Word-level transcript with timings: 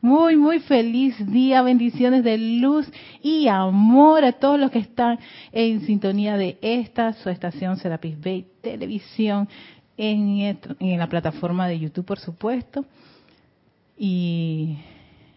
Muy, 0.00 0.36
muy 0.36 0.60
feliz 0.60 1.14
día, 1.30 1.62
bendiciones 1.62 2.24
de 2.24 2.38
luz 2.38 2.90
y 3.22 3.48
amor 3.48 4.24
a 4.24 4.32
todos 4.32 4.58
los 4.58 4.70
que 4.70 4.78
están 4.78 5.18
en 5.52 5.80
sintonía 5.82 6.36
de 6.36 6.58
esta, 6.62 7.12
su 7.14 7.28
estación 7.30 7.76
Serapis 7.76 8.20
Bay 8.20 8.46
Televisión, 8.60 9.48
en, 9.96 10.58
en 10.78 10.98
la 10.98 11.08
plataforma 11.08 11.66
de 11.68 11.78
YouTube, 11.78 12.06
por 12.06 12.18
supuesto. 12.18 12.84
Y 13.96 14.78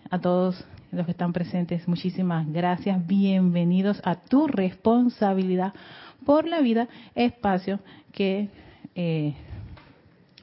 a 0.09 0.19
todos 0.19 0.63
los 0.91 1.05
que 1.05 1.11
están 1.11 1.33
presentes, 1.33 1.87
muchísimas 1.87 2.51
gracias. 2.51 3.05
Bienvenidos 3.07 4.01
a 4.03 4.15
tu 4.15 4.47
responsabilidad 4.47 5.73
por 6.25 6.45
la 6.45 6.61
vida, 6.61 6.87
espacio 7.15 7.79
que 8.11 8.49
eh, 8.95 9.33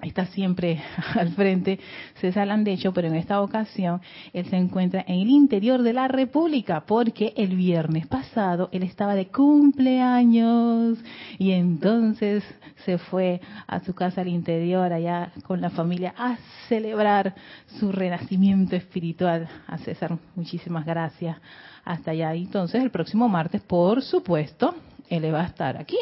está 0.02 0.26
siempre 0.26 0.80
al 1.14 1.30
frente 1.30 1.78
César 2.20 2.46
Landecho, 2.46 2.92
pero 2.92 3.08
en 3.08 3.16
esta 3.16 3.40
ocasión 3.40 4.00
él 4.32 4.46
se 4.46 4.56
encuentra 4.56 5.04
en 5.06 5.20
el 5.20 5.30
interior 5.30 5.82
de 5.82 5.92
la 5.92 6.08
República, 6.08 6.84
porque 6.86 7.32
el 7.36 7.56
viernes 7.56 8.06
pasado 8.06 8.68
él 8.72 8.82
estaba 8.82 9.14
de 9.14 9.28
cumpleaños 9.28 10.98
y 11.38 11.52
entonces 11.52 12.44
se 12.84 12.98
fue 12.98 13.40
a 13.66 13.80
su 13.80 13.94
casa 13.94 14.20
al 14.20 14.28
interior, 14.28 14.92
allá 14.92 15.32
con 15.44 15.60
la 15.60 15.70
familia, 15.70 16.14
a 16.16 16.36
celebrar 16.68 17.34
su 17.78 17.92
renacimiento 17.92 18.76
espiritual. 18.76 19.48
A 19.66 19.78
César, 19.78 20.16
muchísimas 20.34 20.86
gracias. 20.86 21.36
Hasta 21.84 22.12
allá. 22.12 22.34
Entonces, 22.34 22.82
el 22.82 22.90
próximo 22.90 23.28
martes, 23.28 23.62
por 23.62 24.02
supuesto, 24.02 24.74
él 25.08 25.32
va 25.32 25.42
a 25.42 25.46
estar 25.46 25.76
aquí, 25.76 25.98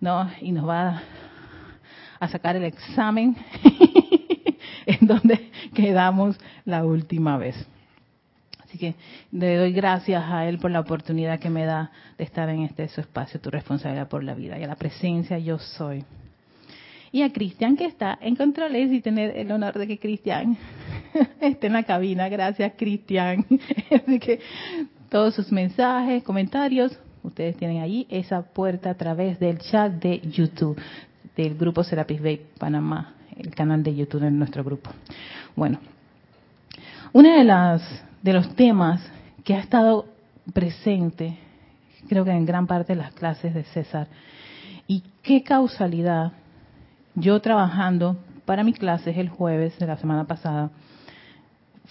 ¿no? 0.00 0.30
Y 0.40 0.52
nos 0.52 0.68
va 0.68 1.02
a 2.20 2.28
sacar 2.28 2.54
el 2.54 2.64
examen 2.64 3.34
en 4.86 5.06
donde 5.06 5.50
quedamos 5.74 6.38
la 6.64 6.84
última 6.84 7.38
vez. 7.38 7.56
Así 8.62 8.78
que 8.78 8.94
le 9.32 9.56
doy 9.56 9.72
gracias 9.72 10.22
a 10.28 10.46
él 10.46 10.58
por 10.58 10.70
la 10.70 10.80
oportunidad 10.80 11.40
que 11.40 11.50
me 11.50 11.64
da 11.64 11.90
de 12.16 12.24
estar 12.24 12.48
en 12.50 12.62
este 12.62 12.86
su 12.88 13.00
espacio, 13.00 13.40
tu 13.40 13.50
responsabilidad 13.50 14.08
por 14.08 14.22
la 14.22 14.34
vida 14.34 14.58
y 14.58 14.62
a 14.62 14.68
la 14.68 14.76
presencia 14.76 15.38
yo 15.38 15.58
soy. 15.58 16.04
Y 17.10 17.22
a 17.22 17.32
Cristian 17.32 17.76
que 17.76 17.86
está 17.86 18.16
en 18.20 18.36
controles 18.36 18.92
y 18.92 19.00
tener 19.00 19.36
el 19.36 19.50
honor 19.50 19.76
de 19.76 19.88
que 19.88 19.98
Cristian 19.98 20.56
esté 21.40 21.66
en 21.66 21.72
la 21.72 21.82
cabina. 21.82 22.28
Gracias 22.28 22.74
Cristian. 22.76 23.44
Así 23.90 24.20
que 24.20 24.38
todos 25.08 25.34
sus 25.34 25.50
mensajes, 25.50 26.22
comentarios, 26.22 26.96
ustedes 27.24 27.56
tienen 27.56 27.82
allí 27.82 28.06
esa 28.08 28.42
puerta 28.42 28.90
a 28.90 28.94
través 28.94 29.40
del 29.40 29.58
chat 29.58 29.94
de 29.94 30.20
YouTube 30.20 30.80
del 31.42 31.56
grupo 31.56 31.84
Serapis 31.84 32.22
Bay 32.22 32.40
Panamá, 32.58 33.14
el 33.36 33.54
canal 33.54 33.82
de 33.82 33.94
YouTube 33.94 34.22
de 34.22 34.30
nuestro 34.30 34.64
grupo. 34.64 34.90
Bueno, 35.56 35.78
uno 37.12 37.32
de 37.36 37.44
las 37.44 37.82
de 38.22 38.32
los 38.32 38.54
temas 38.54 39.00
que 39.44 39.54
ha 39.54 39.60
estado 39.60 40.06
presente, 40.52 41.38
creo 42.08 42.24
que 42.24 42.30
en 42.30 42.44
gran 42.44 42.66
parte 42.66 42.94
de 42.94 43.02
las 43.02 43.12
clases 43.12 43.54
de 43.54 43.64
César, 43.64 44.08
y 44.86 45.02
qué 45.22 45.42
causalidad, 45.42 46.32
yo 47.14 47.40
trabajando 47.40 48.16
para 48.44 48.64
mis 48.64 48.78
clases 48.78 49.16
el 49.16 49.28
jueves 49.28 49.78
de 49.78 49.86
la 49.86 49.96
semana 49.96 50.24
pasada, 50.26 50.70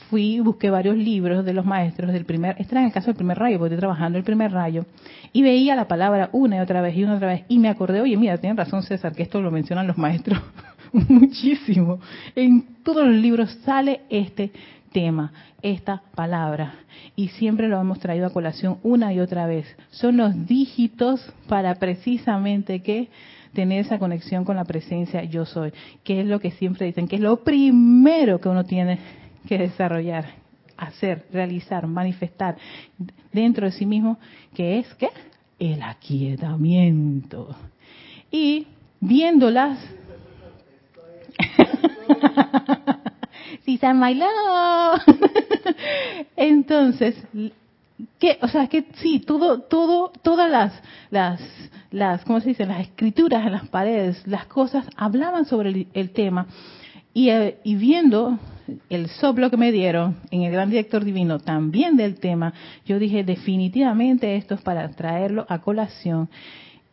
fui 0.10 0.36
y 0.36 0.40
busqué 0.40 0.70
varios 0.70 0.98
libros 0.98 1.46
de 1.46 1.54
los 1.54 1.66
maestros 1.66 2.12
del 2.12 2.26
primer, 2.26 2.56
este 2.60 2.74
era 2.74 2.82
en 2.82 2.88
el 2.88 2.94
caso 2.94 3.08
del 3.08 3.16
primer 3.16 3.38
rayo, 3.38 3.58
porque 3.58 3.76
estoy 3.76 3.82
trabajando 3.82 4.18
el 4.18 4.24
primer 4.24 4.52
rayo, 4.52 4.86
y 5.32 5.42
veía 5.42 5.76
la 5.76 5.88
palabra 5.88 6.30
una 6.34 6.58
y 6.58 6.60
otra 6.60 6.82
vez 6.82 6.96
y 6.96 7.04
una 7.04 7.14
y 7.14 7.18
otra 7.18 7.28
vez, 7.28 7.46
y 7.48 7.60
me 7.60 7.70
acordé, 7.70 8.02
oye, 8.02 8.18
mira, 8.18 8.38
tienen 8.38 8.58
razón 8.58 8.84
César, 8.84 9.14
que 9.14 9.24
esto 9.24 9.42
lo 9.42 9.52
mencionan 9.52 9.88
los 9.88 9.98
maestros 9.98 10.42
muchísimo. 10.92 12.00
En 12.36 12.84
todos 12.84 13.06
los 13.06 13.16
libros 13.16 13.52
sale 13.64 14.02
este 14.10 14.52
tema, 14.92 15.32
esta 15.62 16.02
palabra, 16.16 16.74
y 17.16 17.30
siempre 17.30 17.68
lo 17.68 17.80
hemos 17.80 18.00
traído 18.00 18.26
a 18.26 18.34
colación 18.34 18.80
una 18.84 19.14
y 19.14 19.20
otra 19.20 19.46
vez. 19.46 19.66
Son 19.92 20.18
los 20.18 20.48
dígitos 20.48 21.22
para 21.48 21.76
precisamente 21.76 22.82
que 22.82 23.10
tener 23.54 23.82
esa 23.82 24.00
conexión 24.00 24.46
con 24.46 24.56
la 24.56 24.66
presencia 24.66 25.24
yo 25.24 25.46
soy, 25.46 25.74
que 26.04 26.22
es 26.22 26.28
lo 26.28 26.40
que 26.40 26.52
siempre 26.52 26.86
dicen, 26.86 27.08
que 27.08 27.16
es 27.16 27.22
lo 27.22 27.44
primero 27.44 28.40
que 28.40 28.50
uno 28.50 28.64
tiene 28.64 29.00
que 29.48 29.58
desarrollar, 29.58 30.26
hacer, 30.78 31.26
realizar, 31.32 31.88
manifestar 31.88 32.58
dentro 33.32 33.66
de 33.66 33.72
sí 33.72 33.86
mismo, 33.86 34.20
que 34.54 34.80
es 34.80 34.94
¿qué? 34.96 35.10
El 35.60 35.82
aquietamiento. 35.82 37.56
Y 38.32 38.68
viéndolas 39.00 39.80
my 43.94 44.22
Entonces, 46.36 47.16
que, 48.20 48.38
o 48.42 48.48
sea, 48.48 48.68
que 48.68 48.86
sí, 48.96 49.20
todo, 49.20 49.62
todo, 49.62 50.12
todas 50.22 50.50
las, 50.50 50.74
las, 51.10 51.42
las, 51.92 52.24
¿cómo 52.26 52.40
se 52.40 52.50
dice? 52.50 52.66
Las 52.66 52.82
escrituras 52.82 53.46
en 53.46 53.52
las 53.52 53.68
paredes, 53.70 54.26
las 54.26 54.46
cosas 54.46 54.86
hablaban 54.96 55.46
sobre 55.46 55.88
el, 55.94 56.10
tema. 56.12 56.48
Y, 57.20 57.32
eh, 57.32 57.58
y 57.66 57.76
viendo 57.76 58.40
el 58.90 59.10
soplo 59.10 59.50
que 59.50 59.58
me 59.58 59.74
dieron 59.74 60.16
en 60.32 60.44
el 60.44 60.54
gran 60.54 60.70
director 60.70 61.04
divino 61.04 61.38
también 61.40 61.98
del 61.98 62.16
tema, 62.16 62.54
yo 62.86 62.98
dije 62.98 63.26
definitivamente 63.26 64.38
esto 64.38 64.56
es 64.56 64.62
para 64.62 64.88
traerlo 64.92 65.46
a 65.50 65.60
colación 65.60 66.30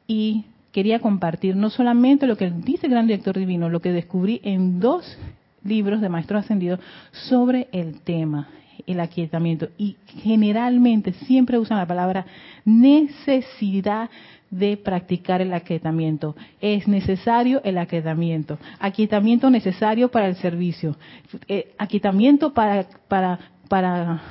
y 0.09 0.47
quería 0.73 0.99
compartir 0.99 1.55
no 1.55 1.71
solamente 1.71 2.27
lo 2.27 2.37
que 2.37 2.51
dice 2.51 2.89
el 2.89 2.93
gran 2.95 3.07
director 3.07 3.39
divino, 3.39 3.69
lo 3.69 3.81
que 3.81 3.93
descubrí 3.93 4.41
en 4.43 4.81
dos 4.81 5.17
libros 5.63 6.01
de 6.01 6.09
maestros 6.09 6.43
ascendidos 6.43 6.81
sobre 7.13 7.69
el 7.71 8.01
tema, 8.01 8.49
el 8.85 8.99
aquietamiento. 8.99 9.69
Y 9.79 9.95
generalmente 10.25 11.13
siempre 11.13 11.57
usan 11.57 11.79
la 11.79 11.87
palabra 11.87 12.27
necesidad 12.65 14.11
de 14.51 14.77
practicar 14.77 15.43
el 15.43 15.53
aquietamiento. 15.53 16.37
Es 16.61 16.87
necesario 16.89 17.61
el 17.65 17.79
aquietamiento. 17.79 18.59
Aquietamiento 18.79 19.51
necesario 19.51 20.11
para 20.11 20.29
el 20.29 20.37
servicio. 20.37 20.97
Eh, 21.49 21.75
aquietamiento 21.79 22.53
para, 22.53 22.87
para, 23.09 23.39
para 23.69 24.23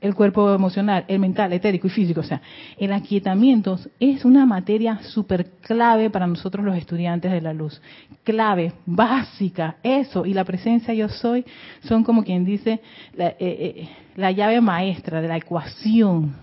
el 0.00 0.14
cuerpo 0.14 0.54
emocional, 0.54 1.04
el 1.08 1.18
mental, 1.18 1.52
etérico 1.52 1.88
y 1.88 1.90
físico. 1.90 2.20
O 2.20 2.24
sea, 2.24 2.40
el 2.76 2.92
aquietamiento 2.92 3.78
es 3.98 4.24
una 4.24 4.46
materia 4.46 5.00
súper 5.02 5.50
clave 5.60 6.10
para 6.10 6.26
nosotros 6.26 6.64
los 6.64 6.76
estudiantes 6.76 7.32
de 7.32 7.40
la 7.40 7.52
luz. 7.52 7.80
Clave, 8.24 8.72
básica, 8.86 9.76
eso. 9.82 10.24
Y 10.24 10.34
la 10.34 10.44
presencia 10.44 10.94
yo 10.94 11.08
soy 11.08 11.44
son 11.84 12.04
como 12.04 12.22
quien 12.22 12.44
dice 12.44 12.80
la, 13.16 13.28
eh, 13.28 13.36
eh, 13.40 13.88
la 14.16 14.30
llave 14.30 14.60
maestra 14.60 15.20
de 15.20 15.28
la 15.28 15.36
ecuación 15.36 16.36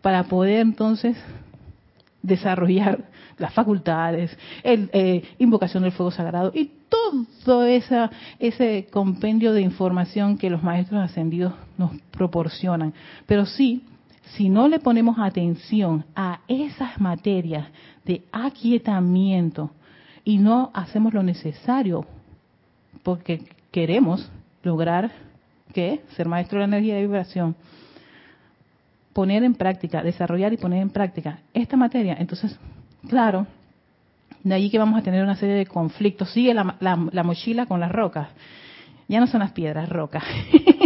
para 0.00 0.24
poder 0.24 0.60
entonces 0.60 1.16
desarrollar 2.22 3.04
las 3.38 3.52
facultades, 3.52 4.36
el, 4.62 4.88
eh, 4.92 5.22
invocación 5.38 5.82
del 5.82 5.92
fuego 5.92 6.10
sagrado 6.10 6.52
y 6.54 6.70
todo 6.88 7.64
esa, 7.64 8.10
ese 8.38 8.86
compendio 8.90 9.52
de 9.52 9.62
información 9.62 10.38
que 10.38 10.50
los 10.50 10.62
maestros 10.62 11.00
ascendidos 11.00 11.52
nos 11.76 11.90
proporcionan. 12.12 12.94
Pero 13.26 13.46
sí, 13.46 13.82
si 14.36 14.48
no 14.48 14.68
le 14.68 14.78
ponemos 14.78 15.18
atención 15.18 16.04
a 16.14 16.40
esas 16.48 17.00
materias 17.00 17.66
de 18.04 18.22
aquietamiento 18.32 19.70
y 20.24 20.38
no 20.38 20.70
hacemos 20.74 21.12
lo 21.12 21.22
necesario 21.22 22.06
porque 23.02 23.42
queremos 23.70 24.30
lograr 24.62 25.10
que 25.74 26.02
ser 26.16 26.28
maestro 26.28 26.58
de 26.58 26.66
la 26.66 26.76
energía 26.76 26.94
de 26.96 27.02
vibración, 27.02 27.56
poner 29.12 29.44
en 29.44 29.54
práctica, 29.54 30.02
desarrollar 30.02 30.52
y 30.52 30.56
poner 30.56 30.82
en 30.82 30.90
práctica 30.90 31.40
esta 31.52 31.76
materia, 31.76 32.16
entonces, 32.18 32.58
claro, 33.08 33.46
de 34.44 34.54
allí 34.54 34.70
que 34.70 34.78
vamos 34.78 34.98
a 34.98 35.02
tener 35.02 35.22
una 35.22 35.36
serie 35.36 35.54
de 35.54 35.66
conflictos. 35.66 36.30
Sigue 36.30 36.54
la, 36.54 36.76
la, 36.80 37.22
mochila 37.22 37.66
con 37.66 37.80
las 37.80 37.92
rocas. 37.92 38.28
Ya 39.08 39.20
no 39.20 39.26
son 39.26 39.40
las 39.40 39.52
piedras, 39.52 39.88
rocas. 39.88 40.24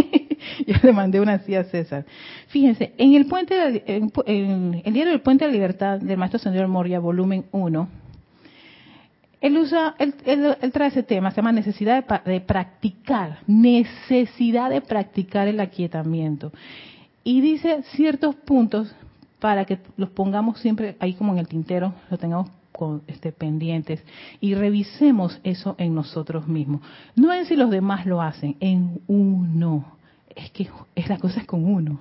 Yo 0.67 0.75
le 0.83 0.91
mandé 0.91 1.19
una 1.19 1.33
así 1.33 1.55
a 1.55 1.63
César. 1.63 2.05
Fíjense, 2.47 2.93
en 2.97 3.15
el 3.15 3.25
puente, 3.25 3.83
en, 3.87 4.81
el 4.83 4.93
diario 4.93 5.11
del 5.11 5.21
Puente 5.21 5.45
de 5.45 5.51
la 5.51 5.55
Libertad 5.55 5.99
del 5.99 6.17
Maestro 6.17 6.39
Señor 6.39 6.67
Moria, 6.67 6.99
volumen 6.99 7.45
1, 7.51 7.89
él 9.39 9.57
usa, 9.57 9.95
él, 9.99 10.15
él, 10.25 10.71
trae 10.71 10.87
ese 10.87 11.03
tema, 11.03 11.29
se 11.29 11.37
llama 11.37 11.51
necesidad 11.51 12.03
de, 12.03 12.31
de, 12.31 12.41
practicar, 12.41 13.39
necesidad 13.45 14.71
de 14.71 14.81
practicar 14.81 15.47
el 15.47 15.59
aquietamiento 15.59 16.51
y 17.27 17.41
dice 17.41 17.83
ciertos 17.91 18.35
puntos 18.35 18.95
para 19.39 19.65
que 19.65 19.79
los 19.97 20.09
pongamos 20.11 20.61
siempre 20.61 20.95
ahí 21.01 21.13
como 21.13 21.33
en 21.33 21.39
el 21.39 21.47
tintero, 21.49 21.93
lo 22.09 22.17
tengamos 22.17 22.49
con, 22.71 23.01
este, 23.07 23.33
pendientes 23.33 24.01
y 24.39 24.55
revisemos 24.55 25.37
eso 25.43 25.75
en 25.77 25.93
nosotros 25.93 26.47
mismos. 26.47 26.79
No 27.17 27.33
en 27.33 27.45
si 27.45 27.57
los 27.57 27.69
demás 27.69 28.05
lo 28.05 28.21
hacen, 28.21 28.55
en 28.61 29.01
uno. 29.07 29.97
Es 30.33 30.51
que 30.51 30.69
es 30.95 31.09
la 31.09 31.17
cosa 31.17 31.41
es 31.41 31.45
con 31.45 31.65
uno. 31.65 31.99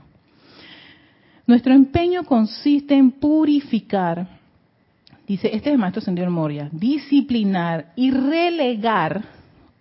Nuestro 1.49 1.75
empeño 1.75 2.23
consiste 2.23 2.95
en 2.95 3.11
purificar 3.11 4.29
Dice, 5.27 5.49
este 5.49 5.71
es 5.71 5.73
el 5.73 5.79
maestro 5.79 6.03
Sendido 6.03 6.31
Moria, 6.31 6.69
disciplinar 6.71 7.93
y 7.97 8.13
relegar, 8.13 9.25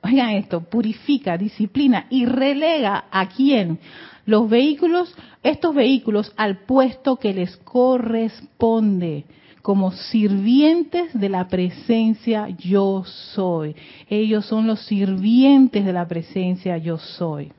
oigan 0.02 0.32
esto, 0.32 0.62
purifica, 0.62 1.38
disciplina 1.38 2.08
y 2.10 2.26
relega 2.26 3.06
a 3.12 3.30
quién? 3.30 3.78
Los 4.26 4.50
vehículos, 4.50 5.14
estos 5.44 5.76
vehículos 5.76 6.32
al 6.36 6.66
puesto 6.66 7.18
que 7.18 7.34
les 7.34 7.56
corresponde 7.58 9.26
como 9.62 9.92
sirvientes 9.92 11.20
de 11.20 11.30
la 11.30 11.48
presencia 11.48 12.50
yo 12.50 13.04
soy. 13.06 13.76
Ellos 14.10 14.46
son 14.46 14.68
los 14.68 14.82
sirvientes 14.86 15.86
de 15.86 15.94
la 15.94 16.08
presencia 16.08 16.78
yo 16.78 16.98
soy. 16.98 17.52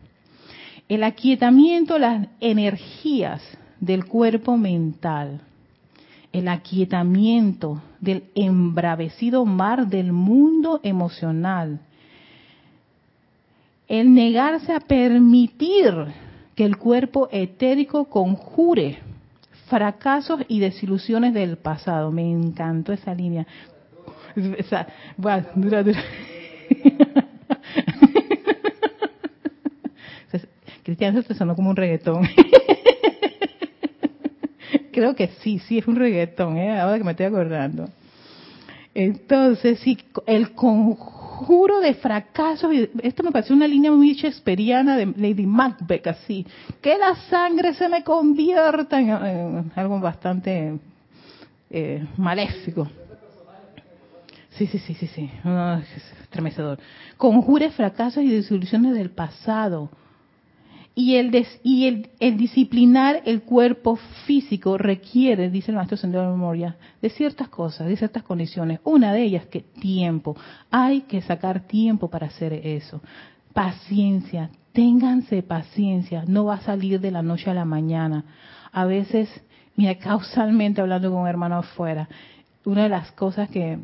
El 0.89 1.03
aquietamiento, 1.03 1.99
las 1.99 2.29
energías 2.41 3.43
del 3.81 4.07
cuerpo 4.07 4.57
mental 4.57 5.41
el 6.37 6.49
aquietamiento 6.49 7.81
del 7.99 8.25
embravecido 8.35 9.47
mar 9.47 9.87
del 9.87 10.12
mundo 10.12 10.81
emocional, 10.83 11.81
el 13.89 14.12
negarse 14.12 14.75
a 14.75 14.81
permitir 14.81 15.95
que 16.56 16.64
el 16.64 16.76
cuerpo 16.79 17.29
etérico 17.31 18.06
conjure 18.06 18.99
fracasos 19.69 20.41
y 20.49 20.58
desilusiones 20.58 21.35
del 21.35 21.58
pasado. 21.58 22.11
Me 22.11 22.29
encantó 22.29 22.93
esa 22.93 23.14
línea. 23.14 23.47
Esa, 24.56 24.88
bueno. 25.17 25.47
Cristian 30.82 31.23
se 31.23 31.35
sonó 31.35 31.55
como 31.55 31.70
un 31.70 31.76
reggaetón. 31.76 32.26
creo 34.93 35.14
que 35.14 35.29
sí, 35.43 35.59
sí 35.59 35.79
es 35.79 35.87
un 35.87 35.97
reggaetón, 35.97 36.56
¿eh? 36.56 36.79
ahora 36.81 36.97
que 36.97 37.05
me 37.05 37.11
estoy 37.11 37.26
acordando. 37.26 37.88
Entonces, 38.94 39.81
sí, 39.81 39.99
el 40.26 40.52
conjuro 40.52 41.25
de 41.83 41.94
fracasos, 41.94 42.71
esto 43.03 43.23
me 43.23 43.31
pareció 43.31 43.55
una 43.55 43.67
línea 43.67 43.93
muy 43.93 44.15
shakespeariana 44.15 44.97
de 44.97 45.06
Lady 45.06 45.47
Macbeth, 45.47 46.06
así, 46.06 46.47
que 46.81 46.97
la 46.97 47.15
sangre 47.29 47.75
se 47.75 47.88
me 47.88 48.03
convierta 48.03 49.00
en, 49.00 49.71
algo 49.75 50.00
bastante 50.00 50.79
eh, 51.71 52.06
maléfico. 52.17 52.88
Sí, 54.50 54.67
sí, 54.67 54.79
sí, 54.79 54.94
sí, 54.94 55.06
sí, 55.06 55.31
estremecedor. 56.23 56.79
Conjure 57.19 57.71
fracasos 57.71 58.25
y 58.25 58.31
disoluciones 58.31 58.94
del 58.94 59.11
pasado 59.11 59.91
y 60.99 61.17
el, 61.17 61.47
y 61.63 61.89
el, 61.89 62.09
el, 62.21 62.39
disciplinar 62.39 63.21
el 63.27 63.43
cuerpo 63.43 63.97
físico 64.25 64.79
requiere, 64.79 65.51
dice 65.51 65.71
el 65.71 65.77
maestro 65.77 65.99
Sendero 65.99 66.25
de 66.25 66.31
Memoria, 66.31 66.77
de 67.03 67.11
ciertas 67.11 67.51
cosas, 67.51 67.87
de 67.87 67.99
ciertas 67.99 68.23
condiciones. 68.23 68.81
Una 68.83 69.13
de 69.13 69.23
ellas 69.23 69.45
que 69.45 69.61
tiempo. 69.61 70.39
Hay 70.71 71.03
que 71.03 71.21
sacar 71.21 71.67
tiempo 71.67 72.09
para 72.09 72.29
hacer 72.29 72.55
eso. 72.55 73.03
Paciencia, 73.53 74.49
ténganse 74.73 75.43
paciencia, 75.43 76.25
no 76.27 76.47
va 76.47 76.55
a 76.55 76.61
salir 76.63 76.99
de 76.99 77.11
la 77.11 77.21
noche 77.21 77.51
a 77.51 77.55
la 77.55 77.67
mañana. 77.67 78.25
A 78.73 78.87
veces, 78.87 79.29
mira, 79.77 79.95
causalmente 79.99 80.81
hablando 80.81 81.11
con 81.11 81.21
un 81.21 81.29
hermano 81.29 81.59
afuera, 81.59 82.09
una 82.65 82.85
de 82.85 82.89
las 82.89 83.13
cosas 83.13 83.51
que 83.51 83.79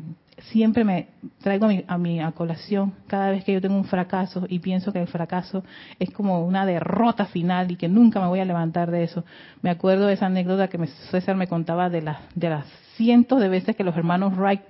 siempre 0.51 0.83
me 0.83 1.07
traigo 1.41 1.67
a 1.87 1.97
mi, 1.97 2.19
a 2.19 2.31
colación 2.31 2.93
cada 3.07 3.31
vez 3.31 3.43
que 3.43 3.53
yo 3.53 3.61
tengo 3.61 3.75
un 3.75 3.85
fracaso 3.85 4.45
y 4.49 4.59
pienso 4.59 4.91
que 4.91 5.01
el 5.01 5.07
fracaso 5.07 5.63
es 5.99 6.11
como 6.11 6.45
una 6.45 6.65
derrota 6.65 7.25
final 7.25 7.71
y 7.71 7.75
que 7.75 7.87
nunca 7.87 8.19
me 8.19 8.27
voy 8.27 8.39
a 8.39 8.45
levantar 8.45 8.91
de 8.91 9.03
eso. 9.03 9.23
Me 9.61 9.69
acuerdo 9.69 10.07
de 10.07 10.13
esa 10.13 10.25
anécdota 10.27 10.67
que 10.67 10.85
César 11.11 11.35
me 11.35 11.47
contaba 11.47 11.89
de, 11.89 12.01
las 12.01 12.17
de 12.35 12.49
las 12.49 12.65
cientos 12.95 13.39
de 13.39 13.49
veces 13.49 13.75
que 13.75 13.83
los 13.83 13.95
hermanos 13.95 14.37
Wright 14.37 14.61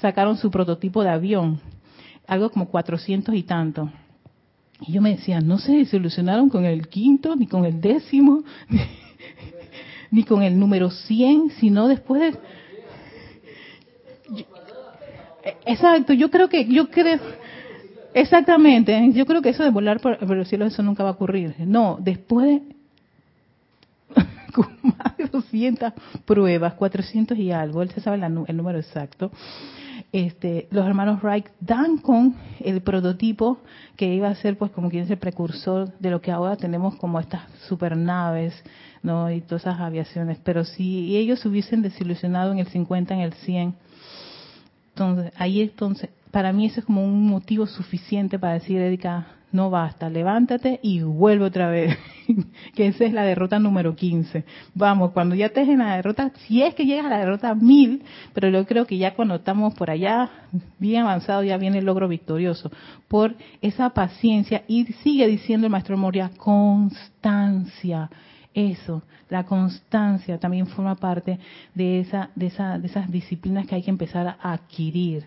sacaron 0.00 0.36
su 0.36 0.50
prototipo 0.50 1.02
de 1.02 1.10
avión, 1.10 1.60
algo 2.26 2.50
como 2.50 2.68
400 2.68 3.34
y 3.34 3.42
tanto. 3.42 3.90
Y 4.80 4.92
yo 4.92 5.02
me 5.02 5.10
decía, 5.10 5.40
no 5.40 5.58
se 5.58 5.72
desilusionaron 5.72 6.48
con 6.48 6.64
el 6.64 6.88
quinto, 6.88 7.36
ni 7.36 7.46
con 7.46 7.64
el 7.64 7.80
décimo, 7.80 8.44
ni 10.10 10.24
con 10.24 10.42
el 10.42 10.58
número 10.58 10.90
100, 10.90 11.50
sino 11.58 11.88
después 11.88 12.20
de 12.20 12.38
Exacto, 15.64 16.12
yo 16.12 16.30
creo 16.30 16.48
que, 16.48 16.66
yo 16.66 16.90
creo, 16.90 17.18
exactamente, 18.14 19.12
yo 19.12 19.26
creo 19.26 19.42
que 19.42 19.50
eso 19.50 19.62
de 19.62 19.70
volar 19.70 20.00
por, 20.00 20.18
por 20.18 20.36
los 20.36 20.48
cielos, 20.48 20.72
eso 20.72 20.82
nunca 20.82 21.02
va 21.02 21.10
a 21.10 21.12
ocurrir. 21.12 21.54
No, 21.60 21.98
después 22.00 22.46
de, 22.46 22.62
con 24.54 24.66
más 24.82 25.16
de 25.16 25.26
200 25.26 25.92
pruebas, 26.24 26.74
400 26.74 27.38
y 27.38 27.52
algo, 27.52 27.82
él 27.82 27.90
se 27.90 28.00
sabe 28.00 28.20
el 28.24 28.56
número 28.56 28.78
exacto, 28.78 29.30
este, 30.12 30.66
los 30.70 30.86
hermanos 30.86 31.22
Wright 31.22 31.46
dan 31.60 31.98
con 31.98 32.34
el 32.58 32.80
prototipo 32.80 33.58
que 33.96 34.12
iba 34.12 34.28
a 34.28 34.34
ser, 34.34 34.58
pues, 34.58 34.72
como 34.72 34.90
quien 34.90 35.04
es 35.04 35.10
el 35.10 35.18
precursor 35.18 35.96
de 35.98 36.10
lo 36.10 36.20
que 36.20 36.32
ahora 36.32 36.56
tenemos 36.56 36.96
como 36.96 37.20
estas 37.20 37.42
supernaves, 37.68 38.60
¿no? 39.02 39.30
Y 39.30 39.40
todas 39.40 39.62
esas 39.62 39.80
aviaciones. 39.80 40.38
Pero 40.42 40.64
si 40.64 41.16
ellos 41.16 41.44
hubiesen 41.46 41.82
desilusionado 41.82 42.50
en 42.50 42.58
el 42.58 42.66
50, 42.66 43.14
en 43.14 43.20
el 43.20 43.34
100, 43.34 43.74
entonces, 45.00 45.32
ahí 45.36 45.62
entonces, 45.62 46.10
para 46.30 46.52
mí 46.52 46.66
eso 46.66 46.80
es 46.80 46.86
como 46.86 47.04
un 47.04 47.26
motivo 47.26 47.66
suficiente 47.66 48.38
para 48.38 48.54
decir, 48.54 48.78
Erika, 48.78 49.26
no 49.52 49.70
basta, 49.70 50.08
levántate 50.10 50.78
y 50.82 51.00
vuelve 51.00 51.46
otra 51.46 51.70
vez. 51.70 51.96
que 52.74 52.86
esa 52.86 53.04
es 53.04 53.12
la 53.12 53.22
derrota 53.22 53.58
número 53.58 53.96
15. 53.96 54.44
Vamos, 54.74 55.12
cuando 55.12 55.34
ya 55.34 55.46
estés 55.46 55.68
en 55.68 55.78
la 55.78 55.96
derrota, 55.96 56.30
si 56.46 56.62
es 56.62 56.74
que 56.74 56.84
llegas 56.84 57.06
a 57.06 57.08
la 57.08 57.18
derrota 57.18 57.54
1000, 57.54 58.02
pero 58.34 58.48
yo 58.48 58.64
creo 58.66 58.86
que 58.86 58.98
ya 58.98 59.14
cuando 59.14 59.36
estamos 59.36 59.74
por 59.74 59.90
allá 59.90 60.30
bien 60.78 61.02
avanzado 61.02 61.42
ya 61.42 61.56
viene 61.56 61.78
el 61.78 61.86
logro 61.86 62.06
victorioso. 62.06 62.70
Por 63.08 63.34
esa 63.60 63.90
paciencia, 63.90 64.62
y 64.68 64.84
sigue 65.02 65.26
diciendo 65.26 65.66
el 65.66 65.72
maestro 65.72 65.96
Moria, 65.96 66.30
constancia 66.36 68.10
eso, 68.68 69.02
la 69.28 69.44
constancia 69.44 70.38
también 70.38 70.66
forma 70.66 70.96
parte 70.96 71.38
de, 71.74 72.00
esa, 72.00 72.30
de, 72.34 72.46
esa, 72.46 72.78
de 72.78 72.86
esas 72.86 73.10
disciplinas 73.10 73.66
que 73.66 73.76
hay 73.76 73.82
que 73.82 73.90
empezar 73.90 74.26
a 74.26 74.52
adquirir. 74.52 75.24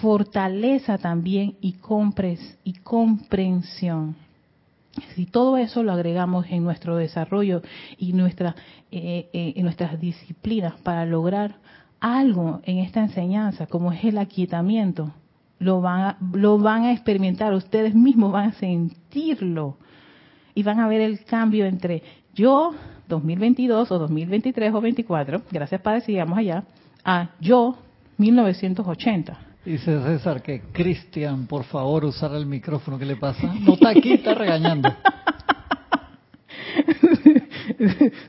Fortaleza 0.00 0.98
también 0.98 1.56
y, 1.60 1.72
compres, 1.72 2.58
y 2.64 2.74
comprensión. 2.74 4.14
Si 5.14 5.26
todo 5.26 5.56
eso 5.56 5.82
lo 5.82 5.92
agregamos 5.92 6.46
en 6.50 6.64
nuestro 6.64 6.96
desarrollo 6.96 7.62
y 7.98 8.12
nuestra, 8.12 8.54
eh, 8.90 9.28
eh, 9.32 9.54
en 9.56 9.62
nuestras 9.64 10.00
disciplinas 10.00 10.74
para 10.82 11.06
lograr 11.06 11.56
algo 12.00 12.60
en 12.64 12.78
esta 12.78 13.00
enseñanza, 13.00 13.66
como 13.66 13.92
es 13.92 14.04
el 14.04 14.18
aquietamiento, 14.18 15.12
lo 15.58 15.80
van, 15.80 16.00
a, 16.00 16.18
lo 16.32 16.58
van 16.58 16.84
a 16.84 16.92
experimentar, 16.92 17.52
ustedes 17.54 17.94
mismos 17.94 18.32
van 18.32 18.50
a 18.50 18.52
sentirlo 18.54 19.76
y 20.54 20.62
van 20.62 20.80
a 20.80 20.88
ver 20.88 21.02
el 21.02 21.24
cambio 21.24 21.66
entre 21.66 22.02
yo 22.34 22.74
2022 23.08 23.90
o 23.90 23.98
2023 23.98 24.74
o 24.74 24.80
24, 24.80 25.42
gracias 25.50 25.80
Padre, 25.80 26.00
sigamos 26.02 26.38
allá, 26.38 26.64
a 27.04 27.30
yo 27.40 27.76
1980. 28.18 29.38
Dice 29.64 30.02
César 30.02 30.42
que 30.42 30.62
Cristian, 30.72 31.46
por 31.46 31.64
favor, 31.64 32.04
usar 32.04 32.34
el 32.34 32.46
micrófono, 32.46 32.98
¿qué 32.98 33.04
le 33.04 33.16
pasa? 33.16 33.52
No 33.60 33.74
está 33.74 33.90
aquí, 33.90 34.12
está 34.14 34.34
regañando. 34.34 34.88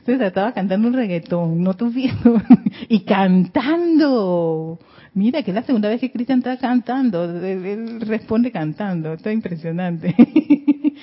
César 0.04 0.26
estaba 0.26 0.52
cantando 0.52 0.88
un 0.88 0.94
reggaetón, 0.94 1.62
no 1.62 1.74
tú 1.74 1.90
viendo, 1.90 2.40
y 2.88 3.00
cantando. 3.00 4.78
Mira, 5.14 5.42
que 5.42 5.50
es 5.50 5.54
la 5.54 5.62
segunda 5.62 5.88
vez 5.88 6.00
que 6.00 6.10
Cristian 6.10 6.38
está 6.38 6.56
cantando, 6.56 7.24
él 7.24 8.00
responde 8.00 8.50
cantando, 8.50 9.12
está 9.12 9.30
impresionante. 9.32 10.14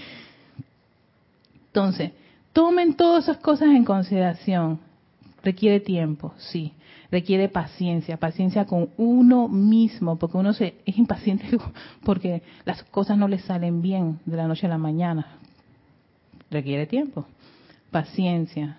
Entonces, 1.68 2.12
Tomen 2.54 2.96
todas 2.96 3.26
esas 3.26 3.38
cosas 3.38 3.70
en 3.70 3.86
consideración. 3.86 4.80
Requiere 5.44 5.80
tiempo, 5.80 6.34
sí. 6.38 6.74
Requiere 7.12 7.50
paciencia, 7.50 8.18
paciencia 8.18 8.66
con 8.66 8.90
uno 8.98 9.48
mismo, 9.48 10.18
porque 10.18 10.38
uno 10.38 10.54
se, 10.54 10.76
es 10.86 10.98
impaciente 10.98 11.58
porque 12.04 12.44
las 12.66 12.84
cosas 12.84 13.18
no 13.18 13.28
le 13.28 13.40
salen 13.40 13.82
bien 13.82 14.20
de 14.26 14.38
la 14.38 14.48
noche 14.48 14.68
a 14.68 14.70
la 14.70 14.78
mañana. 14.78 15.26
Requiere 16.52 16.86
tiempo, 16.86 17.26
paciencia, 17.92 18.78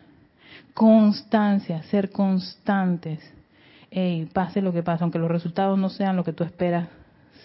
constancia, 0.75 1.83
ser 1.85 2.11
constantes. 2.11 3.21
Ey, 3.91 4.27
pase 4.27 4.61
lo 4.61 4.73
que 4.73 4.85
pase, 4.85 5.03
aunque 5.03 5.19
los 5.19 5.31
resultados 5.31 5.79
no 5.79 5.89
sean 5.89 6.17
lo 6.17 6.23
que 6.23 6.33
tú 6.33 6.45
esperas, 6.45 6.89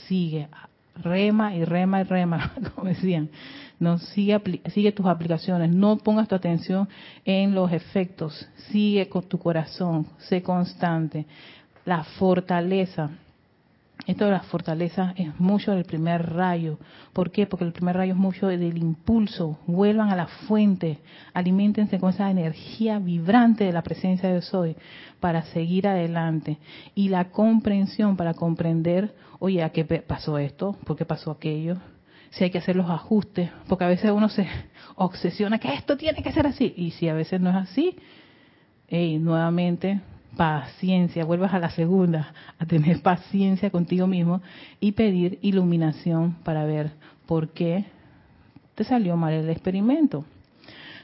sigue, 0.07 0.47
rema 0.95 1.55
y 1.55 1.65
rema 1.65 2.01
y 2.01 2.03
rema, 2.03 2.53
como 2.75 2.87
decían. 2.87 3.29
No 3.79 3.97
sigue, 3.97 4.39
sigue 4.73 4.91
tus 4.91 5.05
aplicaciones, 5.05 5.69
no 5.69 5.97
pongas 5.97 6.27
tu 6.27 6.35
atención 6.35 6.87
en 7.25 7.53
los 7.53 7.71
efectos, 7.71 8.47
sigue 8.69 9.09
con 9.09 9.23
tu 9.23 9.37
corazón, 9.37 10.07
sé 10.17 10.41
constante. 10.41 11.25
La 11.85 12.03
fortaleza, 12.03 13.09
Esto 14.07 14.25
de 14.25 14.31
la 14.31 14.41
fortaleza 14.41 15.13
es 15.17 15.39
mucho 15.39 15.71
del 15.71 15.83
primer 15.83 16.31
rayo. 16.33 16.77
¿Por 17.11 17.31
qué? 17.31 17.47
Porque 17.47 17.65
el 17.65 17.71
primer 17.71 17.95
rayo 17.95 18.13
es 18.13 18.19
mucho 18.19 18.47
del 18.47 18.77
impulso. 18.77 19.57
Vuelvan 19.65 20.09
a 20.09 20.15
la 20.15 20.27
fuente, 20.27 20.99
alimentense 21.33 21.97
con 21.99 22.11
esa 22.11 22.29
energía 22.29 22.99
vibrante 22.99 23.63
de 23.63 23.73
la 23.73 23.81
presencia 23.81 24.29
de 24.29 24.41
Soy 24.41 24.75
para 25.19 25.41
seguir 25.43 25.87
adelante. 25.87 26.59
Y 26.93 27.09
la 27.09 27.31
comprensión 27.31 28.15
para 28.15 28.35
comprender, 28.35 29.15
oye, 29.39 29.63
¿a 29.63 29.71
qué 29.71 29.85
pasó 29.85 30.37
esto? 30.37 30.77
¿Por 30.85 30.95
qué 30.95 31.05
pasó 31.05 31.31
aquello? 31.31 31.77
Si 32.31 32.43
hay 32.43 32.49
que 32.49 32.57
hacer 32.57 32.75
los 32.75 32.89
ajustes, 32.89 33.49
porque 33.67 33.85
a 33.85 33.87
veces 33.87 34.11
uno 34.11 34.29
se 34.29 34.47
obsesiona 34.95 35.59
que 35.59 35.73
esto 35.73 35.97
tiene 35.97 36.21
que 36.21 36.31
ser 36.31 36.47
así. 36.47 36.73
Y 36.75 36.91
si 36.91 37.07
a 37.07 37.13
veces 37.13 37.39
no 37.39 37.49
es 37.49 37.55
así, 37.55 37.95
hey, 38.87 39.17
nuevamente 39.19 40.01
paciencia, 40.35 41.25
vuelvas 41.25 41.53
a 41.53 41.59
la 41.59 41.69
segunda, 41.69 42.33
a 42.59 42.65
tener 42.65 43.01
paciencia 43.01 43.69
contigo 43.69 44.07
mismo 44.07 44.41
y 44.79 44.91
pedir 44.91 45.39
iluminación 45.41 46.35
para 46.43 46.65
ver 46.65 46.91
por 47.25 47.49
qué 47.49 47.85
te 48.75 48.83
salió 48.83 49.15
mal 49.15 49.33
el 49.33 49.49
experimento. 49.49 50.25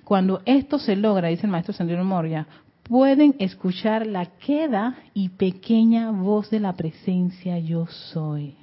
Cuando 0.03 0.41
esto 0.45 0.77
se 0.77 0.95
logra, 0.95 1.29
dice 1.29 1.45
el 1.45 1.51
maestro 1.51 1.73
Sandro 1.73 2.03
Moria, 2.03 2.45
pueden 2.83 3.35
escuchar 3.39 4.05
la 4.05 4.25
queda 4.25 4.97
y 5.13 5.29
pequeña 5.29 6.11
voz 6.11 6.49
de 6.49 6.59
la 6.59 6.73
presencia 6.73 7.57
yo 7.59 7.87
soy. 7.87 8.55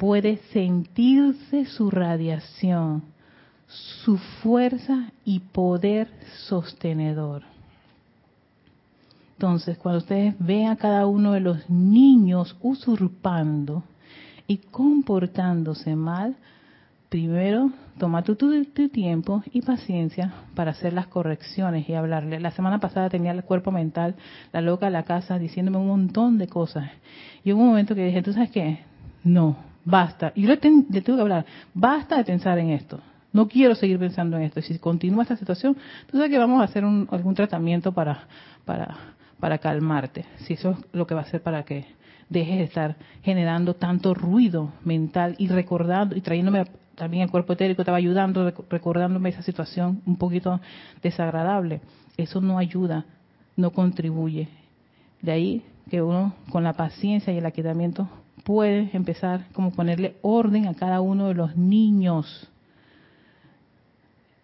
Puede 0.00 0.38
sentirse 0.54 1.66
su 1.66 1.90
radiación, 1.90 3.02
su 3.66 4.16
fuerza 4.16 5.12
y 5.26 5.40
poder 5.40 6.08
sostenedor. 6.46 7.42
Entonces, 9.34 9.76
cuando 9.76 9.98
ustedes 9.98 10.34
ven 10.38 10.68
a 10.68 10.76
cada 10.76 11.06
uno 11.06 11.32
de 11.32 11.40
los 11.40 11.68
niños 11.68 12.56
usurpando 12.62 13.82
y 14.46 14.56
comportándose 14.56 15.94
mal, 15.94 16.34
primero 17.10 17.70
toma 17.98 18.22
tu, 18.22 18.36
tiempo 18.36 19.42
y 19.52 19.60
paciencia 19.60 20.32
para 20.54 20.70
hacer 20.70 20.94
las 20.94 21.08
correcciones 21.08 21.86
y 21.90 21.92
hablarle. 21.92 22.40
La 22.40 22.52
semana 22.52 22.80
pasada 22.80 23.10
tenía 23.10 23.32
el 23.32 23.44
cuerpo 23.44 23.70
mental, 23.70 24.14
la 24.50 24.62
loca 24.62 24.86
de 24.86 24.92
la 24.92 25.02
casa, 25.02 25.38
diciéndome 25.38 25.76
un 25.76 25.88
montón 25.88 26.38
de 26.38 26.48
cosas. 26.48 26.90
Y 27.44 27.52
hubo 27.52 27.60
un 27.60 27.68
momento 27.68 27.94
que 27.94 28.06
dije, 28.06 28.22
¿tú 28.22 28.32
sabes 28.32 28.50
qué? 28.50 28.80
No, 29.22 29.68
basta. 29.84 30.32
Y 30.34 30.42
yo 30.42 30.48
le, 30.48 30.56
tuve 30.56 31.02
que 31.02 31.20
hablar, 31.20 31.46
basta 31.74 32.16
de 32.16 32.24
pensar 32.24 32.58
en 32.58 32.70
esto. 32.70 33.00
No 33.32 33.46
quiero 33.46 33.74
seguir 33.74 33.98
pensando 33.98 34.36
en 34.36 34.42
esto. 34.42 34.60
Si 34.60 34.78
continúa 34.78 35.22
esta 35.22 35.36
situación, 35.36 35.76
sabes 36.10 36.30
que 36.30 36.38
vamos 36.38 36.60
a 36.60 36.64
hacer 36.64 36.84
algún 36.84 37.34
tratamiento 37.34 37.92
para, 37.92 38.26
para 38.64 38.96
para 39.40 39.58
calmarte, 39.58 40.26
si 40.44 40.52
eso 40.52 40.72
es 40.72 40.76
lo 40.92 41.06
que 41.06 41.14
va 41.14 41.22
a 41.22 41.24
hacer 41.24 41.42
para 41.42 41.64
que 41.64 41.86
dejes 42.28 42.58
de 42.58 42.64
estar 42.64 42.96
generando 43.22 43.74
tanto 43.74 44.14
ruido 44.14 44.72
mental 44.84 45.34
y 45.38 45.48
recordando 45.48 46.14
y 46.14 46.20
trayéndome 46.20 46.66
también 46.94 47.24
el 47.24 47.30
cuerpo 47.30 47.54
etérico, 47.54 47.82
estaba 47.82 47.96
ayudando, 47.96 48.52
recordándome 48.68 49.30
esa 49.30 49.42
situación 49.42 50.02
un 50.04 50.16
poquito 50.16 50.60
desagradable. 51.02 51.80
Eso 52.18 52.42
no 52.42 52.58
ayuda, 52.58 53.06
no 53.56 53.70
contribuye. 53.70 54.48
De 55.22 55.32
ahí 55.32 55.62
que 55.88 56.02
uno 56.02 56.34
con 56.50 56.62
la 56.62 56.74
paciencia 56.74 57.32
y 57.32 57.38
el 57.38 57.46
aquietamiento 57.46 58.06
puede 58.44 58.90
empezar 58.92 59.46
como 59.52 59.72
ponerle 59.72 60.16
orden 60.22 60.66
a 60.66 60.74
cada 60.74 61.00
uno 61.00 61.28
de 61.28 61.34
los 61.34 61.56
niños. 61.56 62.48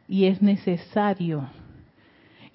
Y 0.09 0.27
es 0.27 0.41
necesario 0.41 1.49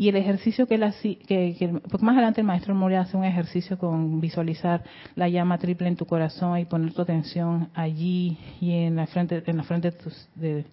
y 0.01 0.10
el 0.10 0.15
ejercicio 0.15 0.65
que, 0.65 0.79
la, 0.79 0.91
que, 1.00 1.79
porque 1.88 2.03
más 2.03 2.13
adelante 2.13 2.41
el 2.41 2.48
maestro 2.48 2.74
Moria 2.74 3.01
hace 3.01 3.15
un 3.15 3.24
ejercicio 3.24 3.77
con 3.77 4.19
visualizar 4.19 4.83
la 5.13 5.29
llama 5.29 5.60
triple 5.60 5.89
en 5.89 5.95
tu 5.95 6.07
corazón 6.07 6.57
y 6.57 6.65
poner 6.65 6.91
tu 6.91 7.03
atención 7.03 7.69
allí 7.75 8.36
y 8.60 8.71
en 8.71 8.95
la 8.95 9.05
frente, 9.05 9.43
en 9.45 9.57
la 9.57 9.62
frente 9.62 9.93
de, 10.33 10.65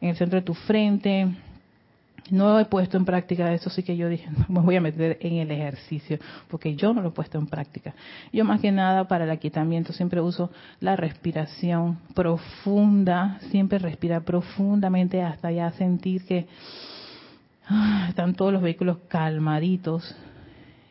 en 0.00 0.08
el 0.08 0.16
centro 0.16 0.40
de 0.40 0.44
tu 0.44 0.54
frente. 0.54 1.28
No 2.30 2.58
he 2.58 2.64
puesto 2.64 2.96
en 2.96 3.04
práctica 3.04 3.52
eso, 3.52 3.68
sí 3.70 3.82
que 3.82 3.96
yo 3.96 4.08
dije, 4.08 4.28
no 4.48 4.60
me 4.60 4.60
voy 4.60 4.76
a 4.76 4.80
meter 4.80 5.18
en 5.20 5.34
el 5.36 5.50
ejercicio, 5.50 6.18
porque 6.48 6.74
yo 6.74 6.94
no 6.94 7.02
lo 7.02 7.08
he 7.08 7.12
puesto 7.12 7.38
en 7.38 7.46
práctica. 7.46 7.94
Yo 8.32 8.44
más 8.44 8.60
que 8.60 8.72
nada 8.72 9.06
para 9.08 9.24
el 9.24 9.30
aquitamiento 9.30 9.92
siempre 9.92 10.20
uso 10.20 10.50
la 10.80 10.96
respiración 10.96 11.98
profunda, 12.14 13.38
siempre 13.50 13.78
respirar 13.78 14.22
profundamente 14.22 15.22
hasta 15.22 15.50
ya 15.50 15.70
sentir 15.72 16.24
que 16.24 16.46
Ah, 17.66 18.06
están 18.10 18.34
todos 18.34 18.52
los 18.52 18.60
vehículos 18.60 18.98
calmaditos 19.08 20.14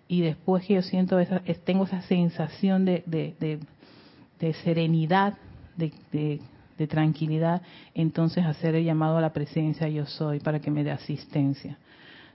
y 0.08 0.22
después 0.22 0.66
que 0.66 0.74
yo 0.76 0.82
siento 0.82 1.20
esa, 1.20 1.42
tengo 1.64 1.84
esa 1.84 2.02
sensación 2.02 2.84
de, 2.84 3.04
de, 3.06 4.54
serenidad, 4.64 5.36
de, 5.78 6.42
tranquilidad, 6.88 7.62
entonces 7.94 8.46
hacer 8.46 8.76
el 8.76 8.86
llamado 8.86 9.18
a 9.18 9.22
la 9.22 9.34
presencia 9.34 9.88
yo 9.88 10.06
soy 10.06 10.40
para 10.40 10.60
que 10.60 10.72
me 10.72 10.84
dé 10.84 10.92
asistencia, 10.92 11.78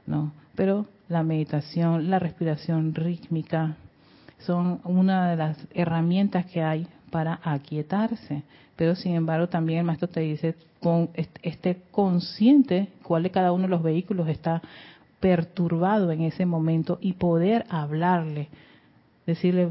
¿no? 0.07 0.33
Pero 0.55 0.87
la 1.09 1.23
meditación, 1.23 2.11
la 2.11 2.19
respiración 2.19 2.95
rítmica 2.95 3.77
son 4.39 4.81
una 4.85 5.31
de 5.31 5.37
las 5.37 5.57
herramientas 5.75 6.47
que 6.47 6.63
hay 6.63 6.87
para 7.11 7.41
aquietarse. 7.43 8.43
Pero 8.77 8.95
sin 8.95 9.15
embargo 9.15 9.49
también 9.49 9.81
el 9.81 9.85
maestro 9.85 10.09
te 10.09 10.21
dice, 10.21 10.55
con, 10.81 11.11
esté 11.43 11.83
consciente 11.91 12.89
cuál 13.03 13.25
de 13.25 13.31
cada 13.31 13.53
uno 13.53 13.65
de 13.65 13.71
los 13.71 13.83
vehículos 13.83 14.29
está 14.29 14.63
perturbado 15.21 16.13
en 16.13 16.23
ese 16.23 16.47
momento 16.47 16.99
y 17.01 17.15
poder 17.15 17.65
hablarle, 17.69 18.49
decirle, 19.27 19.71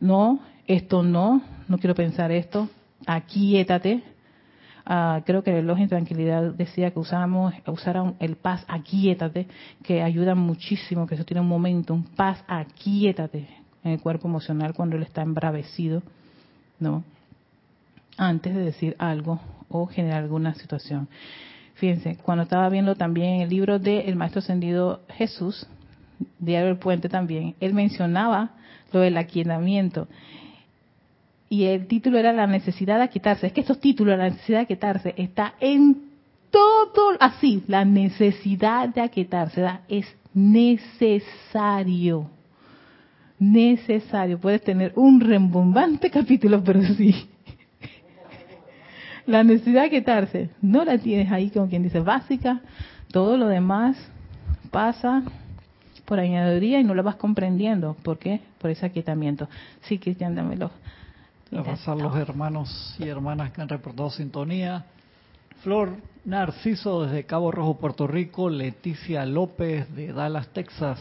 no, 0.00 0.40
esto 0.66 1.02
no, 1.02 1.42
no 1.68 1.78
quiero 1.78 1.94
pensar 1.94 2.32
esto, 2.32 2.70
aquíétate. 3.06 4.02
Ah, 4.84 5.22
creo 5.24 5.44
que 5.44 5.58
el 5.58 5.70
en 5.70 5.88
tranquilidad 5.88 6.54
decía 6.54 6.90
que 6.90 6.98
usáramos, 6.98 7.54
usara 7.66 8.14
el 8.18 8.36
paz, 8.36 8.64
aquíétate, 8.66 9.46
que 9.84 10.02
ayuda 10.02 10.34
muchísimo, 10.34 11.06
que 11.06 11.14
eso 11.14 11.24
tiene 11.24 11.40
un 11.40 11.48
momento, 11.48 11.94
un 11.94 12.04
paz, 12.04 12.42
aquíétate 12.48 13.48
en 13.84 13.92
el 13.92 14.00
cuerpo 14.00 14.26
emocional 14.26 14.74
cuando 14.74 14.96
él 14.96 15.02
está 15.04 15.22
embravecido 15.22 16.02
¿no? 16.82 17.04
Antes 18.18 18.54
de 18.54 18.60
decir 18.60 18.96
algo 18.98 19.40
o 19.70 19.86
generar 19.86 20.22
alguna 20.22 20.54
situación. 20.54 21.08
Fíjense, 21.74 22.18
cuando 22.22 22.42
estaba 22.42 22.68
viendo 22.68 22.94
también 22.94 23.40
el 23.40 23.48
libro 23.48 23.78
del 23.78 24.08
el 24.08 24.16
Maestro 24.16 24.40
Ascendido 24.40 25.00
Jesús, 25.08 25.66
Diario 26.38 26.68
del 26.68 26.76
Puente 26.76 27.08
también, 27.08 27.54
él 27.60 27.72
mencionaba 27.72 28.50
lo 28.92 29.00
del 29.00 29.16
aquietamiento. 29.16 30.08
Y 31.52 31.64
el 31.66 31.86
título 31.86 32.16
era 32.16 32.32
La 32.32 32.46
necesidad 32.46 32.98
de 32.98 33.10
quitarse. 33.10 33.46
Es 33.46 33.52
que 33.52 33.60
estos 33.60 33.78
títulos, 33.78 34.16
la 34.16 34.30
necesidad 34.30 34.60
de 34.60 34.66
quitarse, 34.66 35.12
está 35.18 35.52
en 35.60 36.10
todo, 36.50 37.18
así, 37.20 37.62
la 37.66 37.84
necesidad 37.84 38.88
de 38.88 39.02
aquietarse, 39.02 39.62
es 39.86 40.06
necesario 40.32 42.30
necesario. 43.38 44.38
Puedes 44.38 44.62
tener 44.62 44.94
un 44.96 45.20
rembombante 45.20 46.10
capítulo, 46.18 46.64
pero 46.64 46.82
sí. 46.82 47.28
La 49.26 49.44
necesidad 49.44 49.82
de 49.82 49.90
quitarse, 49.90 50.48
no 50.62 50.86
la 50.86 50.96
tienes 50.96 51.30
ahí 51.30 51.50
como 51.50 51.68
quien 51.68 51.82
dice 51.82 52.00
básica, 52.00 52.62
todo 53.12 53.36
lo 53.36 53.48
demás 53.48 53.98
pasa 54.70 55.22
por 56.06 56.18
añadiduría 56.18 56.80
y 56.80 56.84
no 56.84 56.94
lo 56.94 57.02
vas 57.02 57.16
comprendiendo. 57.16 57.94
¿Por 58.02 58.18
qué? 58.18 58.40
Por 58.58 58.70
ese 58.70 58.86
aquietamiento. 58.86 59.50
Sí, 59.82 59.98
Cristian, 59.98 60.34
dámelo. 60.34 60.70
A 61.54 61.62
pasar 61.62 61.98
los 61.98 62.16
hermanos 62.16 62.96
y 62.98 63.08
hermanas 63.08 63.52
que 63.52 63.60
han 63.60 63.68
reportado 63.68 64.08
sintonía. 64.08 64.86
Flor 65.62 65.96
Narciso 66.24 67.02
desde 67.02 67.24
Cabo 67.24 67.52
Rojo, 67.52 67.76
Puerto 67.76 68.06
Rico. 68.06 68.48
Leticia 68.48 69.26
López 69.26 69.94
de 69.94 70.14
Dallas, 70.14 70.48
Texas. 70.48 70.98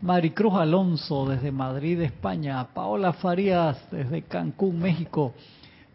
Maricruz 0.00 0.54
Alonso 0.54 1.28
desde 1.28 1.52
Madrid, 1.52 2.00
España, 2.00 2.66
Paola 2.72 3.12
Farías 3.12 3.76
desde 3.90 4.22
Cancún, 4.22 4.78
México, 4.78 5.34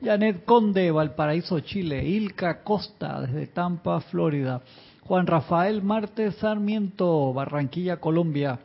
Janet 0.03 0.45
Conde, 0.45 0.91
Valparaíso, 0.91 1.59
Chile, 1.61 2.05
Ilka 2.05 2.61
Costa 2.61 3.21
desde 3.21 3.47
Tampa, 3.47 4.01
Florida, 4.01 4.61
Juan 5.01 5.25
Rafael 5.25 5.81
Martes 5.81 6.35
Sarmiento, 6.35 7.33
Barranquilla, 7.33 7.97
Colombia, 7.97 8.59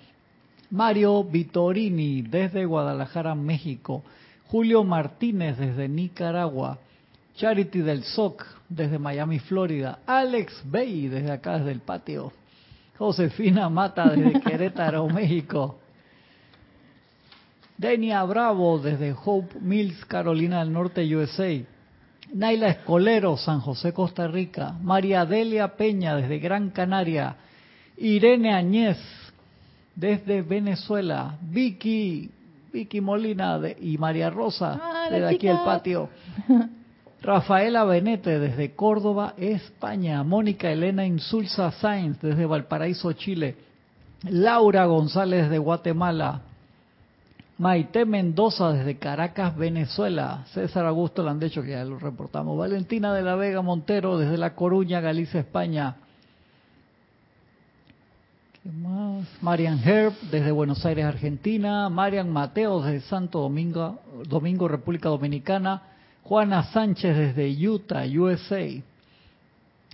Mario 0.71 1.25
Vitorini 1.25 2.21
desde 2.21 2.67
Guadalajara, 2.67 3.35
México, 3.35 4.05
Julio 4.51 4.83
Martínez 4.83 5.59
desde 5.59 5.89
Nicaragua, 5.89 6.79
Charity 7.37 7.83
del 7.83 8.03
SOC 8.03 8.45
desde 8.69 8.99
Miami, 8.99 9.39
Florida, 9.39 10.01
Alex 10.05 10.63
Bay 10.65 11.07
desde 11.07 11.31
acá, 11.31 11.59
desde 11.59 11.71
el 11.71 11.81
patio, 11.81 12.33
Josefina 12.99 13.69
Mata 13.69 14.09
desde 14.09 14.41
Querétaro, 14.45 15.09
México. 15.09 15.79
Denia 17.79 18.25
Bravo 18.25 18.81
desde 18.81 19.15
Hope 19.25 19.61
Mills, 19.61 20.05
Carolina 20.07 20.59
del 20.59 20.73
Norte, 20.73 21.17
USA. 21.17 21.65
Naila 22.35 22.69
Escolero, 22.69 23.37
San 23.37 23.61
José, 23.61 23.93
Costa 23.93 24.27
Rica. 24.27 24.75
María 24.83 25.25
Delia 25.25 25.77
Peña 25.77 26.17
desde 26.17 26.41
Gran 26.41 26.71
Canaria. 26.71 27.37
Irene 27.97 28.53
Añez 28.53 28.99
desde 29.95 30.43
Venezuela. 30.43 31.39
Vicky 31.41 32.31
Vicky 32.73 33.01
Molina 33.01 33.59
de, 33.59 33.77
y 33.81 33.99
María 33.99 34.31
Rosa, 34.31 34.81
Ah, 34.83 35.09
desde 35.11 35.29
aquí 35.29 35.49
el 35.49 35.59
patio. 35.59 36.09
Rafaela 37.23 37.85
Benete 37.85 38.39
desde 38.39 38.75
Córdoba, 38.75 39.35
España. 39.37 40.23
Mónica 40.23 40.71
Elena 40.71 41.05
Insulza 41.05 41.71
Sáenz 41.73 42.21
desde 42.21 42.47
Valparaíso, 42.47 43.13
Chile. 43.13 43.57
Laura 44.25 44.87
González 44.87 45.51
de 45.51 45.59
Guatemala. 45.59 46.43
Maite 47.59 48.07
Mendoza 48.07 48.73
desde 48.73 48.97
Caracas, 48.97 49.55
Venezuela. 49.55 50.45
César 50.55 50.87
Augusto 50.87 51.23
Landecho, 51.23 51.63
que 51.63 51.73
ya 51.73 51.85
lo 51.85 51.99
reportamos. 51.99 52.57
Valentina 52.57 53.13
de 53.13 53.23
la 53.23 53.35
Vega 53.35 53.61
Montero 53.61 54.17
desde 54.17 54.39
La 54.39 54.55
Coruña, 54.55 55.01
Galicia, 55.01 55.41
España. 55.41 55.97
¿Qué 58.63 58.71
más? 58.73 59.27
Marian 59.41 59.81
Herb 59.83 60.13
desde 60.31 60.53
Buenos 60.53 60.85
Aires, 60.85 61.07
Argentina. 61.07 61.89
Marian 61.89 62.31
Mateo 62.31 62.83
desde 62.83 63.01
Santo 63.09 63.41
Domingo, 63.41 64.69
República 64.69 65.09
Dominicana. 65.09 65.83
Juana 66.25 66.65
Sánchez 66.65 67.17
desde 67.17 67.67
Utah, 67.67 68.05
USA. 68.05 68.67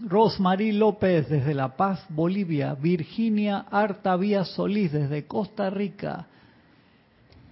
Rosmarie 0.00 0.73
López 0.73 1.28
desde 1.28 1.54
La 1.54 1.76
Paz, 1.76 2.04
Bolivia. 2.08 2.75
Virginia 2.75 3.66
Artavía 3.70 4.44
Solís 4.44 4.90
desde 4.90 5.26
Costa 5.26 5.70
Rica. 5.70 6.26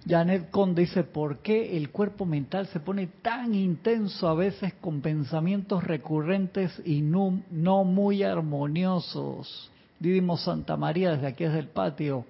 Janet 0.05 0.49
Conde 0.49 0.81
dice, 0.81 1.05
¿por 1.05 1.37
qué 1.37 1.77
el 1.77 1.91
cuerpo 1.91 2.25
mental 2.25 2.67
se 2.67 2.81
pone 2.81 3.07
tan 3.21 3.55
intenso 3.55 4.27
a 4.27 4.33
veces 4.33 4.73
con 4.81 4.99
pensamientos 4.99 5.81
recurrentes 5.81 6.81
y 6.83 6.99
no, 6.99 7.39
no 7.51 7.85
muy 7.85 8.21
armoniosos? 8.21 9.71
Didimo 9.99 10.37
Santa 10.37 10.77
María 10.77 11.11
desde 11.11 11.27
aquí 11.27 11.43
desde 11.43 11.59
el 11.59 11.67
patio. 11.67 12.25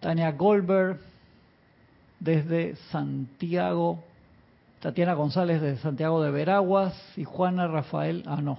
Tania 0.00 0.32
Goldberg 0.32 0.98
desde 2.20 2.76
Santiago. 2.90 4.02
Tatiana 4.80 5.14
González 5.14 5.60
desde 5.60 5.82
Santiago 5.82 6.22
de 6.22 6.30
Veraguas. 6.30 6.94
Y 7.16 7.24
Juana 7.24 7.68
Rafael, 7.68 8.24
ah 8.26 8.40
no, 8.42 8.58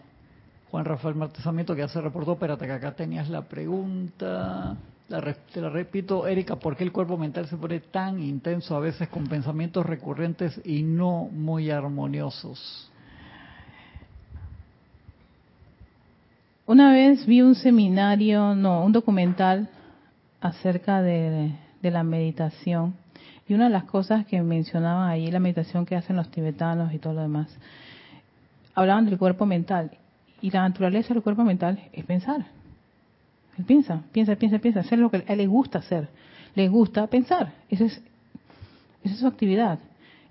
Juan 0.72 0.86
Rafael 0.86 1.14
Martes 1.14 1.44
Sarmiento 1.44 1.76
que 1.76 1.82
ya 1.82 1.88
se 1.88 2.02
reportó, 2.02 2.34
espérate 2.34 2.66
que 2.66 2.72
acá 2.72 2.96
tenías 2.96 3.30
la 3.30 3.44
pregunta. 3.44 4.76
La 5.10 5.22
te 5.54 5.62
la 5.62 5.70
repito, 5.70 6.26
Erika, 6.26 6.56
¿por 6.56 6.76
qué 6.76 6.84
el 6.84 6.92
cuerpo 6.92 7.18
mental 7.18 7.48
se 7.48 7.58
pone 7.58 7.80
tan 7.80 8.20
intenso 8.24 8.76
a 8.76 8.80
veces 8.80 9.10
con 9.10 9.28
pensamientos 9.28 9.86
recurrentes 9.86 10.60
y 10.66 10.82
no 10.82 11.26
muy 11.26 11.70
armoniosos? 11.70 12.90
Una 16.66 16.94
vez 16.94 17.26
vi 17.26 17.42
un 17.42 17.56
seminario, 17.56 18.56
no, 18.56 18.86
un 18.86 18.94
documental 18.94 19.68
acerca 20.40 21.02
de, 21.02 21.52
la 21.82 22.04
meditación. 22.04 22.94
Y 23.50 23.54
una 23.54 23.66
de 23.66 23.72
las 23.72 23.84
cosas 23.84 24.26
que 24.26 24.42
mencionaban 24.42 25.10
ahí, 25.10 25.30
la 25.30 25.42
meditación 25.42 25.86
que 25.86 25.98
hacen 25.98 26.16
los 26.16 26.32
tibetanos 26.32 26.94
y 26.94 27.00
todo 27.00 27.12
lo 27.12 27.22
demás, 27.22 27.54
hablaban 28.74 29.06
del 29.06 29.18
cuerpo 29.18 29.46
mental. 29.46 29.92
Y 30.40 30.52
la 30.52 30.62
naturaleza 30.62 31.14
del 31.14 31.22
cuerpo 31.22 31.44
mental 31.44 31.84
es 31.92 32.06
pensar. 32.06 32.46
Él 33.58 33.66
piensa, 33.66 34.02
piensa, 34.14 34.38
piensa, 34.38 34.60
piensa, 34.60 34.80
hacer 34.80 35.00
lo 35.00 35.12
que 35.12 35.18
a 35.18 35.34
él 35.34 35.40
le 35.40 35.48
gusta 35.48 35.80
hacer. 35.80 36.08
Le 36.56 36.70
gusta 36.70 37.08
pensar. 37.08 37.52
Esa 37.70 37.84
es, 37.84 38.02
esa 39.04 39.14
es 39.14 39.20
su 39.20 39.28
actividad. 39.28 39.80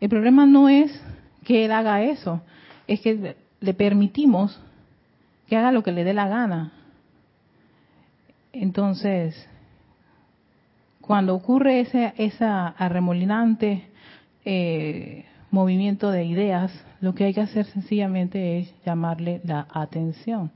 El 0.00 0.08
problema 0.08 0.46
no 0.46 0.70
es 0.70 0.98
que 1.44 1.66
él 1.66 1.72
haga 1.72 2.02
eso, 2.02 2.40
es 2.86 3.02
que 3.02 3.36
le 3.60 3.74
permitimos 3.74 4.58
que 5.52 5.58
haga 5.58 5.70
lo 5.70 5.82
que 5.82 5.92
le 5.92 6.02
dé 6.02 6.14
la 6.14 6.28
gana. 6.28 6.72
Entonces, 8.54 9.46
cuando 11.02 11.34
ocurre 11.34 11.80
ese 11.80 12.14
esa 12.16 12.68
arremolinante 12.68 13.86
eh, 14.46 15.26
movimiento 15.50 16.10
de 16.10 16.24
ideas, 16.24 16.72
lo 17.02 17.14
que 17.14 17.24
hay 17.24 17.34
que 17.34 17.42
hacer 17.42 17.66
sencillamente 17.66 18.60
es 18.60 18.74
llamarle 18.86 19.42
la 19.44 19.66
atención 19.70 20.50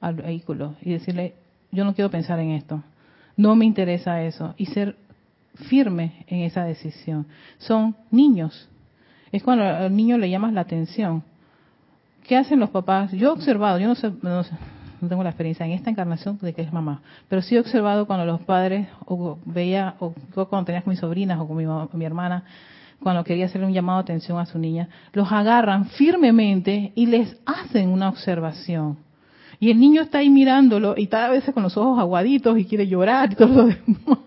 al 0.00 0.14
vehículo 0.14 0.76
y 0.80 0.92
decirle, 0.92 1.34
yo 1.72 1.84
no 1.84 1.96
quiero 1.96 2.12
pensar 2.12 2.38
en 2.38 2.52
esto, 2.52 2.84
no 3.36 3.56
me 3.56 3.64
interesa 3.64 4.22
eso, 4.22 4.54
y 4.56 4.66
ser 4.66 4.94
firme 5.68 6.24
en 6.28 6.42
esa 6.42 6.62
decisión. 6.62 7.26
Son 7.58 7.96
niños. 8.12 8.68
Es 9.32 9.42
cuando 9.42 9.64
al 9.64 9.96
niño 9.96 10.18
le 10.18 10.30
llamas 10.30 10.52
la 10.52 10.60
atención. 10.60 11.24
¿Qué 12.26 12.36
hacen 12.36 12.58
los 12.58 12.70
papás? 12.70 13.12
Yo 13.12 13.28
he 13.28 13.32
observado, 13.32 13.78
yo 13.78 13.86
no 13.86 13.94
sé, 13.94 14.10
no, 14.22 14.42
no 15.00 15.08
tengo 15.08 15.22
la 15.22 15.30
experiencia 15.30 15.64
en 15.64 15.72
esta 15.72 15.90
encarnación 15.90 16.38
de 16.40 16.52
que 16.52 16.62
es 16.62 16.72
mamá, 16.72 17.02
pero 17.28 17.40
sí 17.40 17.54
he 17.54 17.60
observado 17.60 18.06
cuando 18.06 18.24
los 18.24 18.40
padres, 18.40 18.88
o 19.04 19.38
veía, 19.44 19.94
o 20.00 20.12
cuando 20.48 20.64
tenía 20.64 20.82
con 20.82 20.90
mis 20.90 21.00
sobrinas 21.00 21.38
o 21.38 21.46
con 21.46 21.56
mi 21.98 22.04
hermana, 22.04 22.44
cuando 23.00 23.22
quería 23.24 23.46
hacerle 23.46 23.66
un 23.66 23.72
llamado 23.72 23.98
de 23.98 24.02
atención 24.02 24.38
a 24.38 24.46
su 24.46 24.58
niña, 24.58 24.88
los 25.12 25.30
agarran 25.30 25.86
firmemente 25.86 26.92
y 26.94 27.06
les 27.06 27.36
hacen 27.46 27.90
una 27.90 28.08
observación. 28.08 28.98
Y 29.60 29.70
el 29.70 29.78
niño 29.78 30.02
está 30.02 30.18
ahí 30.18 30.28
mirándolo 30.28 30.94
y 30.96 31.04
está 31.04 31.26
a 31.26 31.30
veces 31.30 31.54
con 31.54 31.62
los 31.62 31.76
ojos 31.76 31.98
aguaditos 31.98 32.58
y 32.58 32.64
quiere 32.64 32.86
llorar 32.86 33.32
y 33.32 33.36
todo 33.36 33.48
lo 33.48 33.64
demás. 33.66 34.18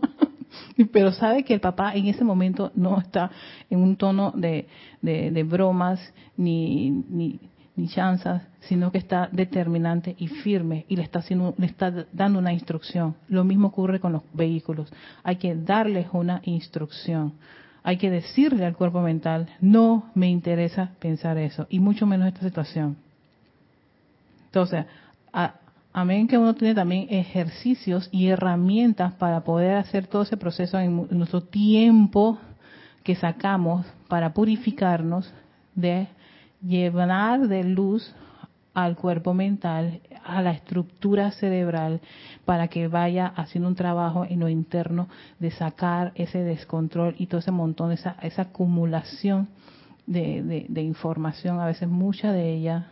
Pero 0.91 1.11
sabe 1.11 1.43
que 1.43 1.53
el 1.53 1.59
papá 1.59 1.93
en 1.93 2.07
ese 2.07 2.23
momento 2.23 2.71
no 2.73 2.99
está 2.99 3.29
en 3.69 3.79
un 3.79 3.97
tono 3.97 4.31
de, 4.35 4.67
de, 5.01 5.29
de 5.29 5.43
bromas 5.43 5.99
ni, 6.37 6.89
ni, 6.89 7.39
ni 7.79 7.87
chanzas, 7.87 8.43
sino 8.59 8.91
que 8.91 8.97
está 8.97 9.29
determinante 9.31 10.13
y 10.19 10.27
firme 10.27 10.85
y 10.89 10.97
le 10.97 11.03
está, 11.03 11.19
haciendo, 11.19 11.55
le 11.57 11.65
está 11.65 12.05
dando 12.11 12.39
una 12.39 12.51
instrucción. 12.51 13.15
Lo 13.29 13.45
mismo 13.45 13.69
ocurre 13.69 14.01
con 14.01 14.11
los 14.11 14.23
vehículos. 14.33 14.91
Hay 15.23 15.37
que 15.37 15.55
darles 15.55 16.07
una 16.11 16.41
instrucción. 16.43 17.33
Hay 17.81 17.95
que 17.95 18.11
decirle 18.11 18.65
al 18.65 18.75
cuerpo 18.75 18.99
mental, 18.99 19.47
no 19.61 20.11
me 20.13 20.27
interesa 20.29 20.91
pensar 20.99 21.37
eso, 21.37 21.65
y 21.69 21.79
mucho 21.79 22.05
menos 22.05 22.27
esta 22.27 22.41
situación. 22.41 22.97
Entonces, 24.47 24.85
a, 25.31 25.55
amén 25.93 26.27
que 26.27 26.37
uno 26.37 26.53
tiene 26.55 26.75
también 26.75 27.07
ejercicios 27.09 28.09
y 28.11 28.27
herramientas 28.27 29.13
para 29.13 29.41
poder 29.45 29.77
hacer 29.77 30.07
todo 30.07 30.23
ese 30.23 30.35
proceso 30.35 30.77
en, 30.77 31.07
nuestro 31.11 31.41
tiempo 31.41 32.37
que 33.03 33.15
sacamos 33.15 33.85
para 34.09 34.33
purificarnos 34.33 35.33
de 35.73 36.09
llevar 36.65 37.47
de 37.47 37.63
luz 37.63 38.13
al 38.73 38.95
cuerpo 38.95 39.33
mental, 39.33 39.99
a 40.23 40.41
la 40.41 40.51
estructura 40.51 41.31
cerebral, 41.31 42.01
para 42.45 42.67
que 42.67 42.87
vaya 42.87 43.27
haciendo 43.27 43.67
un 43.67 43.75
trabajo 43.75 44.25
en 44.29 44.39
lo 44.39 44.47
interno 44.49 45.07
de 45.39 45.51
sacar 45.51 46.11
ese 46.15 46.39
descontrol 46.43 47.15
y 47.17 47.25
todo 47.27 47.39
ese 47.39 47.51
montón, 47.51 47.91
esa, 47.91 48.15
esa 48.21 48.43
acumulación 48.43 49.47
de, 50.05 50.43
de- 50.43 50.65
de 50.69 50.81
información, 50.83 51.59
a 51.59 51.65
veces 51.65 51.87
mucha 51.89 52.31
de 52.31 52.53
ella 52.53 52.87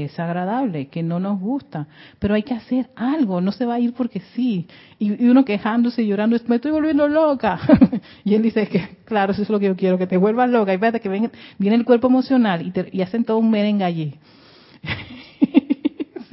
desagradable, 0.00 0.86
que 0.88 1.02
no 1.02 1.20
nos 1.20 1.38
gusta, 1.40 1.86
pero 2.18 2.34
hay 2.34 2.42
que 2.42 2.54
hacer 2.54 2.90
algo, 2.96 3.40
no 3.40 3.52
se 3.52 3.64
va 3.66 3.74
a 3.74 3.80
ir 3.80 3.92
porque 3.94 4.20
sí. 4.34 4.66
Y, 4.98 5.24
uno 5.28 5.44
quejándose 5.44 6.02
y 6.02 6.08
llorando, 6.08 6.36
me 6.46 6.56
estoy 6.56 6.70
volviendo 6.72 7.08
loca. 7.08 7.58
y 8.24 8.34
él 8.34 8.42
dice 8.42 8.66
que, 8.68 8.96
claro, 9.04 9.32
eso 9.32 9.42
es 9.42 9.50
lo 9.50 9.58
que 9.60 9.66
yo 9.66 9.76
quiero, 9.76 9.98
que 9.98 10.06
te 10.06 10.16
vuelvas 10.16 10.50
loca. 10.50 10.72
Y 10.72 10.74
espérate 10.74 11.00
que 11.00 11.08
ven- 11.08 11.30
viene 11.58 11.76
el 11.76 11.84
cuerpo 11.84 12.06
emocional 12.08 12.66
y, 12.66 12.70
te- 12.70 12.88
y 12.92 13.02
hacen 13.02 13.24
todo 13.24 13.38
un 13.38 13.50
merengue 13.50 13.84
allí. 13.84 14.14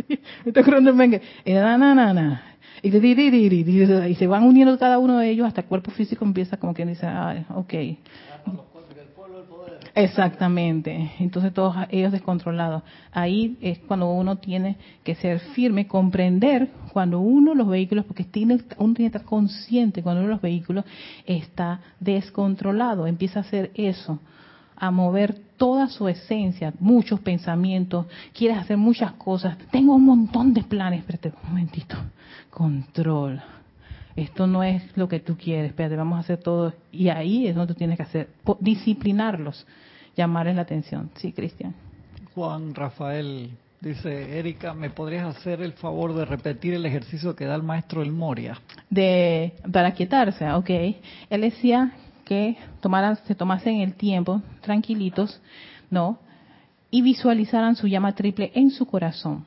Sí, 0.08 0.20
estoy 0.46 0.64
del 0.64 0.94
merengue. 0.96 1.22
Y, 1.46 1.54
na, 1.54 1.78
na, 1.78 1.94
na, 1.94 2.14
na. 2.14 2.44
Y 2.82 4.16
se 4.16 4.28
van 4.28 4.44
uniendo 4.44 4.78
cada 4.80 4.98
uno 5.00 5.18
de 5.18 5.30
ellos 5.30 5.46
hasta 5.48 5.62
el 5.62 5.68
cuerpo 5.68 5.92
físico 5.92 6.24
empieza 6.26 6.58
como 6.58 6.74
quien 6.74 6.88
dice, 6.88 7.06
ah, 7.06 7.46
ok. 7.56 7.74
Exactamente. 10.00 11.12
Entonces 11.20 11.54
todos 11.54 11.76
ellos 11.90 12.14
descontrolados. 12.14 12.84
Ahí 13.12 13.58
es 13.60 13.80
cuando 13.80 14.10
uno 14.10 14.38
tiene 14.38 14.78
que 15.04 15.16
ser 15.16 15.40
firme, 15.40 15.88
comprender 15.88 16.70
cuando 16.94 17.20
uno 17.20 17.54
los 17.54 17.68
vehículos, 17.68 18.06
porque 18.06 18.24
tiene, 18.24 18.62
uno 18.78 18.94
tiene 18.94 19.12
que 19.12 19.18
estar 19.18 19.30
consciente 19.30 20.02
cuando 20.02 20.22
uno 20.22 20.30
los 20.30 20.42
vehículos 20.42 20.86
está 21.26 21.82
descontrolado, 22.00 23.08
empieza 23.08 23.40
a 23.40 23.42
hacer 23.42 23.72
eso, 23.76 24.20
a 24.78 24.90
mover 24.90 25.38
toda 25.58 25.90
su 25.90 26.08
esencia, 26.08 26.74
muchos 26.80 27.20
pensamientos, 27.20 28.06
quieres 28.34 28.58
hacer 28.58 28.78
muchas 28.78 29.12
cosas, 29.14 29.58
tengo 29.70 29.96
un 29.96 30.06
montón 30.06 30.54
de 30.54 30.64
planes, 30.64 31.00
espérate 31.00 31.34
un 31.44 31.50
momentito, 31.50 31.98
control. 32.50 33.42
Esto 34.16 34.48
no 34.48 34.64
es 34.64 34.82
lo 34.98 35.08
que 35.08 35.20
tú 35.20 35.38
quieres, 35.38 35.72
espérate, 35.72 35.96
vamos 35.96 36.18
a 36.18 36.22
hacer 36.22 36.38
todo. 36.38 36.74
Y 36.92 37.10
ahí 37.10 37.48
es 37.48 37.56
donde 37.56 37.74
tú 37.74 37.78
tienes 37.78 37.98
que 37.98 38.04
hacer, 38.04 38.30
disciplinarlos, 38.60 39.66
llamarles 40.20 40.56
la 40.56 40.64
atención. 40.64 41.10
Sí, 41.16 41.32
Cristian. 41.32 41.74
Juan 42.36 42.76
Rafael 42.76 43.52
dice, 43.82 44.38
Erika, 44.38 44.74
¿me 44.74 44.90
podrías 44.90 45.26
hacer 45.36 45.62
el 45.62 45.72
favor 45.74 46.14
de 46.14 46.26
repetir 46.26 46.74
el 46.74 46.86
ejercicio 46.86 47.36
que 47.36 47.46
da 47.46 47.56
el 47.56 47.64
maestro 47.64 48.02
El 48.02 48.12
Moria? 48.12 48.60
de 48.90 49.54
para 49.72 49.92
quietarse, 49.94 50.52
ok. 50.52 50.70
Él 51.30 51.42
decía 51.42 51.94
que 52.26 52.58
tomaran, 52.82 53.18
se 53.26 53.34
tomasen 53.36 53.82
el 53.82 53.94
tiempo, 53.94 54.42
tranquilitos, 54.62 55.40
¿no? 55.90 56.20
Y 56.92 57.02
visualizaran 57.02 57.76
su 57.76 57.88
llama 57.88 58.14
triple 58.14 58.52
en 58.56 58.72
su 58.72 58.86
corazón. 58.86 59.46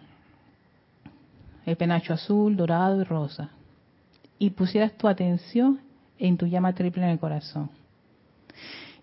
El 1.67 1.77
penacho 1.77 2.15
azul, 2.15 2.57
dorado 2.57 3.01
y 3.01 3.05
rosa. 3.05 3.51
Y 4.39 4.51
pusieras 4.51 4.93
tu 4.97 5.07
atención 5.09 5.81
en 6.19 6.37
tu 6.37 6.47
llama 6.47 6.73
triple 6.73 7.03
en 7.05 7.11
el 7.11 7.19
corazón. 7.19 7.69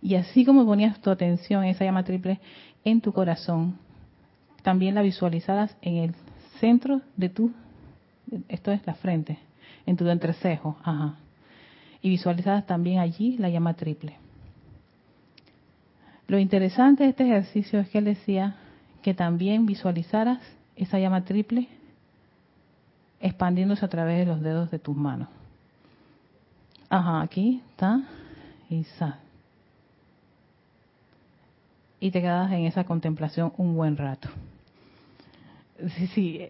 Y 0.02 0.16
así 0.16 0.46
como 0.46 0.66
ponías 0.66 1.00
tu 1.02 1.10
atención 1.10 1.64
en 1.64 1.72
esa 1.72 1.86
llama 1.86 2.04
triple 2.04 2.40
en 2.84 3.02
tu 3.02 3.12
corazón, 3.12 3.78
también 4.62 4.96
la 4.96 5.02
visualizaras 5.02 5.76
en 5.82 5.98
el 5.98 6.16
centro 6.60 7.02
de 7.18 7.30
tu, 7.30 7.52
esto 8.48 8.72
es 8.72 8.86
la 8.86 8.94
frente, 8.96 9.38
en 9.86 9.98
tu 9.98 10.08
entrecejo, 10.08 10.78
ajá. 10.84 11.16
Y 12.02 12.10
visualizaras 12.10 12.66
también 12.66 13.00
allí 13.00 13.38
la 13.38 13.50
llama 13.50 13.74
triple. 13.74 14.16
Lo 16.28 16.38
interesante 16.38 17.04
de 17.04 17.10
este 17.10 17.26
ejercicio 17.26 17.80
es 17.80 17.90
que 17.90 17.98
él 17.98 18.06
decía 18.06 18.56
que 19.02 19.14
también 19.14 19.66
visualizaras 19.66 20.40
esa 20.76 21.00
llama 21.00 21.26
triple 21.26 21.68
expandiéndose 23.20 23.84
a 23.84 23.90
través 23.90 24.20
de 24.20 24.26
los 24.26 24.42
dedos 24.42 24.72
de 24.72 24.80
tus 24.80 24.96
manos. 24.96 25.28
Ajá, 26.90 27.22
aquí 27.22 27.62
está 27.72 28.02
y 28.70 28.84
Y 32.00 32.12
te 32.12 32.22
quedas 32.22 32.52
en 32.52 32.66
esa 32.66 32.84
contemplación 32.84 33.54
un 33.58 33.76
buen 33.76 33.98
rato. 33.98 34.30
Sí, 35.96 36.08
sí. 36.08 36.42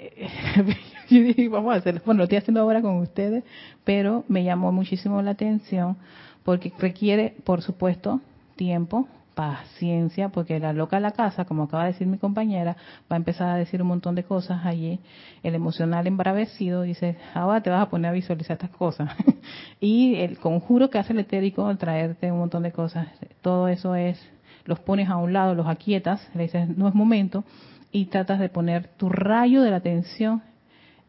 Yo 1.09 1.21
dije, 1.21 1.49
vamos 1.49 1.73
a 1.73 1.77
hacerlo. 1.77 2.01
Bueno, 2.05 2.19
lo 2.19 2.23
estoy 2.23 2.37
haciendo 2.39 2.61
ahora 2.61 2.81
con 2.81 2.97
ustedes, 2.97 3.43
pero 3.83 4.23
me 4.27 4.43
llamó 4.43 4.71
muchísimo 4.71 5.21
la 5.21 5.31
atención 5.31 5.97
porque 6.43 6.71
requiere, 6.79 7.35
por 7.43 7.61
supuesto, 7.61 8.21
tiempo, 8.55 9.07
paciencia, 9.35 10.29
porque 10.29 10.59
la 10.59 10.73
loca 10.73 10.97
de 10.97 11.01
la 11.01 11.11
casa, 11.11 11.45
como 11.45 11.63
acaba 11.63 11.85
de 11.85 11.93
decir 11.93 12.07
mi 12.07 12.17
compañera, 12.17 12.75
va 13.09 13.15
a 13.15 13.17
empezar 13.17 13.49
a 13.49 13.55
decir 13.55 13.81
un 13.81 13.87
montón 13.87 14.15
de 14.15 14.23
cosas 14.23 14.65
allí. 14.65 14.99
El 15.43 15.55
emocional 15.55 16.07
embravecido 16.07 16.81
dice, 16.81 17.15
ahora 17.33 17.61
te 17.61 17.69
vas 17.69 17.83
a 17.83 17.89
poner 17.89 18.09
a 18.09 18.13
visualizar 18.13 18.55
estas 18.55 18.71
cosas. 18.71 19.11
y 19.79 20.15
el 20.15 20.39
conjuro 20.39 20.89
que 20.89 20.97
hace 20.97 21.13
el 21.13 21.19
etérico 21.19 21.67
al 21.67 21.77
traerte 21.77 22.31
un 22.31 22.39
montón 22.39 22.63
de 22.63 22.71
cosas, 22.71 23.07
todo 23.41 23.67
eso 23.67 23.95
es, 23.95 24.19
los 24.65 24.79
pones 24.79 25.09
a 25.09 25.17
un 25.17 25.33
lado, 25.33 25.55
los 25.55 25.67
aquietas, 25.67 26.27
le 26.35 26.43
dices, 26.43 26.77
no 26.77 26.87
es 26.87 26.95
momento, 26.95 27.43
y 27.91 28.05
tratas 28.05 28.39
de 28.39 28.49
poner 28.49 28.87
tu 28.97 29.09
rayo 29.09 29.61
de 29.61 29.71
la 29.71 29.77
atención 29.77 30.41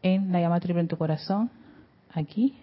en 0.03 0.31
la 0.31 0.39
llama 0.39 0.59
triple 0.59 0.81
en 0.81 0.87
tu 0.87 0.97
corazón, 0.97 1.49
aquí, 2.13 2.55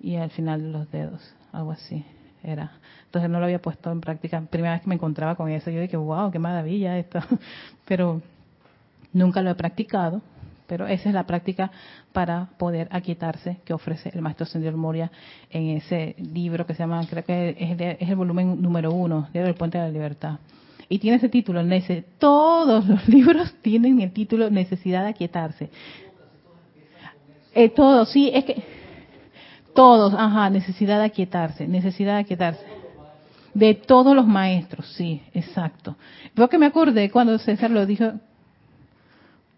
y 0.00 0.16
al 0.16 0.30
final 0.30 0.62
de 0.62 0.68
los 0.70 0.90
dedos, 0.90 1.34
algo 1.52 1.70
así 1.72 2.04
era. 2.42 2.72
Entonces 3.04 3.30
no 3.30 3.38
lo 3.38 3.44
había 3.44 3.60
puesto 3.60 3.90
en 3.92 4.00
práctica. 4.00 4.40
Primera 4.50 4.74
vez 4.74 4.82
que 4.82 4.88
me 4.88 4.94
encontraba 4.94 5.36
con 5.36 5.48
eso, 5.50 5.70
yo 5.70 5.80
dije, 5.80 5.96
wow, 5.96 6.30
qué 6.30 6.38
maravilla 6.38 6.98
esto. 6.98 7.20
Pero 7.86 8.20
nunca 9.12 9.42
lo 9.42 9.50
he 9.50 9.54
practicado. 9.54 10.22
Pero 10.66 10.86
esa 10.86 11.08
es 11.08 11.14
la 11.14 11.24
práctica 11.24 11.70
para 12.12 12.48
poder 12.58 12.88
aquietarse 12.90 13.58
que 13.64 13.72
ofrece 13.72 14.10
el 14.14 14.22
maestro 14.22 14.46
Señor 14.46 14.76
Moria 14.76 15.10
en 15.50 15.76
ese 15.76 16.14
libro 16.18 16.66
que 16.66 16.74
se 16.74 16.80
llama, 16.80 17.04
creo 17.08 17.24
que 17.24 17.56
es 17.98 18.08
el, 18.08 18.16
volumen 18.16 18.60
número 18.60 18.92
uno, 18.92 19.28
Diario 19.32 19.48
del 19.48 19.56
Puente 19.56 19.78
de 19.78 19.84
la 19.84 19.90
Libertad. 19.90 20.38
Y 20.88 20.98
tiene 20.98 21.16
ese 21.16 21.28
título, 21.28 21.62
todos 22.18 22.86
los 22.86 23.08
libros 23.08 23.54
tienen 23.62 24.00
el 24.00 24.12
título 24.12 24.50
Necesidad 24.50 25.04
de 25.04 25.10
aquietarse. 25.10 25.70
Eh, 27.54 27.68
todos, 27.68 28.10
sí, 28.10 28.30
es 28.32 28.44
que 28.44 28.62
todos, 29.74 30.14
ajá, 30.14 30.50
necesidad 30.50 30.98
de 30.98 31.04
aquietarse, 31.06 31.66
necesidad 31.66 32.14
de 32.14 32.20
aquietarse. 32.20 32.64
De 33.54 33.74
todos 33.74 34.16
los 34.16 34.26
maestros, 34.26 34.86
sí, 34.96 35.22
exacto. 35.34 35.96
Veo 36.34 36.48
que 36.48 36.58
me 36.58 36.66
acordé 36.66 37.10
cuando 37.10 37.38
César 37.38 37.70
lo 37.70 37.84
dijo. 37.84 38.12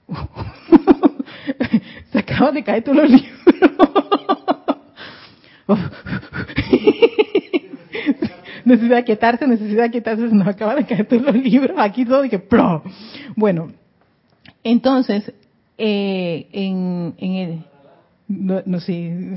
Se 2.12 2.18
acaban 2.18 2.54
de 2.54 2.62
caer 2.62 2.82
todos 2.82 2.96
los 2.98 3.10
libros. 3.10 3.30
aquietarse, 8.96 9.46
necesidad 9.46 9.82
de 9.82 9.88
aquietarse, 9.88 10.28
se 10.28 10.34
nos 10.34 10.46
acaban 10.46 10.76
de 10.76 10.86
caer 10.86 11.06
todos 11.06 11.22
los 11.22 11.34
libros. 11.34 11.76
Aquí 11.78 12.04
todo 12.04 12.22
dije, 12.22 12.38
¡pro! 12.38 12.82
Bueno, 13.36 13.72
entonces, 14.62 15.32
eh, 15.78 16.46
en, 16.52 17.14
en 17.18 17.34
el. 17.34 17.64
No, 18.28 18.62
no 18.64 18.80
sé 18.80 19.36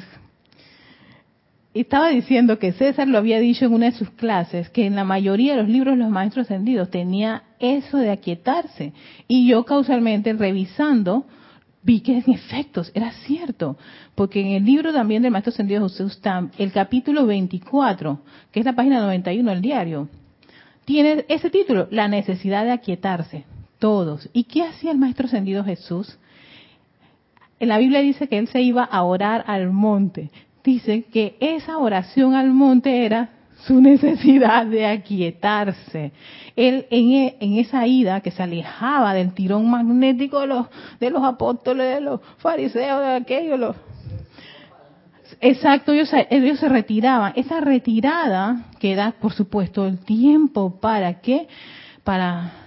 estaba 1.82 2.10
diciendo 2.10 2.60
que 2.60 2.72
César 2.72 3.08
lo 3.08 3.18
había 3.18 3.40
dicho 3.40 3.66
en 3.66 3.74
una 3.74 3.88
de 3.88 3.92
sus 3.94 4.10
clases, 4.12 4.70
que 4.70 4.86
en 4.86 4.96
la 4.96 5.04
mayoría 5.04 5.56
de 5.56 5.62
los 5.62 5.70
libros 5.70 5.98
los 5.98 6.10
maestros 6.10 6.46
ascendidos 6.46 6.90
tenía 6.90 7.44
eso 7.60 7.98
de 7.98 8.12
aquietarse. 8.12 8.94
Y 9.28 9.48
yo 9.48 9.64
causalmente 9.66 10.34
revisando 10.34 11.26
vi 11.88 12.02
que 12.02 12.18
en 12.18 12.30
efectos 12.30 12.92
era 12.94 13.12
cierto, 13.26 13.78
porque 14.14 14.42
en 14.42 14.48
el 14.48 14.66
libro 14.66 14.92
también 14.92 15.24
del 15.24 15.32
maestro 15.32 15.52
ascendido 15.52 15.82
José 15.82 16.04
Ustam, 16.04 16.52
el 16.58 16.74
capítulo 16.74 17.26
24, 17.26 18.20
que 18.52 18.60
es 18.60 18.66
la 18.66 18.76
página 18.76 19.00
91 19.00 19.50
del 19.50 19.62
diario, 19.62 20.10
tiene 20.84 21.26
ese 21.30 21.50
título, 21.50 21.88
la 21.90 22.10
necesidad 22.10 22.66
de 22.66 22.72
aquietarse, 22.72 23.46
todos. 23.80 24.30
¿Y 24.34 24.44
qué 24.44 24.64
hacía 24.64 24.92
el 24.92 24.98
maestro 24.98 25.28
ascendido 25.28 25.64
Jesús? 25.64 26.20
En 27.60 27.70
la 27.70 27.78
Biblia 27.78 28.02
dice 28.02 28.28
que 28.28 28.38
él 28.38 28.50
se 28.50 28.62
iba 28.62 28.84
a 28.84 29.04
orar 29.04 29.46
al 29.48 29.72
monte 29.72 30.30
dice 30.68 31.04
que 31.04 31.38
esa 31.40 31.78
oración 31.78 32.34
al 32.34 32.52
monte 32.52 33.06
era 33.06 33.30
su 33.66 33.82
necesidad 33.82 34.66
de 34.66 34.86
aquietarse. 34.86 36.12
Él 36.56 36.86
en, 36.90 37.12
e, 37.12 37.38
en, 37.40 37.58
esa 37.58 37.86
ida 37.88 38.22
que 38.22 38.32
se 38.32 38.44
alejaba 38.44 39.14
del 39.14 39.34
tirón 39.34 39.70
magnético 39.70 40.42
de 40.42 40.48
los, 40.48 40.68
de 41.00 41.10
los 41.10 41.24
apóstoles, 41.24 41.96
de 41.96 42.02
los 42.02 42.22
fariseos, 42.38 43.02
de 43.02 43.16
aquellos, 43.16 43.60
los... 43.60 43.76
Exacto, 45.40 45.92
ellos, 45.92 46.10
ellos 46.30 46.60
se 46.60 46.70
retiraban. 46.70 47.34
Esa 47.36 47.62
retirada 47.62 48.66
que 48.80 48.96
da, 48.96 49.12
por 49.12 49.34
supuesto, 49.34 49.86
el 49.86 50.00
tiempo 50.00 50.80
para 50.80 51.20
qué? 51.22 51.48
Para 52.04 52.67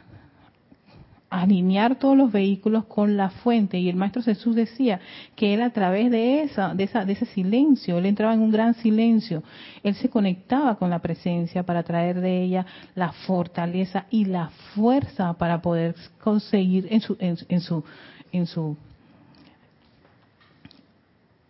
alinear 1.31 1.95
todos 1.95 2.17
los 2.17 2.33
vehículos 2.33 2.85
con 2.87 3.17
la 3.17 3.31
fuente. 3.31 3.79
Y 3.79 3.89
el 3.89 3.97
maestro 3.97 4.23
Jesús 4.23 4.57
decía 4.57 5.01
que 5.37 5.55
él 5.55 5.63
a 5.63 5.71
través 5.71 6.11
de 6.11 6.43
esa 6.43 6.75
de 6.75 6.85
esa 6.85 7.05
de 7.05 7.13
ese 7.13 7.27
silencio 7.27 7.99
él 7.99 8.07
entraba 8.07 8.35
en 8.35 8.41
un 8.41 8.51
gran 8.51 8.75
silencio. 8.75 9.43
Él 9.83 9.95
se 9.95 10.11
conectaba 10.11 10.75
con 10.75 10.91
la 10.91 10.99
presencia 10.99 11.63
para 11.63 11.85
traer 11.85 12.21
de 12.21 12.43
ella 12.43 12.67
la 12.97 13.13
fortaleza 13.13 14.07
y 14.11 14.25
la 14.25 14.51
fuerza 14.75 15.33
para 15.35 15.63
poder 15.63 15.95
conseguir 16.23 16.89
en 16.91 17.01
su 17.01 17.17
en, 17.21 17.37
su 17.61 17.85
en 18.33 18.47
su 18.47 18.77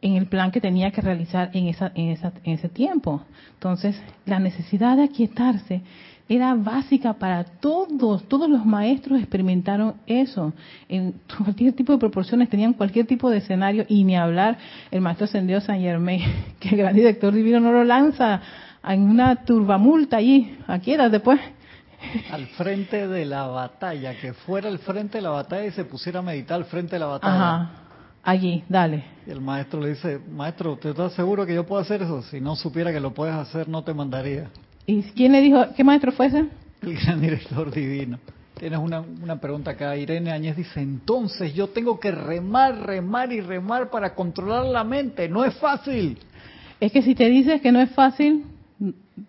en 0.03 0.17
el 0.17 0.27
plan 0.27 0.51
que 0.51 0.61
tenía 0.61 0.91
que 0.91 1.01
realizar 1.01 1.51
en 1.55 1.69
esa 1.69 1.91
en 1.95 2.11
esa 2.11 2.33
en 2.45 2.53
ese 2.53 2.69
tiempo. 2.69 3.23
Entonces 3.55 4.01
la 4.27 4.39
necesidad 4.39 4.99
de 4.99 5.05
aquietarse 5.05 5.83
era 6.31 6.55
básica 6.55 7.15
para 7.15 7.43
todos, 7.43 8.23
todos 8.29 8.49
los 8.49 8.65
maestros 8.65 9.19
experimentaron 9.19 9.97
eso, 10.07 10.53
en 10.89 11.21
cualquier 11.45 11.73
tipo 11.73 11.93
de 11.93 11.99
proporciones, 11.99 12.49
tenían 12.49 12.73
cualquier 12.73 13.05
tipo 13.05 13.29
de 13.29 13.39
escenario, 13.39 13.85
y 13.89 14.05
ni 14.05 14.17
hablar 14.17 14.57
el 14.93 15.01
maestro 15.01 15.25
ascendido 15.25 15.61
San 15.61 15.81
Germain, 15.81 16.23
que 16.61 16.69
el 16.69 16.77
gran 16.77 16.95
director 16.95 17.35
divino 17.35 17.59
no 17.59 17.73
lo 17.73 17.83
lanza 17.83 18.41
en 18.85 19.03
una 19.03 19.45
turbamulta 19.45 20.19
allí, 20.19 20.57
aquí 20.69 20.93
era 20.93 21.09
después. 21.09 21.41
Al 22.31 22.47
frente 22.47 23.09
de 23.09 23.27
la 23.27 23.49
batalla, 23.49 24.15
que 24.21 24.33
fuera 24.33 24.69
el 24.69 24.79
frente 24.79 25.19
de 25.19 25.23
la 25.23 25.31
batalla 25.31 25.67
y 25.67 25.73
se 25.73 25.85
pusiera 25.85 26.21
a 26.21 26.23
meditar 26.23 26.59
al 26.59 26.65
frente 26.67 26.95
de 26.95 27.01
la 27.01 27.07
batalla. 27.07 27.35
Ajá, 27.35 27.71
allí, 28.23 28.63
dale. 28.69 29.05
Y 29.27 29.31
el 29.33 29.41
maestro 29.41 29.81
le 29.81 29.91
dice, 29.91 30.21
maestro, 30.31 30.77
¿te 30.77 30.91
estás 30.91 31.13
seguro 31.13 31.45
que 31.45 31.55
yo 31.57 31.67
puedo 31.67 31.83
hacer 31.83 32.03
eso? 32.03 32.23
Si 32.23 32.41
no 32.41 32.55
supiera 32.55 32.93
que 32.93 33.01
lo 33.01 33.13
puedes 33.13 33.35
hacer, 33.35 33.69
no 33.69 33.83
te 33.83 33.93
mandaría. 33.93 34.49
¿Y 34.91 35.03
quién 35.15 35.31
le 35.31 35.41
dijo, 35.41 35.65
qué 35.77 35.85
maestro 35.85 36.11
fue 36.11 36.27
ese? 36.27 36.47
El 36.83 36.99
gran 36.99 37.21
director 37.21 37.71
divino. 37.71 38.19
Tienes 38.59 38.81
una, 38.81 39.01
una 39.01 39.41
pregunta 39.41 39.71
acá. 39.71 39.97
Irene 39.97 40.33
Añez 40.33 40.57
dice, 40.57 40.81
entonces 40.81 41.55
yo 41.55 41.69
tengo 41.69 42.01
que 42.01 42.11
remar, 42.11 42.77
remar 42.77 43.33
y 43.33 43.41
remar 43.41 43.89
para 43.89 44.17
controlar 44.17 44.65
la 44.65 44.83
mente. 44.83 45.29
No 45.29 45.45
es 45.45 45.55
fácil. 45.59 46.19
Es 46.81 46.91
que 46.91 47.03
si 47.03 47.15
te 47.15 47.29
dices 47.29 47.61
que 47.61 47.71
no 47.71 47.81
es 47.81 47.91
fácil, 47.93 48.45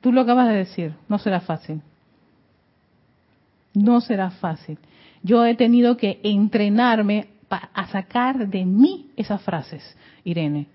tú 0.01 0.11
lo 0.11 0.21
acabas 0.21 0.47
de 0.47 0.55
decir, 0.55 0.93
no 1.07 1.19
será 1.19 1.41
fácil. 1.41 1.79
No 3.75 4.01
será 4.01 4.31
fácil. 4.31 4.79
Yo 5.21 5.45
he 5.45 5.53
tenido 5.53 5.95
que 5.95 6.19
entrenarme 6.23 7.27
a 7.49 7.87
sacar 7.89 8.47
de 8.47 8.65
mí 8.65 9.11
esas 9.15 9.39
frases, 9.43 9.95
Irene. 10.23 10.65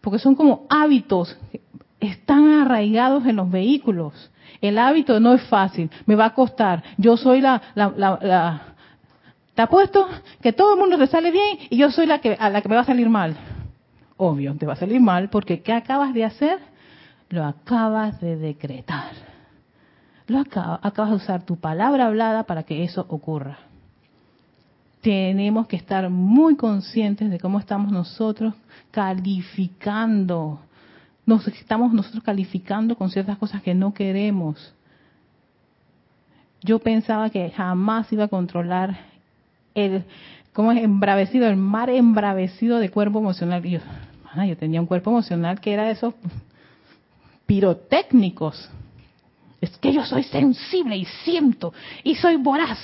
Porque 0.00 0.20
son 0.20 0.36
como 0.36 0.64
hábitos 0.68 1.36
están 2.06 2.60
arraigados 2.60 3.26
en 3.26 3.36
los 3.36 3.50
vehículos. 3.50 4.30
El 4.60 4.78
hábito 4.78 5.20
no 5.20 5.34
es 5.34 5.42
fácil, 5.42 5.90
me 6.06 6.14
va 6.14 6.26
a 6.26 6.34
costar. 6.34 6.82
Yo 6.96 7.16
soy 7.16 7.40
la, 7.40 7.60
la, 7.74 7.92
la, 7.96 8.62
te 9.54 9.62
apuesto 9.62 10.08
que 10.40 10.52
todo 10.52 10.74
el 10.74 10.80
mundo 10.80 10.98
te 10.98 11.06
sale 11.06 11.30
bien 11.30 11.58
y 11.70 11.76
yo 11.76 11.90
soy 11.90 12.06
la 12.06 12.20
que 12.20 12.34
a 12.34 12.50
la 12.50 12.60
que 12.60 12.68
me 12.68 12.74
va 12.74 12.82
a 12.82 12.86
salir 12.86 13.08
mal. 13.08 13.36
Obvio, 14.16 14.54
te 14.56 14.66
va 14.66 14.74
a 14.74 14.76
salir 14.76 15.00
mal 15.00 15.28
porque 15.28 15.62
¿qué 15.62 15.72
acabas 15.72 16.14
de 16.14 16.24
hacer? 16.24 16.58
Lo 17.28 17.44
acabas 17.44 18.20
de 18.20 18.36
decretar. 18.36 19.12
Lo 20.26 20.38
acabas 20.38 21.10
de 21.10 21.16
usar 21.16 21.44
tu 21.44 21.56
palabra 21.56 22.06
hablada 22.06 22.44
para 22.44 22.62
que 22.62 22.84
eso 22.84 23.04
ocurra. 23.08 23.58
Tenemos 25.02 25.66
que 25.66 25.76
estar 25.76 26.08
muy 26.08 26.56
conscientes 26.56 27.30
de 27.30 27.38
cómo 27.38 27.58
estamos 27.58 27.92
nosotros 27.92 28.54
calificando 28.90 30.60
nos 31.26 31.46
estamos 31.48 31.92
nosotros 31.92 32.22
calificando 32.22 32.96
con 32.96 33.10
ciertas 33.10 33.38
cosas 33.38 33.62
que 33.62 33.74
no 33.74 33.94
queremos. 33.94 34.74
Yo 36.62 36.78
pensaba 36.78 37.30
que 37.30 37.50
jamás 37.50 38.12
iba 38.12 38.24
a 38.24 38.28
controlar 38.28 38.98
el, 39.74 40.04
¿cómo 40.52 40.72
es? 40.72 40.82
Embravecido, 40.82 41.48
el 41.48 41.56
mar 41.56 41.90
embravecido 41.90 42.78
de 42.78 42.90
cuerpo 42.90 43.18
emocional. 43.18 43.64
Y 43.64 43.72
yo, 43.72 43.80
yo 44.46 44.56
tenía 44.56 44.80
un 44.80 44.86
cuerpo 44.86 45.10
emocional 45.10 45.60
que 45.60 45.72
era 45.72 45.84
de 45.84 45.92
esos 45.92 46.14
pirotécnicos. 47.46 48.70
Es 49.60 49.76
que 49.78 49.92
yo 49.92 50.04
soy 50.04 50.24
sensible 50.24 50.96
y 50.96 51.04
siento 51.04 51.72
y 52.02 52.14
soy 52.16 52.36
voraz. 52.36 52.78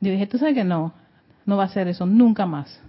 Yo 0.00 0.10
dije, 0.12 0.26
tú 0.26 0.38
sabes 0.38 0.54
que 0.54 0.64
no, 0.64 0.92
no 1.46 1.56
va 1.56 1.64
a 1.64 1.68
ser 1.68 1.88
eso 1.88 2.06
nunca 2.06 2.46
más. 2.46 2.80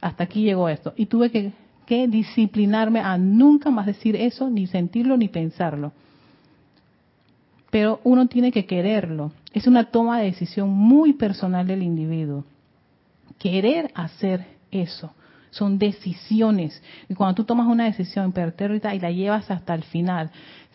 Hasta 0.00 0.24
aquí 0.24 0.42
llegó 0.42 0.68
esto. 0.68 0.92
Y 0.96 1.06
tuve 1.06 1.30
que, 1.30 1.52
que 1.88 2.06
disciplinarme 2.06 3.00
a 3.00 3.16
nunca 3.16 3.70
más 3.70 3.86
decir 3.86 4.14
eso, 4.14 4.50
ni 4.50 4.66
sentirlo, 4.66 5.16
ni 5.16 5.28
pensarlo. 5.28 5.92
Pero 7.70 8.00
uno 8.04 8.26
tiene 8.26 8.52
que 8.52 8.66
quererlo. 8.66 9.32
Es 9.54 9.66
una 9.66 9.84
toma 9.84 10.18
de 10.18 10.26
decisión 10.26 10.68
muy 10.68 11.14
personal 11.14 11.66
del 11.66 11.82
individuo. 11.82 12.44
Querer 13.38 13.90
hacer 13.94 14.44
eso 14.70 15.14
son 15.50 15.78
decisiones. 15.78 16.82
Y 17.08 17.14
cuando 17.14 17.36
tú 17.36 17.44
tomas 17.44 17.66
una 17.66 17.84
decisión 17.84 18.26
impertérrita 18.26 18.94
y 18.94 19.00
la 19.00 19.10
llevas 19.10 19.50
hasta 19.50 19.74
el 19.74 19.82
final, 19.84 20.30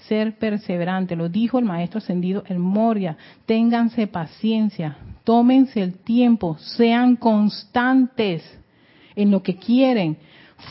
ser 0.07 0.39
perseverante, 0.39 1.15
lo 1.15 1.29
dijo 1.29 1.59
el 1.59 1.65
maestro 1.65 1.99
ascendido 1.99 2.43
el 2.47 2.57
Moria, 2.57 3.17
ténganse 3.45 4.07
paciencia, 4.07 4.97
tómense 5.23 5.79
el 5.79 5.93
tiempo, 5.93 6.57
sean 6.57 7.17
constantes 7.17 8.43
en 9.15 9.29
lo 9.29 9.43
que 9.43 9.57
quieren. 9.57 10.17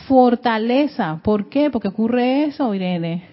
Fortaleza, 0.07 1.19
¿por 1.23 1.49
qué? 1.49 1.69
Porque 1.69 1.87
ocurre 1.87 2.45
eso, 2.45 2.73
Irene, 2.73 3.23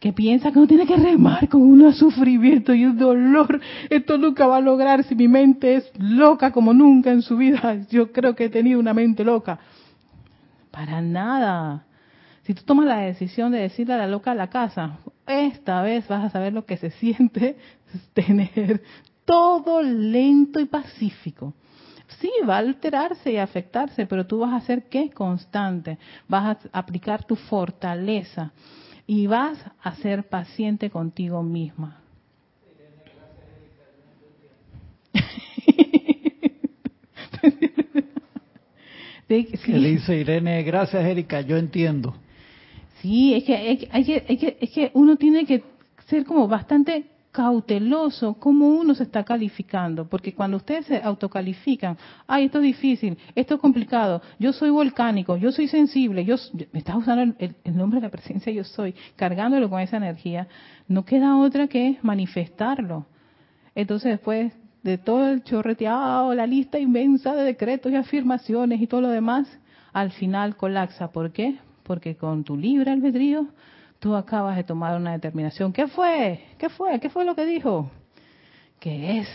que 0.00 0.12
piensa 0.12 0.52
que 0.52 0.58
no 0.58 0.66
tiene 0.66 0.86
que 0.86 0.96
remar 0.96 1.48
con 1.48 1.62
un 1.62 1.92
sufrimiento 1.92 2.74
y 2.74 2.84
un 2.84 2.98
dolor. 2.98 3.60
Esto 3.88 4.18
nunca 4.18 4.46
va 4.46 4.58
a 4.58 4.60
lograr 4.60 5.04
si 5.04 5.14
mi 5.14 5.28
mente 5.28 5.76
es 5.76 5.92
loca 5.98 6.52
como 6.52 6.74
nunca 6.74 7.10
en 7.10 7.22
su 7.22 7.36
vida. 7.36 7.86
Yo 7.90 8.12
creo 8.12 8.34
que 8.34 8.44
he 8.44 8.48
tenido 8.48 8.80
una 8.80 8.94
mente 8.94 9.24
loca. 9.24 9.58
Para 10.70 11.00
nada. 11.00 11.86
Si 12.42 12.54
tú 12.54 12.62
tomas 12.64 12.86
la 12.86 12.98
decisión 12.98 13.52
de 13.52 13.58
decirle 13.58 13.94
a 13.94 13.98
la 13.98 14.06
loca 14.06 14.32
a 14.32 14.34
la 14.34 14.50
casa, 14.50 14.98
esta 15.26 15.82
vez 15.82 16.06
vas 16.06 16.24
a 16.24 16.30
saber 16.30 16.52
lo 16.52 16.64
que 16.64 16.76
se 16.76 16.90
siente 16.90 17.56
tener 18.14 18.82
todo 19.24 19.82
lento 19.82 20.60
y 20.60 20.66
pacífico. 20.66 21.54
Sí, 22.20 22.30
va 22.48 22.56
a 22.56 22.58
alterarse 22.58 23.32
y 23.32 23.36
afectarse, 23.36 24.06
pero 24.06 24.26
tú 24.26 24.38
vas 24.38 24.52
a 24.52 24.64
ser 24.64 24.84
qué? 24.84 25.10
Constante. 25.10 25.98
Vas 26.28 26.58
a 26.72 26.78
aplicar 26.78 27.24
tu 27.24 27.36
fortaleza 27.36 28.52
y 29.06 29.26
vas 29.26 29.58
a 29.82 29.94
ser 29.96 30.24
paciente 30.24 30.90
contigo 30.90 31.42
misma. 31.42 32.00
Que 39.28 39.78
dice 39.78 40.16
Irene, 40.16 40.62
gracias 40.62 41.04
Erika, 41.04 41.40
yo 41.40 41.56
entiendo. 41.56 42.14
Sí, 43.00 43.34
es 43.34 43.42
que, 43.42 43.56
hay 43.56 43.76
que, 43.76 44.24
hay 44.28 44.36
que, 44.36 44.56
es 44.60 44.70
que 44.70 44.92
uno 44.94 45.16
tiene 45.16 45.44
que 45.44 45.64
ser 46.06 46.24
como 46.24 46.46
bastante 46.46 47.06
cauteloso 47.36 48.32
cómo 48.40 48.66
uno 48.66 48.94
se 48.94 49.02
está 49.02 49.22
calificando, 49.22 50.08
porque 50.08 50.32
cuando 50.32 50.56
ustedes 50.56 50.86
se 50.86 50.96
autocalifican, 51.02 51.98
ay, 52.26 52.46
esto 52.46 52.60
es 52.60 52.64
difícil, 52.64 53.18
esto 53.34 53.56
es 53.56 53.60
complicado, 53.60 54.22
yo 54.38 54.54
soy 54.54 54.70
volcánico, 54.70 55.36
yo 55.36 55.52
soy 55.52 55.68
sensible, 55.68 56.24
yo, 56.24 56.36
me 56.72 56.78
estás 56.78 56.96
usando 56.96 57.34
el, 57.38 57.54
el, 57.62 57.76
nombre 57.76 58.00
de 58.00 58.06
la 58.06 58.10
presencia 58.10 58.50
yo 58.50 58.64
soy, 58.64 58.94
cargándolo 59.16 59.68
con 59.68 59.82
esa 59.82 59.98
energía, 59.98 60.48
no 60.88 61.04
queda 61.04 61.36
otra 61.36 61.68
que 61.68 61.98
manifestarlo. 62.00 63.04
Entonces 63.74 64.12
después 64.12 64.54
de 64.82 64.96
todo 64.96 65.28
el 65.28 65.44
chorreteado, 65.44 66.34
la 66.34 66.46
lista 66.46 66.78
inmensa 66.78 67.34
de 67.34 67.44
decretos 67.44 67.92
y 67.92 67.96
afirmaciones 67.96 68.80
y 68.80 68.86
todo 68.86 69.02
lo 69.02 69.10
demás, 69.10 69.46
al 69.92 70.10
final 70.10 70.56
colapsa. 70.56 71.12
¿Por 71.12 71.32
qué? 71.32 71.58
Porque 71.82 72.16
con 72.16 72.44
tu 72.44 72.56
libre 72.56 72.90
albedrío 72.92 73.48
tú 73.98 74.14
acabas 74.14 74.56
de 74.56 74.64
tomar 74.64 74.96
una 74.96 75.12
determinación. 75.12 75.72
¿Qué 75.72 75.86
fue? 75.86 76.44
¿Qué 76.58 76.68
fue? 76.68 77.00
¿Qué 77.00 77.10
fue 77.10 77.24
lo 77.24 77.34
que 77.34 77.46
dijo? 77.46 77.90
Que 78.78 79.18
es 79.18 79.28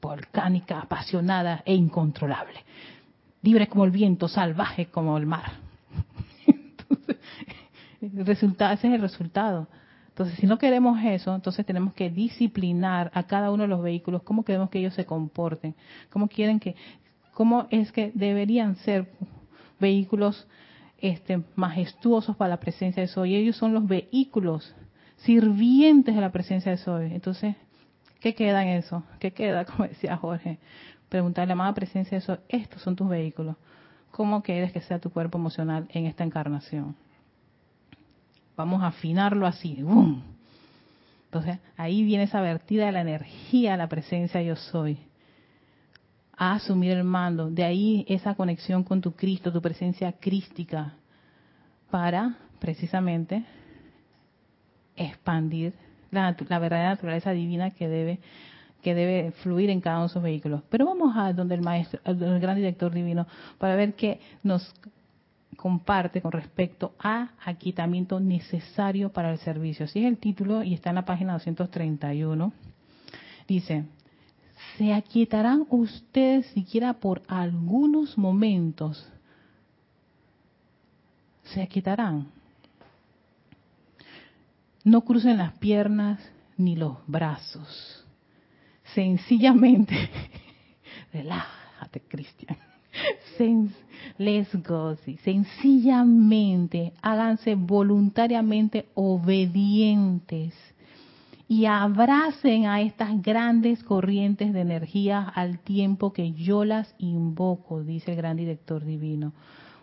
volcánica, 0.00 0.80
apasionada 0.80 1.62
e 1.64 1.74
incontrolable. 1.74 2.64
Libre 3.42 3.66
como 3.68 3.84
el 3.84 3.90
viento, 3.90 4.28
salvaje 4.28 4.86
como 4.86 5.16
el 5.16 5.26
mar. 5.26 5.52
Entonces, 8.00 8.42
ese 8.42 8.72
es 8.72 8.84
el 8.84 9.00
resultado. 9.00 9.68
Entonces, 10.08 10.38
si 10.38 10.46
no 10.46 10.58
queremos 10.58 10.98
eso, 11.04 11.34
entonces 11.34 11.66
tenemos 11.66 11.92
que 11.92 12.08
disciplinar 12.08 13.10
a 13.12 13.24
cada 13.24 13.50
uno 13.50 13.64
de 13.64 13.68
los 13.68 13.82
vehículos 13.82 14.22
cómo 14.22 14.44
queremos 14.44 14.70
que 14.70 14.78
ellos 14.78 14.94
se 14.94 15.04
comporten, 15.04 15.74
cómo 16.10 16.28
quieren 16.28 16.58
que, 16.58 16.74
cómo 17.34 17.66
es 17.70 17.92
que 17.92 18.12
deberían 18.14 18.76
ser 18.76 19.10
vehículos 19.78 20.46
este, 20.98 21.42
majestuosos 21.54 22.36
para 22.36 22.50
la 22.50 22.60
presencia 22.60 23.02
de 23.02 23.08
Soy. 23.08 23.34
Ellos 23.34 23.56
son 23.56 23.74
los 23.74 23.86
vehículos 23.86 24.74
sirvientes 25.16 26.14
de 26.14 26.20
la 26.20 26.32
presencia 26.32 26.72
de 26.72 26.78
Soy. 26.78 27.12
Entonces, 27.12 27.56
¿qué 28.20 28.34
queda 28.34 28.62
en 28.62 28.68
eso? 28.70 29.02
¿Qué 29.18 29.32
queda? 29.32 29.64
Como 29.66 29.88
decía 29.88 30.16
Jorge, 30.16 30.58
preguntarle 31.08 31.52
a 31.52 31.56
la 31.56 31.60
amada 31.60 31.74
presencia 31.74 32.18
de 32.18 32.24
Soy, 32.24 32.38
estos 32.48 32.82
son 32.82 32.96
tus 32.96 33.08
vehículos. 33.08 33.56
¿Cómo 34.10 34.42
quieres 34.42 34.72
que 34.72 34.80
sea 34.80 34.98
tu 34.98 35.10
cuerpo 35.10 35.38
emocional 35.38 35.86
en 35.90 36.06
esta 36.06 36.24
encarnación? 36.24 36.96
Vamos 38.56 38.82
a 38.82 38.86
afinarlo 38.86 39.46
así. 39.46 39.82
¡Bum! 39.82 40.22
Entonces, 41.26 41.58
ahí 41.76 42.02
viene 42.02 42.24
esa 42.24 42.40
vertida 42.40 42.86
de 42.86 42.92
la 42.92 43.02
energía, 43.02 43.76
la 43.76 43.88
presencia 43.88 44.40
yo 44.40 44.56
soy. 44.56 44.98
A 46.36 46.54
asumir 46.54 46.92
el 46.92 47.04
mando. 47.04 47.50
De 47.50 47.64
ahí 47.64 48.04
esa 48.08 48.34
conexión 48.34 48.84
con 48.84 49.00
tu 49.00 49.12
Cristo, 49.12 49.52
tu 49.52 49.62
presencia 49.62 50.12
crística, 50.12 50.94
para 51.90 52.36
precisamente 52.58 53.44
expandir 54.96 55.74
la, 56.10 56.36
la 56.48 56.58
verdadera 56.58 56.90
naturaleza 56.90 57.30
divina 57.32 57.70
que 57.70 57.88
debe 57.88 58.20
que 58.82 58.94
debe 58.94 59.32
fluir 59.42 59.70
en 59.70 59.80
cada 59.80 59.96
uno 59.96 60.04
de 60.04 60.10
esos 60.10 60.22
vehículos. 60.22 60.62
Pero 60.70 60.86
vamos 60.86 61.16
a 61.16 61.32
donde 61.32 61.56
el 61.56 61.60
maestro, 61.60 61.98
el 62.04 62.38
gran 62.38 62.54
director 62.54 62.92
divino, 62.92 63.26
para 63.58 63.74
ver 63.74 63.94
qué 63.94 64.20
nos 64.44 64.72
comparte 65.56 66.20
con 66.20 66.30
respecto 66.30 66.94
a 67.00 67.30
aquitamiento 67.44 68.20
necesario 68.20 69.10
para 69.10 69.32
el 69.32 69.38
servicio. 69.38 69.86
Así 69.86 70.00
es 70.00 70.06
el 70.06 70.18
título 70.18 70.62
y 70.62 70.74
está 70.74 70.90
en 70.90 70.96
la 70.96 71.04
página 71.04 71.32
231. 71.32 72.52
Dice, 73.48 73.86
¿se 74.76 74.92
aquietarán 74.92 75.66
ustedes 75.70 76.46
siquiera 76.48 76.94
por 76.94 77.22
algunos 77.28 78.16
momentos? 78.16 79.06
¿Se 81.44 81.62
aquietarán? 81.62 82.28
No 84.84 85.02
crucen 85.02 85.38
las 85.38 85.52
piernas 85.58 86.20
ni 86.56 86.76
los 86.76 86.96
brazos. 87.06 88.04
Sencillamente, 88.94 89.94
relájate, 91.12 92.00
Cristian 92.00 92.56
les 94.18 94.48
gozi. 94.62 95.16
Sencillamente 95.18 96.92
háganse 97.02 97.54
voluntariamente 97.54 98.88
obedientes 98.94 100.54
y 101.48 101.66
abracen 101.66 102.66
a 102.66 102.80
estas 102.80 103.22
grandes 103.22 103.82
corrientes 103.84 104.52
de 104.52 104.60
energía 104.60 105.20
al 105.22 105.60
tiempo 105.60 106.12
que 106.12 106.32
yo 106.32 106.64
las 106.64 106.94
invoco, 106.98 107.84
dice 107.84 108.12
el 108.12 108.16
gran 108.16 108.36
director 108.36 108.84
divino, 108.84 109.32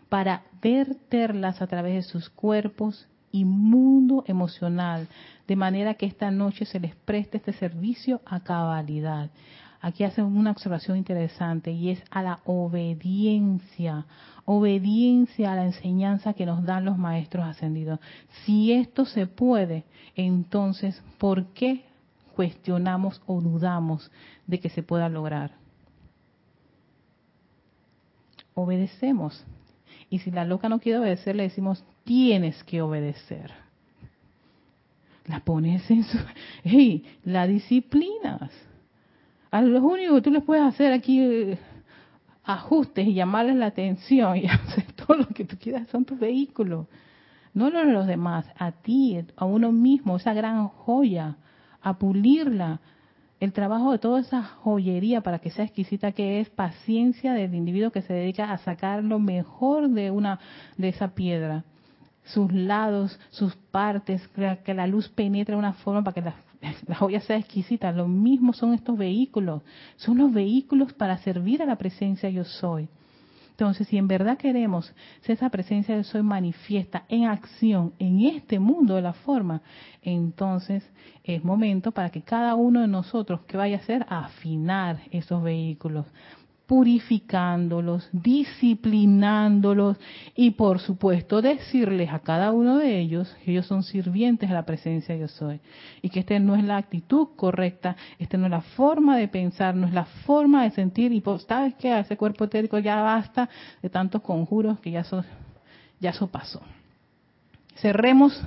para 0.09 0.43
verterlas 0.61 1.61
a 1.61 1.67
través 1.67 1.95
de 1.95 2.01
sus 2.03 2.29
cuerpos 2.29 3.07
y 3.31 3.45
mundo 3.45 4.23
emocional, 4.27 5.07
de 5.47 5.55
manera 5.55 5.95
que 5.95 6.05
esta 6.05 6.31
noche 6.31 6.65
se 6.65 6.79
les 6.79 6.95
preste 6.95 7.37
este 7.37 7.53
servicio 7.53 8.21
a 8.25 8.41
cabalidad 8.41 9.31
aquí 9.83 10.05
hacen 10.05 10.23
una 10.23 10.51
observación 10.51 10.97
interesante 10.97 11.71
y 11.71 11.89
es 11.89 12.01
a 12.09 12.23
la 12.23 12.39
obediencia, 12.45 14.05
obediencia 14.45 15.51
a 15.51 15.55
la 15.57 15.65
enseñanza 15.65 16.33
que 16.33 16.45
nos 16.45 16.63
dan 16.63 16.85
los 16.85 16.97
maestros 16.97 17.45
ascendidos. 17.45 17.99
Si 18.45 18.71
esto 18.71 19.05
se 19.05 19.27
puede, 19.27 19.83
entonces, 20.15 21.03
¿por 21.17 21.47
qué 21.47 21.83
cuestionamos 22.33 23.21
o 23.27 23.41
dudamos 23.41 24.09
de 24.47 24.61
que 24.61 24.69
se 24.69 24.83
pueda 24.83 25.09
lograr? 25.09 25.51
Obedecemos. 28.53 29.43
Y 30.09 30.19
si 30.19 30.31
la 30.31 30.45
loca 30.45 30.69
no 30.69 30.79
quiere 30.79 30.99
obedecer, 30.99 31.35
le 31.35 31.43
decimos, 31.43 31.83
tienes 32.05 32.63
que 32.63 32.81
obedecer. 32.81 33.51
La 35.25 35.41
pones 35.41 35.91
en 35.91 36.05
su... 36.05 36.17
¡Hey! 36.63 37.03
La 37.25 37.47
disciplinas 37.47 38.49
a 39.53 39.61
los 39.61 39.83
únicos 39.83 40.15
que 40.15 40.21
tú 40.23 40.31
les 40.31 40.43
puedes 40.43 40.63
hacer 40.63 40.91
aquí 40.91 41.21
eh, 41.21 41.59
ajustes 42.43 43.05
y 43.05 43.13
llamarles 43.13 43.55
la 43.55 43.67
atención 43.67 44.35
y 44.35 44.45
hacer 44.47 44.91
todo 44.93 45.15
lo 45.15 45.27
que 45.27 45.45
tú 45.45 45.57
quieras 45.59 45.87
son 45.89 46.05
tus 46.05 46.17
vehículos. 46.17 46.87
no 47.53 47.67
a 47.67 47.83
los 47.83 48.07
demás, 48.07 48.47
a 48.57 48.71
ti, 48.71 49.23
a 49.35 49.45
uno 49.45 49.71
mismo, 49.71 50.15
esa 50.15 50.33
gran 50.33 50.69
joya, 50.69 51.37
a 51.83 51.99
pulirla. 51.99 52.79
El 53.39 53.53
trabajo 53.53 53.91
de 53.91 53.99
toda 53.99 54.21
esa 54.21 54.41
joyería 54.41 55.21
para 55.21 55.37
que 55.37 55.51
sea 55.51 55.65
exquisita 55.65 56.13
que 56.13 56.39
es 56.39 56.49
paciencia 56.49 57.33
del 57.33 57.53
individuo 57.53 57.91
que 57.91 58.01
se 58.01 58.13
dedica 58.13 58.51
a 58.51 58.57
sacar 58.57 59.03
lo 59.03 59.19
mejor 59.19 59.87
de 59.87 60.09
una 60.09 60.39
de 60.77 60.89
esa 60.89 61.09
piedra, 61.09 61.63
sus 62.23 62.51
lados, 62.51 63.19
sus 63.29 63.55
partes, 63.55 64.27
que 64.65 64.73
la 64.73 64.87
luz 64.87 65.09
penetre 65.09 65.53
de 65.53 65.59
una 65.59 65.73
forma 65.73 66.03
para 66.03 66.15
que 66.15 66.21
la, 66.21 66.33
la 66.87 66.95
joya 66.95 67.21
sea 67.21 67.37
exquisita. 67.37 67.91
Lo 67.91 68.07
mismo 68.07 68.53
son 68.53 68.73
estos 68.73 68.97
vehículos, 68.97 69.61
son 69.95 70.17
los 70.17 70.33
vehículos 70.33 70.93
para 70.93 71.17
servir 71.17 71.61
a 71.61 71.65
la 71.65 71.77
presencia 71.77 72.29
yo 72.29 72.43
soy. 72.43 72.89
Entonces, 73.51 73.87
si 73.87 73.97
en 73.97 74.07
verdad 74.07 74.39
queremos 74.39 74.95
que 75.23 75.33
esa 75.33 75.49
presencia 75.51 75.95
de 75.95 76.03
soy 76.03 76.23
manifiesta 76.23 77.03
en 77.07 77.25
acción 77.25 77.93
en 77.99 78.21
este 78.21 78.57
mundo 78.57 78.95
de 78.95 79.03
la 79.03 79.13
forma, 79.13 79.61
entonces 80.01 80.83
es 81.23 81.43
momento 81.43 81.91
para 81.91 82.09
que 82.09 82.23
cada 82.23 82.55
uno 82.55 82.81
de 82.81 82.87
nosotros 82.87 83.41
que 83.41 83.55
vaya 83.55 83.77
a 83.77 83.79
hacer 83.79 84.05
afinar 84.09 85.01
esos 85.11 85.43
vehículos, 85.43 86.07
purificándolos, 86.65 88.07
disciplinándolos 88.13 89.97
y 90.35 90.51
por 90.51 90.79
supuesto 90.79 91.41
decirles 91.41 92.09
a 92.11 92.19
cada 92.19 92.51
uno 92.51 92.77
de 92.77 92.99
ellos 92.99 93.35
que 93.43 93.51
ellos 93.51 93.65
son 93.65 93.83
sirvientes 93.83 94.49
a 94.49 94.53
la 94.53 94.65
presencia 94.65 95.15
yo 95.15 95.27
soy 95.27 95.59
y 96.01 96.09
que 96.09 96.21
esta 96.21 96.39
no 96.39 96.55
es 96.55 96.63
la 96.63 96.77
actitud 96.77 97.29
correcta, 97.35 97.97
esta 98.17 98.37
no 98.37 98.45
es 98.45 98.51
la 98.51 98.61
forma 98.61 99.17
de 99.17 99.27
pensar, 99.27 99.75
no 99.75 99.87
es 99.87 99.93
la 99.93 100.05
forma 100.05 100.63
de 100.63 100.71
sentir 100.71 101.11
y 101.11 101.19
pues, 101.19 101.43
sabes 101.43 101.75
que 101.75 101.91
a 101.91 101.99
ese 101.99 102.15
cuerpo 102.15 102.45
etérico 102.45 102.79
ya 102.79 103.01
basta 103.01 103.49
de 103.81 103.89
tantos 103.89 104.21
conjuros 104.21 104.79
que 104.79 104.91
ya 104.91 105.03
ya 105.99 106.09
eso 106.09 106.27
pasó. 106.27 106.61
Cerremos 107.75 108.41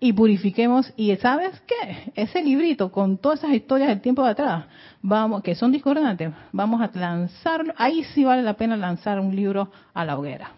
y 0.00 0.14
purifiquemos. 0.14 0.92
Y 0.96 1.14
¿sabes 1.16 1.62
qué? 1.66 2.12
Ese 2.16 2.42
librito 2.42 2.90
con 2.90 3.18
todas 3.18 3.40
esas 3.40 3.52
historias 3.52 3.90
del 3.90 4.00
tiempo 4.00 4.24
de 4.24 4.30
atrás, 4.30 4.64
vamos, 5.02 5.42
que 5.42 5.54
son 5.54 5.70
discordantes, 5.70 6.32
vamos 6.50 6.80
a 6.80 6.90
lanzarlo. 6.98 7.74
Ahí 7.76 8.02
sí 8.14 8.24
vale 8.24 8.42
la 8.42 8.54
pena 8.54 8.76
lanzar 8.76 9.20
un 9.20 9.36
libro 9.36 9.70
a 9.92 10.04
la 10.04 10.18
hoguera. 10.18 10.52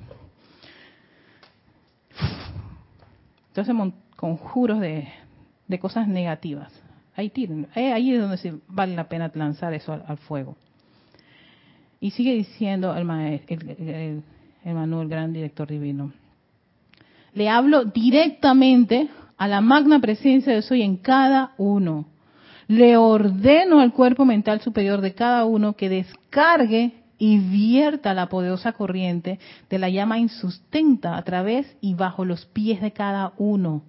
Entonces, 3.48 3.74
conjuros 4.16 4.80
de, 4.80 5.08
de 5.66 5.78
cosas 5.78 6.08
negativas. 6.08 6.72
Ahí, 7.14 7.30
ahí 7.74 8.14
es 8.14 8.20
donde 8.20 8.38
sí 8.38 8.50
vale 8.68 8.94
la 8.94 9.08
pena 9.08 9.30
lanzar 9.34 9.74
eso 9.74 9.92
al, 9.92 10.16
fuego. 10.16 10.56
Y 12.00 12.12
sigue 12.12 12.32
diciendo 12.32 12.96
el, 12.96 13.04
maestro, 13.04 13.56
el, 13.56 14.22
el 14.64 14.74
Manuel, 14.74 15.08
gran 15.08 15.32
director 15.32 15.68
divino. 15.68 16.12
Le 17.34 17.48
hablo 17.50 17.84
directamente 17.84 19.08
a 19.42 19.48
la 19.48 19.60
magna 19.60 19.98
presencia 19.98 20.54
de 20.54 20.62
soy 20.62 20.82
en 20.82 20.98
cada 20.98 21.50
uno. 21.58 22.06
Le 22.68 22.96
ordeno 22.96 23.80
al 23.80 23.92
cuerpo 23.92 24.24
mental 24.24 24.60
superior 24.60 25.00
de 25.00 25.14
cada 25.14 25.46
uno 25.46 25.72
que 25.72 25.88
descargue 25.88 26.92
y 27.18 27.38
vierta 27.38 28.14
la 28.14 28.28
poderosa 28.28 28.70
corriente 28.70 29.40
de 29.68 29.78
la 29.80 29.88
llama 29.88 30.20
insustenta 30.20 31.16
a 31.16 31.22
través 31.24 31.76
y 31.80 31.94
bajo 31.94 32.24
los 32.24 32.46
pies 32.46 32.80
de 32.80 32.92
cada 32.92 33.32
uno. 33.36 33.82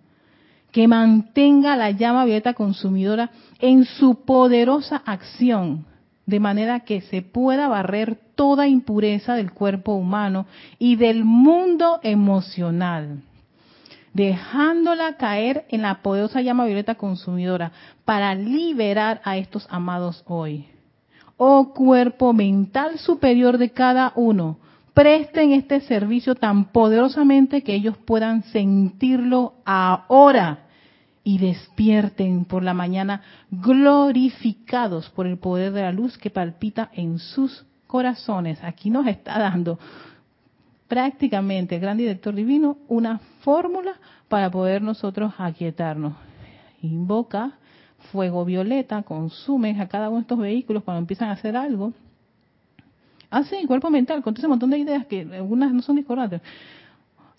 Que 0.71 0.87
mantenga 0.87 1.75
la 1.75 1.91
llama 1.91 2.25
violeta 2.25 2.55
consumidora 2.55 3.29
en 3.59 3.85
su 3.85 4.25
poderosa 4.25 5.03
acción, 5.05 5.85
de 6.25 6.39
manera 6.39 6.79
que 6.79 7.01
se 7.01 7.21
pueda 7.21 7.67
barrer 7.67 8.17
toda 8.33 8.67
impureza 8.67 9.35
del 9.35 9.51
cuerpo 9.51 9.93
humano 9.93 10.47
y 10.79 10.95
del 10.95 11.23
mundo 11.23 11.99
emocional 12.01 13.21
dejándola 14.13 15.17
caer 15.17 15.65
en 15.69 15.81
la 15.81 16.01
poderosa 16.01 16.41
llama 16.41 16.65
violeta 16.65 16.95
consumidora 16.95 17.71
para 18.05 18.35
liberar 18.35 19.21
a 19.23 19.37
estos 19.37 19.67
amados 19.69 20.23
hoy. 20.27 20.67
Oh 21.37 21.73
cuerpo 21.73 22.31
mental 22.31 22.99
superior 22.99 23.57
de 23.57 23.71
cada 23.71 24.13
uno, 24.15 24.59
presten 24.93 25.51
este 25.51 25.81
servicio 25.81 26.35
tan 26.35 26.65
poderosamente 26.65 27.63
que 27.63 27.73
ellos 27.73 27.97
puedan 27.97 28.43
sentirlo 28.43 29.55
ahora 29.65 30.59
y 31.23 31.39
despierten 31.39 32.45
por 32.45 32.63
la 32.63 32.73
mañana 32.73 33.21
glorificados 33.49 35.09
por 35.09 35.25
el 35.25 35.37
poder 35.37 35.71
de 35.71 35.81
la 35.81 35.91
luz 35.91 36.17
que 36.17 36.29
palpita 36.29 36.89
en 36.93 37.17
sus 37.17 37.65
corazones. 37.87 38.63
Aquí 38.63 38.89
nos 38.89 39.07
está 39.07 39.39
dando 39.39 39.79
prácticamente 40.93 41.73
el 41.73 41.81
gran 41.81 41.97
director 41.97 42.35
divino 42.35 42.77
una 42.87 43.17
fórmula 43.41 43.93
para 44.27 44.51
poder 44.51 44.83
nosotros 44.83 45.33
aquietarnos. 45.39 46.13
Invoca 46.83 47.53
fuego 48.11 48.45
violeta, 48.45 49.01
consume 49.01 49.81
a 49.81 49.87
cada 49.87 50.09
uno 50.09 50.17
de 50.17 50.21
estos 50.21 50.37
vehículos 50.37 50.83
cuando 50.83 50.99
empiezan 50.99 51.29
a 51.29 51.31
hacer 51.31 51.57
algo. 51.57 51.93
Hace 53.31 53.59
el 53.59 53.65
cuerpo 53.65 53.89
mental, 53.89 54.21
con 54.21 54.37
ese 54.37 54.47
montón 54.47 54.69
de 54.69 54.77
ideas 54.77 55.07
que 55.07 55.21
algunas 55.21 55.73
no 55.73 55.81
son 55.81 55.95
discordantes. 55.95 56.43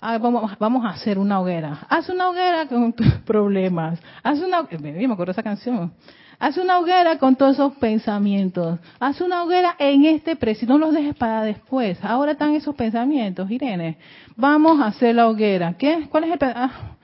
Ah, 0.00 0.18
vamos, 0.18 0.50
vamos 0.58 0.84
a 0.84 0.88
hacer 0.88 1.16
una 1.16 1.38
hoguera. 1.38 1.86
Haz 1.88 2.08
una 2.08 2.30
hoguera 2.30 2.66
con 2.66 2.92
tus 2.92 3.06
problemas. 3.24 4.00
Haz 4.24 4.40
una, 4.40 4.66
me 4.80 5.12
acuerdo 5.12 5.30
esa 5.30 5.44
canción. 5.44 5.92
Haz 6.38 6.58
una 6.58 6.78
hoguera 6.78 7.18
con 7.18 7.36
todos 7.36 7.54
esos 7.54 7.74
pensamientos. 7.74 8.78
Haz 8.98 9.20
una 9.20 9.42
hoguera 9.42 9.76
en 9.78 10.04
este 10.04 10.36
precio. 10.36 10.66
No 10.68 10.78
los 10.78 10.92
dejes 10.92 11.14
para 11.14 11.42
después. 11.42 11.98
Ahora 12.02 12.32
están 12.32 12.54
esos 12.54 12.74
pensamientos, 12.74 13.50
Irene. 13.50 13.98
Vamos 14.36 14.80
a 14.80 14.86
hacer 14.86 15.14
la 15.14 15.28
hoguera. 15.28 15.74
¿Qué? 15.78 16.06
¿Cuál 16.10 16.24
es 16.24 16.32
el 16.32 16.38
ah, 16.42 16.96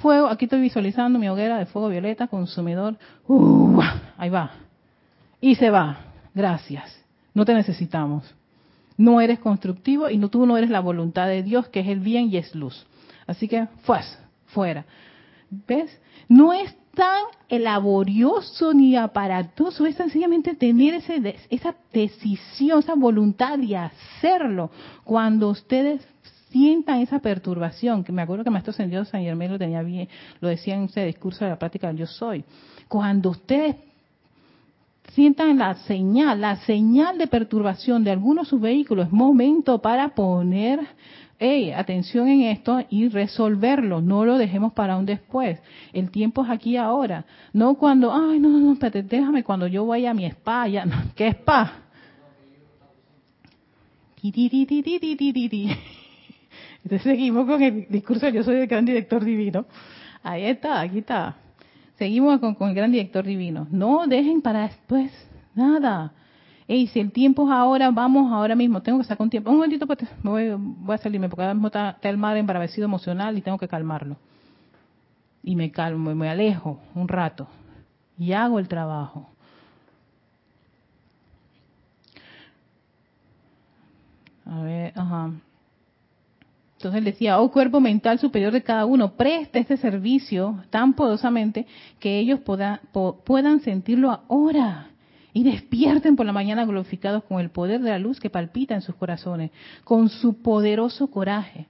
fuego? 0.00 0.28
Aquí 0.28 0.46
estoy 0.46 0.60
visualizando 0.60 1.18
mi 1.18 1.28
hoguera 1.28 1.58
de 1.58 1.66
fuego 1.66 1.88
violeta, 1.88 2.26
consumidor. 2.26 2.96
Uh, 3.26 3.80
ahí 4.16 4.30
va. 4.30 4.52
Y 5.40 5.54
se 5.54 5.70
va. 5.70 5.98
Gracias. 6.34 7.04
No 7.34 7.44
te 7.44 7.54
necesitamos. 7.54 8.34
No 8.96 9.20
eres 9.20 9.38
constructivo 9.38 10.10
y 10.10 10.18
no, 10.18 10.28
tú 10.28 10.46
no 10.46 10.56
eres 10.56 10.70
la 10.70 10.80
voluntad 10.80 11.26
de 11.26 11.42
Dios, 11.42 11.68
que 11.68 11.80
es 11.80 11.88
el 11.88 12.00
bien 12.00 12.28
y 12.30 12.36
es 12.36 12.54
luz. 12.54 12.86
Así 13.26 13.48
que, 13.48 13.66
fuas, 13.82 14.18
fuera. 14.46 14.84
¿Ves? 15.50 16.00
No 16.28 16.52
es 16.52 16.74
tan 16.94 17.24
laborioso 17.48 18.72
ni 18.72 18.96
aparatoso, 18.96 19.86
es 19.86 19.96
sencillamente 19.96 20.54
tener 20.54 20.94
ese, 20.94 21.36
esa 21.50 21.74
decisión, 21.92 22.80
esa 22.80 22.94
voluntad 22.94 23.58
de 23.58 23.76
hacerlo. 23.76 24.70
Cuando 25.04 25.48
ustedes 25.48 26.06
sientan 26.50 27.00
esa 27.00 27.20
perturbación, 27.20 28.04
que 28.04 28.12
me 28.12 28.22
acuerdo 28.22 28.44
que 28.44 28.50
Maestro 28.50 28.72
Sendido 28.72 29.04
San 29.04 29.22
Germán 29.22 29.50
lo 29.50 29.58
tenía 29.58 29.82
bien, 29.82 30.08
lo 30.40 30.48
decía 30.48 30.74
en 30.74 30.84
ese 30.84 31.06
discurso 31.06 31.44
de 31.44 31.50
la 31.50 31.58
práctica 31.58 31.88
del 31.88 31.96
yo 31.96 32.06
soy. 32.06 32.44
Cuando 32.88 33.30
ustedes 33.30 33.76
sientan 35.14 35.58
la 35.58 35.74
señal, 35.74 36.40
la 36.40 36.56
señal 36.56 37.18
de 37.18 37.26
perturbación 37.26 38.04
de 38.04 38.10
alguno 38.10 38.42
de 38.42 38.48
sus 38.48 38.60
vehículos, 38.60 39.06
es 39.06 39.12
momento 39.12 39.80
para 39.80 40.14
poner 40.14 40.80
hey, 41.44 41.72
atención 41.72 42.28
en 42.28 42.42
esto 42.42 42.84
y 42.88 43.08
resolverlo, 43.08 44.00
no 44.00 44.24
lo 44.24 44.38
dejemos 44.38 44.72
para 44.74 44.96
un 44.96 45.06
después. 45.06 45.58
El 45.92 46.10
tiempo 46.10 46.44
es 46.44 46.50
aquí 46.50 46.76
ahora, 46.76 47.24
no 47.52 47.74
cuando, 47.74 48.12
ay, 48.12 48.38
no, 48.38 48.48
no, 48.48 48.74
no, 48.74 48.90
déjame 48.90 49.42
cuando 49.42 49.66
yo 49.66 49.84
vaya 49.84 50.12
a 50.12 50.14
mi 50.14 50.24
spa, 50.26 50.68
ya, 50.68 50.84
¿qué 51.16 51.28
spa? 51.28 51.72
Entonces 56.84 57.02
seguimos 57.02 57.46
con 57.46 57.60
el 57.60 57.86
discurso, 57.88 58.28
yo 58.28 58.44
soy 58.44 58.56
el 58.56 58.66
gran 58.68 58.84
director 58.84 59.24
divino. 59.24 59.66
Ahí 60.22 60.44
está, 60.44 60.80
aquí 60.80 60.98
está. 60.98 61.41
Seguimos 62.02 62.40
con, 62.40 62.56
el 62.68 62.74
gran 62.74 62.90
director 62.90 63.24
divino. 63.24 63.68
No 63.70 64.08
dejen 64.08 64.42
para 64.42 64.62
después 64.62 65.12
nada 65.54 66.12
y 66.66 66.88
si 66.88 66.98
el 66.98 67.12
tiempo 67.12 67.46
es 67.46 67.52
ahora, 67.52 67.92
vamos 67.92 68.32
ahora 68.32 68.56
mismo, 68.56 68.82
tengo 68.82 68.98
que 68.98 69.04
sacar 69.04 69.22
un 69.22 69.30
tiempo. 69.30 69.50
Un 69.50 69.58
momentito, 69.58 69.86
pues 69.86 70.00
voy, 70.20 70.48
a 70.88 70.98
salirme, 70.98 71.28
porque 71.28 71.42
ahora 71.42 71.54
mismo 71.54 71.68
está, 71.68 71.96
el 72.02 72.16
mar 72.16 72.36
embravecido 72.36 72.86
emocional 72.86 73.38
y 73.38 73.40
tengo 73.40 73.56
que 73.56 73.68
calmarlo. 73.68 74.16
Y 75.44 75.54
me 75.54 75.70
calmo, 75.70 76.12
me 76.12 76.28
alejo 76.28 76.80
un 76.96 77.06
rato 77.06 77.46
y 78.18 78.32
hago 78.32 78.58
el 78.58 78.66
trabajo. 78.66 79.30
A 84.44 84.60
ver, 84.62 84.92
ajá. 84.96 85.30
Entonces 86.82 87.04
decía, 87.04 87.38
oh 87.38 87.52
cuerpo 87.52 87.78
mental 87.78 88.18
superior 88.18 88.52
de 88.52 88.64
cada 88.64 88.86
uno, 88.86 89.12
presta 89.12 89.60
este 89.60 89.76
servicio 89.76 90.64
tan 90.68 90.94
poderosamente 90.94 91.64
que 92.00 92.18
ellos 92.18 92.40
puedan 92.40 93.60
sentirlo 93.60 94.10
ahora 94.10 94.88
y 95.32 95.44
despierten 95.44 96.16
por 96.16 96.26
la 96.26 96.32
mañana 96.32 96.64
glorificados 96.64 97.22
con 97.22 97.38
el 97.38 97.50
poder 97.50 97.82
de 97.82 97.90
la 97.90 98.00
luz 98.00 98.18
que 98.18 98.30
palpita 98.30 98.74
en 98.74 98.82
sus 98.82 98.96
corazones, 98.96 99.52
con 99.84 100.08
su 100.08 100.42
poderoso 100.42 101.06
coraje, 101.06 101.68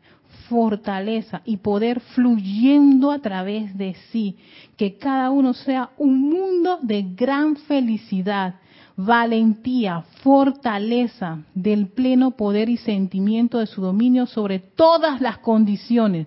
fortaleza 0.49 1.43
y 1.45 1.59
poder 1.59 2.01
fluyendo 2.01 3.11
a 3.11 3.19
través 3.19 3.77
de 3.77 3.95
sí, 4.13 4.39
que 4.79 4.97
cada 4.97 5.31
uno 5.31 5.53
sea 5.53 5.91
un 5.99 6.23
mundo 6.23 6.79
de 6.81 7.03
gran 7.03 7.57
felicidad, 7.57 8.55
valentía, 8.97 10.03
fortaleza 10.23 11.41
del 11.55 11.89
pleno 11.89 12.33
poder 12.33 12.69
y 12.69 12.77
sentimiento 12.77 13.59
de 13.59 13.67
su 13.67 13.81
dominio 13.81 14.27
sobre 14.27 14.59
todas 14.59 15.21
las 15.21 15.39
condiciones. 15.39 16.27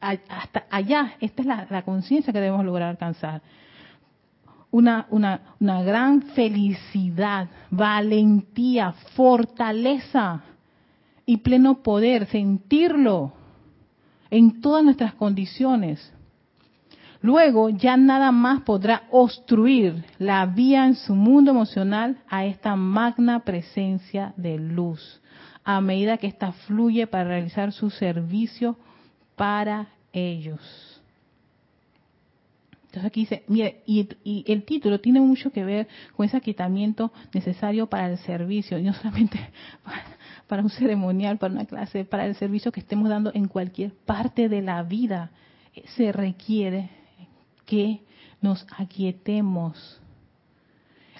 hasta 0.00 0.64
allá, 0.70 1.14
esta 1.20 1.42
es 1.42 1.46
la, 1.46 1.66
la 1.70 1.82
conciencia 1.82 2.32
que 2.32 2.40
debemos 2.40 2.64
lograr 2.64 2.90
alcanzar. 2.90 3.42
Una, 4.70 5.06
una, 5.10 5.56
una 5.58 5.82
gran 5.82 6.22
felicidad, 6.22 7.48
valentía, 7.70 8.92
fortaleza 9.14 10.42
y 11.26 11.38
pleno 11.38 11.82
poder, 11.82 12.26
sentirlo 12.26 13.32
en 14.30 14.60
todas 14.60 14.84
nuestras 14.84 15.14
condiciones. 15.14 16.12
Luego 17.22 17.68
ya 17.68 17.96
nada 17.96 18.32
más 18.32 18.62
podrá 18.62 19.02
obstruir 19.10 20.04
la 20.18 20.46
vía 20.46 20.86
en 20.86 20.94
su 20.94 21.14
mundo 21.14 21.50
emocional 21.50 22.16
a 22.28 22.46
esta 22.46 22.76
magna 22.76 23.40
presencia 23.40 24.32
de 24.36 24.58
luz, 24.58 25.20
a 25.62 25.80
medida 25.82 26.16
que 26.16 26.28
ésta 26.28 26.52
fluye 26.52 27.06
para 27.06 27.24
realizar 27.24 27.72
su 27.72 27.90
servicio 27.90 28.78
para 29.36 29.88
ellos. 30.12 31.02
Entonces 32.86 33.06
aquí 33.06 33.20
dice, 33.20 33.44
mire, 33.46 33.82
y, 33.86 34.08
el 34.48 34.64
título 34.64 34.98
tiene 34.98 35.20
mucho 35.20 35.52
que 35.52 35.62
ver 35.62 35.86
con 36.16 36.26
ese 36.26 36.38
aquietamiento 36.38 37.12
necesario 37.32 37.86
para 37.86 38.10
el 38.10 38.18
servicio, 38.18 38.78
y 38.78 38.82
no 38.82 38.94
solamente 38.94 39.38
para 40.48 40.62
un 40.62 40.70
ceremonial, 40.70 41.38
para 41.38 41.54
una 41.54 41.66
clase, 41.66 42.04
para 42.04 42.26
el 42.26 42.34
servicio 42.34 42.72
que 42.72 42.80
estemos 42.80 43.08
dando 43.10 43.30
en 43.34 43.46
cualquier 43.46 43.92
parte 43.92 44.48
de 44.48 44.62
la 44.62 44.82
vida. 44.82 45.30
Se 45.94 46.10
requiere 46.10 46.99
que 47.70 48.00
nos 48.40 48.66
aquietemos. 48.76 50.00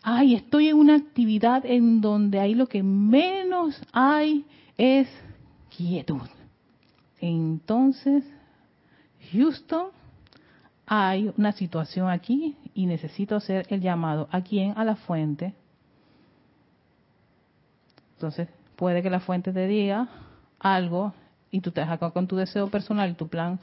Ay, 0.02 0.34
estoy 0.34 0.68
en 0.68 0.76
una 0.76 0.96
actividad 0.96 1.64
en 1.64 2.00
donde 2.00 2.40
ahí 2.40 2.54
lo 2.54 2.66
que 2.66 2.82
menos 2.82 3.80
hay 3.92 4.44
es 4.76 5.08
quietud. 5.76 6.28
Entonces, 7.20 8.24
Houston, 9.30 9.88
hay 10.86 11.32
una 11.36 11.52
situación 11.52 12.10
aquí 12.10 12.56
y 12.74 12.86
necesito 12.86 13.36
hacer 13.36 13.66
el 13.68 13.80
llamado. 13.80 14.28
¿A 14.32 14.40
quién? 14.40 14.72
A 14.76 14.84
la 14.84 14.96
fuente. 14.96 15.54
Entonces, 18.14 18.48
puede 18.74 19.02
que 19.02 19.10
la 19.10 19.20
fuente 19.20 19.52
te 19.52 19.68
diga 19.68 20.08
algo 20.58 21.12
y 21.52 21.60
tú 21.60 21.70
te 21.70 21.80
dejas 21.80 22.00
con 22.12 22.26
tu 22.26 22.34
deseo 22.34 22.68
personal 22.68 23.10
y 23.10 23.14
tu 23.14 23.28
plan 23.28 23.60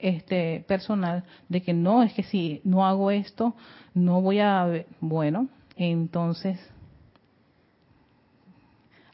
este 0.00 0.64
personal 0.66 1.24
de 1.48 1.62
que 1.62 1.72
no 1.72 2.02
es 2.02 2.12
que 2.12 2.22
si 2.22 2.60
no 2.64 2.86
hago 2.86 3.10
esto 3.10 3.54
no 3.94 4.20
voy 4.20 4.40
a 4.40 4.84
bueno 5.00 5.48
entonces 5.76 6.58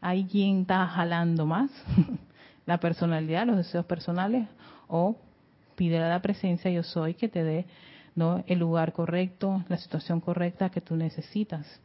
hay 0.01 0.24
quien 0.24 0.62
está 0.62 0.87
jalando 0.87 1.47
más 1.47 1.70
la 2.66 2.78
personalidad 2.78 3.47
los 3.47 3.57
deseos 3.57 3.87
personales 3.87 4.49
o 4.89 5.16
pide 5.76 6.03
a 6.03 6.09
la 6.09 6.22
presencia 6.22 6.70
yo 6.70 6.82
soy 6.82 7.14
que 7.14 7.28
te 7.28 7.43
dé 7.43 7.66
no 8.16 8.43
el 8.47 8.59
lugar 8.59 8.93
correcto 8.93 9.62
la 9.68 9.76
situación 9.76 10.20
correcta 10.20 10.70
que 10.70 10.80
tú 10.80 10.97
necesitas. 10.97 11.80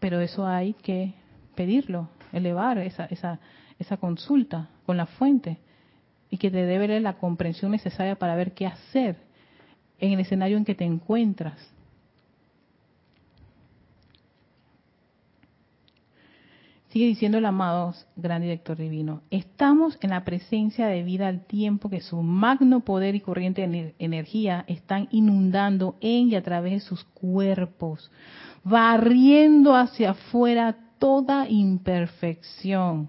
Pero 0.00 0.18
eso 0.20 0.46
hay 0.46 0.72
que 0.72 1.14
pedirlo 1.54 2.08
elevar 2.32 2.78
esa 2.78 3.04
esa 3.04 3.38
esa 3.78 3.98
consulta 3.98 4.68
con 4.86 4.96
la 4.96 5.06
fuente 5.06 5.58
y 6.30 6.38
que 6.38 6.50
te 6.50 6.64
debe 6.64 7.00
la 7.00 7.18
comprensión 7.18 7.72
necesaria 7.72 8.16
para 8.16 8.36
ver 8.36 8.52
qué 8.54 8.66
hacer 8.66 9.16
en 9.98 10.12
el 10.12 10.20
escenario 10.20 10.56
en 10.56 10.64
que 10.64 10.74
te 10.74 10.84
encuentras. 10.84 11.58
Sigue 16.90 17.06
diciendo 17.06 17.38
el 17.38 17.44
amado 17.44 17.94
gran 18.16 18.42
director 18.42 18.76
divino, 18.76 19.22
estamos 19.30 19.96
en 20.00 20.10
la 20.10 20.24
presencia 20.24 20.88
de 20.88 21.04
vida 21.04 21.28
al 21.28 21.44
tiempo 21.44 21.88
que 21.88 22.00
su 22.00 22.20
magno 22.20 22.80
poder 22.80 23.14
y 23.14 23.20
corriente 23.20 23.66
de 23.66 23.94
energía 24.00 24.64
están 24.66 25.06
inundando 25.12 25.96
en 26.00 26.30
y 26.30 26.34
a 26.34 26.42
través 26.42 26.72
de 26.72 26.80
sus 26.80 27.04
cuerpos, 27.04 28.10
barriendo 28.64 29.76
hacia 29.76 30.10
afuera 30.10 30.76
toda 30.98 31.48
imperfección. 31.48 33.08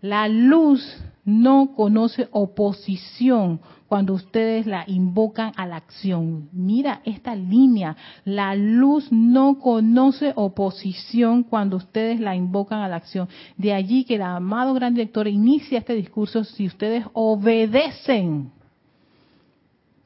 La 0.00 0.28
luz 0.28 0.82
no 1.24 1.74
conoce 1.74 2.28
oposición 2.32 3.60
cuando 3.86 4.14
ustedes 4.14 4.66
la 4.66 4.84
invocan 4.86 5.52
a 5.56 5.66
la 5.66 5.76
acción. 5.76 6.48
Mira 6.52 7.02
esta 7.04 7.34
línea, 7.34 7.96
la 8.24 8.54
luz 8.54 9.10
no 9.10 9.58
conoce 9.58 10.32
oposición 10.36 11.42
cuando 11.42 11.76
ustedes 11.76 12.20
la 12.20 12.36
invocan 12.36 12.82
a 12.82 12.88
la 12.88 12.96
acción. 12.96 13.28
De 13.56 13.74
allí 13.74 14.04
que 14.04 14.14
el 14.14 14.22
amado 14.22 14.74
gran 14.74 14.94
director 14.94 15.26
inicia 15.26 15.78
este 15.80 15.94
discurso 15.94 16.44
si 16.44 16.66
ustedes 16.66 17.04
obedecen. 17.12 18.52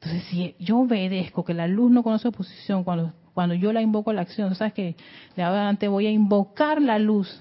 Entonces, 0.01 0.23
si 0.29 0.55
yo 0.59 0.79
obedezco 0.79 1.45
que 1.45 1.53
la 1.53 1.67
luz 1.67 1.91
no 1.91 2.03
conoce 2.03 2.27
oposición 2.27 2.83
cuando, 2.83 3.13
cuando 3.35 3.53
yo 3.53 3.71
la 3.71 3.83
invoco 3.83 4.09
a 4.09 4.13
la 4.13 4.21
acción, 4.21 4.55
¿sabes 4.55 4.73
que 4.73 4.95
De 5.35 5.43
ahora 5.43 5.59
adelante 5.59 5.87
voy 5.87 6.07
a 6.07 6.11
invocar 6.11 6.81
la 6.81 6.97
luz 6.97 7.39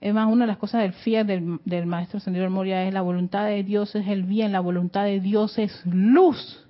es 0.00 0.14
más, 0.14 0.32
una 0.32 0.44
de 0.44 0.48
las 0.48 0.56
cosas 0.56 0.82
del 0.82 0.94
fiel 0.94 1.60
del, 1.64 1.86
maestro 1.86 2.20
Sendero 2.20 2.50
Moria 2.50 2.84
es 2.84 2.94
la 2.94 3.02
voluntad 3.02 3.44
de 3.46 3.62
Dios 3.62 3.94
es 3.94 4.08
el 4.08 4.22
bien, 4.22 4.52
la 4.52 4.60
voluntad 4.60 5.04
de 5.04 5.20
Dios 5.20 5.58
es 5.58 5.84
luz. 5.84 6.66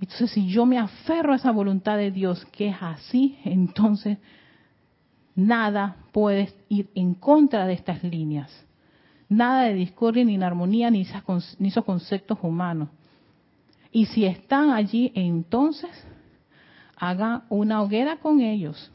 Entonces, 0.00 0.30
si 0.30 0.48
yo 0.48 0.64
me 0.64 0.78
aferro 0.78 1.32
a 1.32 1.36
esa 1.36 1.50
voluntad 1.50 1.98
de 1.98 2.10
Dios, 2.10 2.46
que 2.46 2.68
es 2.68 2.76
así, 2.80 3.38
entonces 3.44 4.16
nada 5.34 5.96
puede 6.12 6.52
ir 6.68 6.88
en 6.94 7.14
contra 7.14 7.66
de 7.66 7.74
estas 7.74 8.02
líneas. 8.02 8.64
Nada 9.28 9.64
de 9.64 9.74
discordia, 9.74 10.24
ni 10.24 10.42
armonía, 10.42 10.90
ni, 10.90 11.06
ni 11.58 11.68
esos 11.68 11.84
conceptos 11.84 12.38
humanos. 12.40 12.88
Y 13.92 14.06
si 14.06 14.24
están 14.24 14.70
allí, 14.70 15.12
entonces 15.14 15.90
hagan 16.96 17.42
una 17.50 17.82
hoguera 17.82 18.16
con 18.16 18.40
ellos 18.40 18.90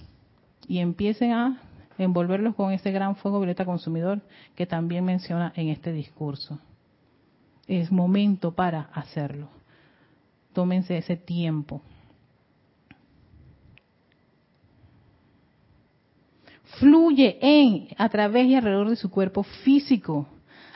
y 0.68 0.80
empiecen 0.80 1.34
a 1.34 1.62
envolverlos 1.98 2.56
con 2.56 2.72
ese 2.72 2.92
gran 2.92 3.16
fuego 3.16 3.40
violeta 3.40 3.66
consumidor 3.66 4.22
que 4.56 4.66
también 4.66 5.06
menciona 5.06 5.54
en 5.56 5.70
este 5.70 5.92
discurso. 5.92 6.60
Es 7.68 7.92
momento 7.92 8.52
para 8.52 8.90
hacerlo. 8.94 9.48
Tómense 10.54 10.98
ese 10.98 11.16
tiempo. 11.16 11.82
Fluye 16.80 17.38
en, 17.42 17.88
a 17.98 18.10
través 18.10 18.48
y 18.48 18.56
alrededor 18.56 18.90
de 18.90 18.96
su 18.96 19.10
cuerpo 19.10 19.44
físico, 19.44 20.28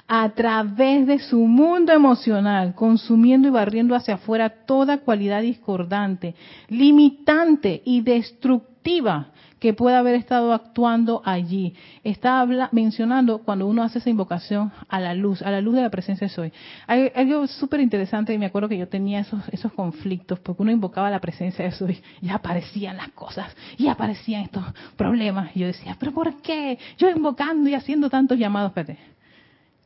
a 0.07 0.29
través 0.29 1.05
de 1.05 1.19
su 1.19 1.39
mundo 1.39 1.91
emocional, 1.91 2.75
consumiendo 2.75 3.47
y 3.47 3.51
barriendo 3.51 3.93
hacia 3.93 4.13
afuera 4.15 4.49
toda 4.65 4.99
cualidad 4.99 5.41
discordante, 5.41 6.35
limitante 6.69 7.81
y 7.83 8.01
destructiva 8.01 9.31
que 9.59 9.73
pueda 9.73 9.99
haber 9.99 10.15
estado 10.15 10.53
actuando 10.53 11.21
allí. 11.25 11.73
Está 12.03 12.45
mencionando 12.71 13.39
cuando 13.39 13.67
uno 13.67 13.83
hace 13.83 13.99
esa 13.99 14.09
invocación 14.09 14.71
a 14.87 14.99
la 14.99 15.13
luz, 15.13 15.41
a 15.41 15.51
la 15.51 15.61
luz 15.61 15.75
de 15.75 15.81
la 15.81 15.89
presencia 15.89 16.27
de 16.27 16.33
soy. 16.33 16.53
Hay 16.85 17.11
algo 17.15 17.47
súper 17.47 17.79
interesante 17.79 18.33
y 18.33 18.37
me 18.37 18.45
acuerdo 18.45 18.69
que 18.69 18.77
yo 18.77 18.87
tenía 18.87 19.19
esos, 19.19 19.71
conflictos 19.73 20.39
porque 20.39 20.61
uno 20.61 20.71
invocaba 20.71 21.09
la 21.09 21.19
presencia 21.19 21.65
de 21.65 21.71
soy 21.71 22.01
y 22.21 22.29
aparecían 22.29 22.97
las 22.97 23.09
cosas 23.09 23.55
y 23.77 23.87
aparecían 23.87 24.43
estos 24.43 24.63
problemas. 24.95 25.55
Y 25.55 25.59
yo 25.59 25.67
decía, 25.67 25.95
pero 25.99 26.11
¿por 26.11 26.41
qué? 26.41 26.77
Yo 26.97 27.09
invocando 27.09 27.69
y 27.69 27.73
haciendo 27.73 28.09
tantos 28.09 28.37
llamados, 28.37 28.69
espérate. 28.69 28.97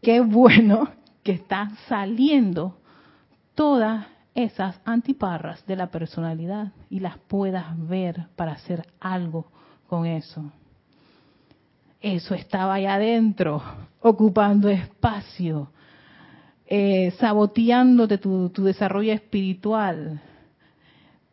Qué 0.01 0.19
bueno 0.19 0.89
que 1.23 1.33
está 1.33 1.71
saliendo 1.87 2.77
toda 3.55 4.07
esas 4.33 4.79
antiparras 4.85 5.65
de 5.65 5.75
la 5.75 5.91
personalidad 5.91 6.71
y 6.89 6.99
las 6.99 7.17
puedas 7.17 7.65
ver 7.87 8.27
para 8.35 8.53
hacer 8.53 8.87
algo 8.99 9.51
con 9.91 10.05
eso. 10.05 10.41
Eso 11.99 12.33
estaba 12.33 12.75
ahí 12.75 12.85
adentro, 12.85 13.61
ocupando 13.99 14.69
espacio, 14.69 15.67
eh, 16.65 17.11
saboteándote 17.19 18.17
tu, 18.17 18.49
desarrollo 18.63 19.11
espiritual, 19.11 20.21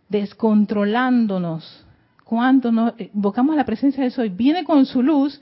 descontrolándonos. 0.08 1.86
Cuánto 2.24 2.72
nos 2.72 2.94
invocamos 2.98 3.54
la 3.54 3.64
presencia 3.64 4.02
de 4.02 4.10
Soy, 4.10 4.28
viene 4.28 4.64
con 4.64 4.86
su 4.86 5.04
luz, 5.04 5.40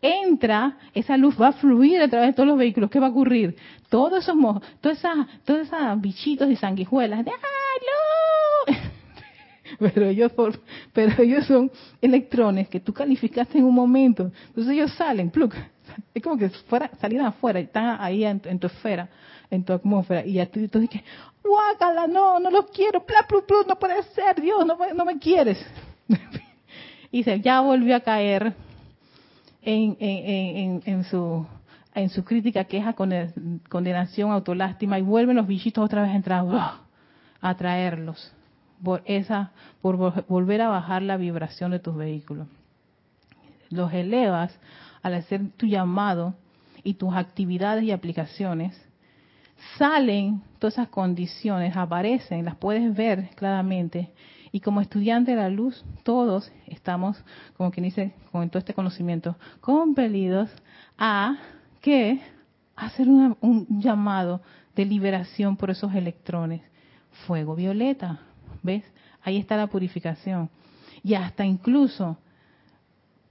entra, 0.00 0.78
esa 0.94 1.18
luz 1.18 1.38
va 1.38 1.48
a 1.48 1.52
fluir 1.52 2.00
a 2.00 2.08
través 2.08 2.28
de 2.28 2.32
todos 2.32 2.48
los 2.48 2.56
vehículos. 2.56 2.88
¿Qué 2.88 2.98
va 2.98 3.08
a 3.08 3.10
ocurrir? 3.10 3.56
Todos 3.90 4.24
esos, 4.24 4.36
todos 4.80 5.04
esos 5.60 6.00
bichitos 6.00 6.48
y 6.48 6.56
sanguijuelas 6.56 7.26
de 7.26 7.30
¡Ah, 7.30 7.76
no! 7.82 8.05
pero 9.94 10.06
ellos, 10.06 10.32
pero 10.92 11.22
ellos 11.22 11.46
son 11.46 11.70
electrones 12.00 12.68
que 12.68 12.80
tú 12.80 12.92
calificaste 12.92 13.58
en 13.58 13.64
un 13.64 13.74
momento. 13.74 14.30
Entonces 14.48 14.72
ellos 14.72 14.92
salen, 14.94 15.30
pluk, 15.30 15.54
es 16.14 16.22
como 16.22 16.36
que 16.36 16.48
fuera, 16.48 16.90
salieran 17.00 17.26
afuera, 17.26 17.58
están 17.60 18.00
ahí 18.00 18.24
en, 18.24 18.40
tu 18.58 18.66
esfera, 18.66 19.08
en 19.50 19.64
tu 19.64 19.72
atmósfera, 19.72 20.24
y 20.24 20.34
ya 20.34 20.46
tú, 20.46 20.60
dices, 20.60 21.02
guácala, 21.42 22.06
no, 22.06 22.38
no 22.40 22.50
los 22.50 22.70
quiero, 22.70 23.04
pla, 23.04 23.26
no 23.66 23.76
puede 23.76 24.02
ser, 24.14 24.40
Dios, 24.40 24.64
no, 24.66 24.78
no 24.94 25.04
me 25.04 25.18
quieres. 25.18 25.64
y 27.10 27.22
se 27.22 27.40
ya 27.40 27.60
volvió 27.60 27.96
a 27.96 28.00
caer 28.00 28.54
en, 29.62 29.96
en, 30.00 30.56
en, 30.56 30.82
en 30.84 31.04
su 31.04 31.46
en 31.96 32.10
su 32.10 32.24
crítica, 32.24 32.64
queja, 32.64 32.94
condenación, 33.70 34.30
autolástima 34.30 34.98
y 34.98 35.02
vuelven 35.02 35.36
los 35.36 35.46
bichitos 35.46 35.82
otra 35.82 36.02
vez 36.02 36.10
a 36.10 36.14
entrar, 36.14 36.44
a 37.40 37.56
traerlos. 37.56 38.18
por 38.20 38.35
esa, 39.04 39.52
por 39.80 39.96
volver 40.26 40.60
a 40.62 40.68
bajar 40.68 41.02
la 41.02 41.16
vibración 41.16 41.70
de 41.70 41.78
tus 41.78 41.96
vehículos. 41.96 42.46
Los 43.70 43.92
elevas 43.92 44.58
al 45.02 45.14
hacer 45.14 45.50
tu 45.56 45.66
llamado 45.66 46.34
y 46.82 46.94
tus 46.94 47.14
actividades 47.14 47.84
y 47.84 47.92
aplicaciones, 47.92 48.76
salen 49.78 50.42
todas 50.58 50.74
esas 50.74 50.88
condiciones, 50.88 51.76
aparecen, 51.76 52.44
las 52.44 52.56
puedes 52.56 52.94
ver 52.94 53.30
claramente. 53.36 54.10
Y 54.50 54.60
como 54.60 54.80
estudiante 54.80 55.32
de 55.32 55.36
la 55.36 55.48
luz, 55.48 55.84
todos 56.02 56.50
estamos, 56.66 57.22
como 57.56 57.70
quien 57.70 57.84
dice, 57.84 58.14
con 58.32 58.48
todo 58.48 58.58
este 58.58 58.74
conocimiento, 58.74 59.36
compelidos 59.60 60.50
a 60.98 61.36
que 61.80 62.20
hacer 62.74 63.08
un 63.08 63.66
llamado 63.80 64.40
de 64.74 64.86
liberación 64.86 65.56
por 65.56 65.70
esos 65.70 65.94
electrones. 65.94 66.62
Fuego 67.26 67.54
violeta, 67.54 68.20
¿ves? 68.62 68.84
Ahí 69.22 69.38
está 69.38 69.56
la 69.56 69.66
purificación. 69.66 70.50
Y 71.02 71.14
hasta 71.14 71.44
incluso 71.44 72.18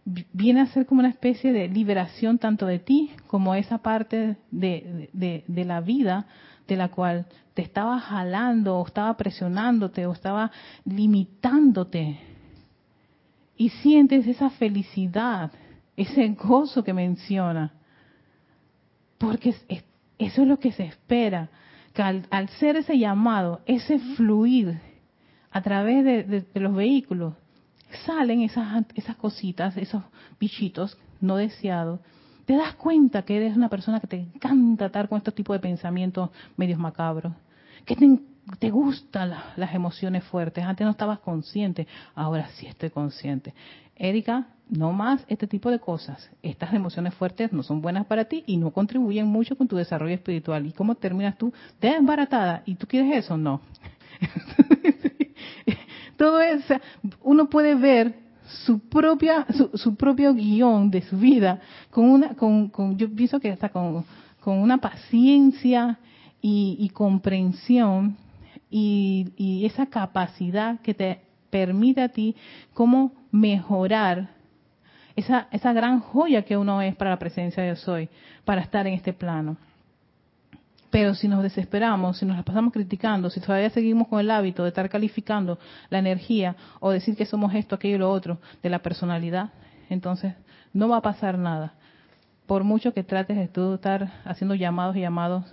viene 0.05 0.61
a 0.61 0.67
ser 0.67 0.85
como 0.85 0.99
una 0.99 1.09
especie 1.09 1.51
de 1.51 1.67
liberación 1.67 2.37
tanto 2.37 2.67
de 2.67 2.79
ti 2.79 3.11
como 3.27 3.55
esa 3.55 3.79
parte 3.79 4.37
de, 4.51 5.09
de, 5.13 5.65
la 5.65 5.81
vida 5.81 6.27
de 6.67 6.75
la 6.77 6.89
cual 6.89 7.25
te 7.55 7.63
estaba 7.63 7.99
jalando 7.99 8.77
o 8.77 8.85
estaba 8.85 9.17
presionándote 9.17 10.05
o 10.05 10.13
estaba 10.13 10.51
limitándote. 10.85 12.19
Y 13.57 13.69
sientes 13.69 14.27
esa 14.27 14.49
felicidad, 14.51 15.51
ese 15.95 16.27
gozo 16.29 16.83
que 16.83 16.93
menciona. 16.93 17.73
Porque 19.17 19.55
eso 20.19 20.41
es 20.41 20.47
lo 20.47 20.59
que 20.59 20.71
se 20.71 20.83
espera, 20.83 21.49
que 21.93 22.03
al, 22.03 22.27
al 22.29 22.49
ser 22.49 22.75
ese 22.75 22.99
llamado, 22.99 23.61
ese 23.65 23.97
fluir 23.99 24.77
a 25.55 25.61
través 25.61 26.03
de 26.03 26.59
los 26.59 26.75
vehículos, 26.75 27.33
salen 28.05 28.41
esas, 28.41 29.15
cositas, 29.15 29.77
esos 29.77 30.03
bichitos 30.37 30.97
no 31.21 31.37
deseados, 31.37 32.01
te 32.43 32.57
das 32.57 32.75
cuenta 32.75 33.21
que 33.21 33.37
eres 33.37 33.55
una 33.55 33.69
persona 33.69 34.01
que 34.01 34.07
te 34.07 34.17
encanta 34.17 34.87
estar 34.87 35.07
con 35.07 35.19
estos 35.19 35.33
tipos 35.33 35.55
de 35.55 35.61
pensamientos 35.61 36.29
medios 36.57 36.77
macabros, 36.77 37.31
que 37.85 37.95
te, 37.95 38.19
te 38.59 38.69
gustan 38.69 39.33
las 39.55 39.73
emociones 39.73 40.25
fuertes. 40.25 40.65
Antes 40.65 40.83
no 40.83 40.91
estabas 40.91 41.19
consciente, 41.19 41.87
ahora 42.15 42.49
sí 42.55 42.67
estoy 42.67 42.89
consciente. 42.89 43.53
Erika, 43.95 44.49
no 44.67 44.91
más 44.91 45.23
este 45.29 45.47
tipo 45.47 45.71
de 45.71 45.79
cosas. 45.79 46.29
Estas 46.43 46.73
emociones 46.73 47.13
fuertes 47.13 47.53
no 47.53 47.63
son 47.63 47.81
buenas 47.81 48.05
para 48.07 48.25
ti 48.25 48.43
y 48.45 48.57
no 48.57 48.71
contribuyen 48.71 49.27
mucho 49.27 49.55
con 49.55 49.69
tu 49.69 49.77
desarrollo 49.77 50.15
espiritual. 50.15 50.65
¿Y 50.65 50.73
cómo 50.73 50.95
terminas 50.95 51.37
tú? 51.37 51.53
Desbaratada. 51.79 52.61
¿Y 52.65 52.75
tú 52.75 52.87
quieres 52.87 53.23
eso? 53.23 53.37
No. 53.37 53.61
todo 56.17 56.41
eso, 56.41 56.75
uno 57.21 57.49
puede 57.49 57.75
ver 57.75 58.15
su 58.47 58.79
propia 58.79 59.45
su, 59.73 59.95
propio 59.95 60.33
guion 60.33 60.91
de 60.91 61.01
su 61.01 61.17
vida 61.17 61.59
con 61.89 62.05
una 62.05 62.35
con, 62.35 62.71
yo 62.97 63.09
pienso 63.13 63.39
que 63.39 63.49
está 63.49 63.69
con, 63.69 64.05
con 64.39 64.59
una 64.59 64.77
paciencia 64.77 65.97
y, 66.47 66.91
comprensión 66.93 68.17
y, 68.69 69.33
y, 69.35 69.65
esa 69.65 69.87
capacidad 69.87 70.79
que 70.81 70.93
te 70.93 71.21
permite 71.49 72.01
a 72.03 72.09
ti 72.09 72.35
cómo 72.75 73.13
mejorar 73.31 74.29
esa, 75.15 75.47
esa 75.51 75.73
gran 75.73 76.01
joya 76.01 76.43
que 76.43 76.55
uno 76.55 76.81
es 76.83 76.95
para 76.95 77.09
la 77.09 77.19
presencia 77.19 77.63
de 77.63 77.75
soy, 77.75 78.09
para 78.43 78.61
estar 78.61 78.85
en 78.85 78.93
este 78.93 79.13
plano. 79.13 79.57
Pero 80.89 81.13
si 81.15 81.27
nos 81.27 81.43
desesperamos, 81.43 82.17
si 82.17 82.25
nos 82.25 82.37
la 82.37 82.43
pasamos 82.43 82.71
criticando, 82.71 83.29
si 83.29 83.39
todavía 83.39 83.69
seguimos 83.69 84.07
con 84.07 84.19
el 84.19 84.31
hábito 84.31 84.63
de 84.63 84.69
estar 84.69 84.89
calificando 84.89 85.59
la 85.89 85.99
energía 85.99 86.55
o 86.79 86.91
decir 86.91 87.15
que 87.15 87.25
somos 87.25 87.53
esto, 87.53 87.75
aquello 87.75 87.95
y 87.95 87.99
lo 87.99 88.11
otro 88.11 88.39
de 88.61 88.69
la 88.69 88.79
personalidad, 88.79 89.51
entonces 89.89 90.33
no 90.73 90.87
va 90.87 90.97
a 90.97 91.01
pasar 91.01 91.37
nada. 91.37 91.73
Por 92.45 92.63
mucho 92.63 92.93
que 92.93 93.03
trates 93.03 93.37
de 93.37 93.47
tú 93.47 93.73
estar 93.73 94.11
haciendo 94.23 94.55
llamados 94.55 94.95
y 94.95 95.01
llamados, 95.01 95.43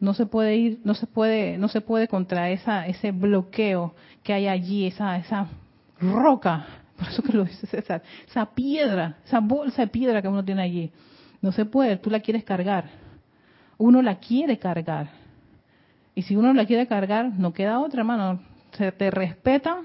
no 0.00 0.14
se 0.14 0.26
puede 0.26 0.56
ir, 0.56 0.80
no 0.84 0.94
se 0.94 1.06
puede, 1.06 1.58
no 1.58 1.68
se 1.68 1.80
puede 1.80 2.08
contra 2.08 2.50
esa, 2.50 2.86
ese 2.88 3.12
bloqueo 3.12 3.94
que 4.24 4.32
hay 4.32 4.48
allí, 4.48 4.86
esa, 4.86 5.16
esa 5.16 5.46
roca, 6.00 6.66
por 6.98 7.08
eso 7.08 7.22
que 7.22 7.32
lo 7.32 7.44
dice 7.44 7.66
César, 7.68 8.02
esa 8.28 8.46
piedra, 8.46 9.16
esa 9.24 9.38
bolsa 9.38 9.82
de 9.82 9.88
piedra 9.88 10.20
que 10.20 10.28
uno 10.28 10.44
tiene 10.44 10.62
allí. 10.62 10.90
No 11.40 11.52
se 11.52 11.64
puede, 11.64 11.96
tú 11.96 12.10
la 12.10 12.20
quieres 12.20 12.44
cargar 12.44 13.01
uno 13.82 14.00
la 14.00 14.20
quiere 14.20 14.58
cargar. 14.58 15.10
Y 16.14 16.22
si 16.22 16.36
uno 16.36 16.54
la 16.54 16.64
quiere 16.66 16.86
cargar, 16.86 17.32
no 17.36 17.52
queda 17.52 17.80
otra, 17.80 18.02
hermano. 18.02 18.40
Se 18.72 18.92
te 18.92 19.10
respeta 19.10 19.80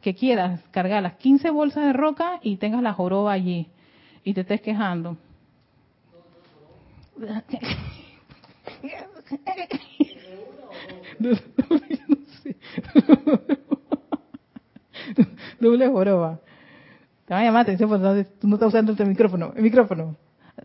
que 0.00 0.14
quieras 0.14 0.62
cargar 0.70 1.02
las 1.02 1.16
15 1.16 1.50
bolsas 1.50 1.84
de 1.84 1.92
roca 1.92 2.40
y 2.42 2.56
tengas 2.56 2.82
la 2.82 2.94
joroba 2.94 3.30
allí 3.30 3.68
y 4.24 4.32
te 4.32 4.40
estés 4.40 4.62
quejando. 4.62 5.18
Doble 15.60 15.88
joroba. 15.88 16.40
Te 17.26 17.34
va 17.34 17.40
a 17.40 17.44
llamar 17.44 17.66
la 17.66 17.74
atención 17.74 17.90
porque 17.90 18.24
tú 18.40 18.48
no 18.48 18.54
estás 18.54 18.68
usando 18.68 18.92
este 18.92 19.04
micrófono. 19.04 19.52
El 19.54 19.62
micrófono 19.62 20.16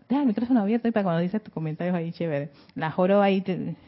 deja 0.08 0.20
el 0.20 0.26
micrófono 0.26 0.60
abierto 0.60 0.88
y 0.88 0.92
para 0.92 1.04
cuando 1.04 1.22
dices 1.22 1.42
tus 1.42 1.52
comentarios 1.52 1.94
ahí 1.94 2.12
chévere. 2.12 2.50
La 2.74 2.90
joroba 2.90 3.24
ahí 3.24 3.42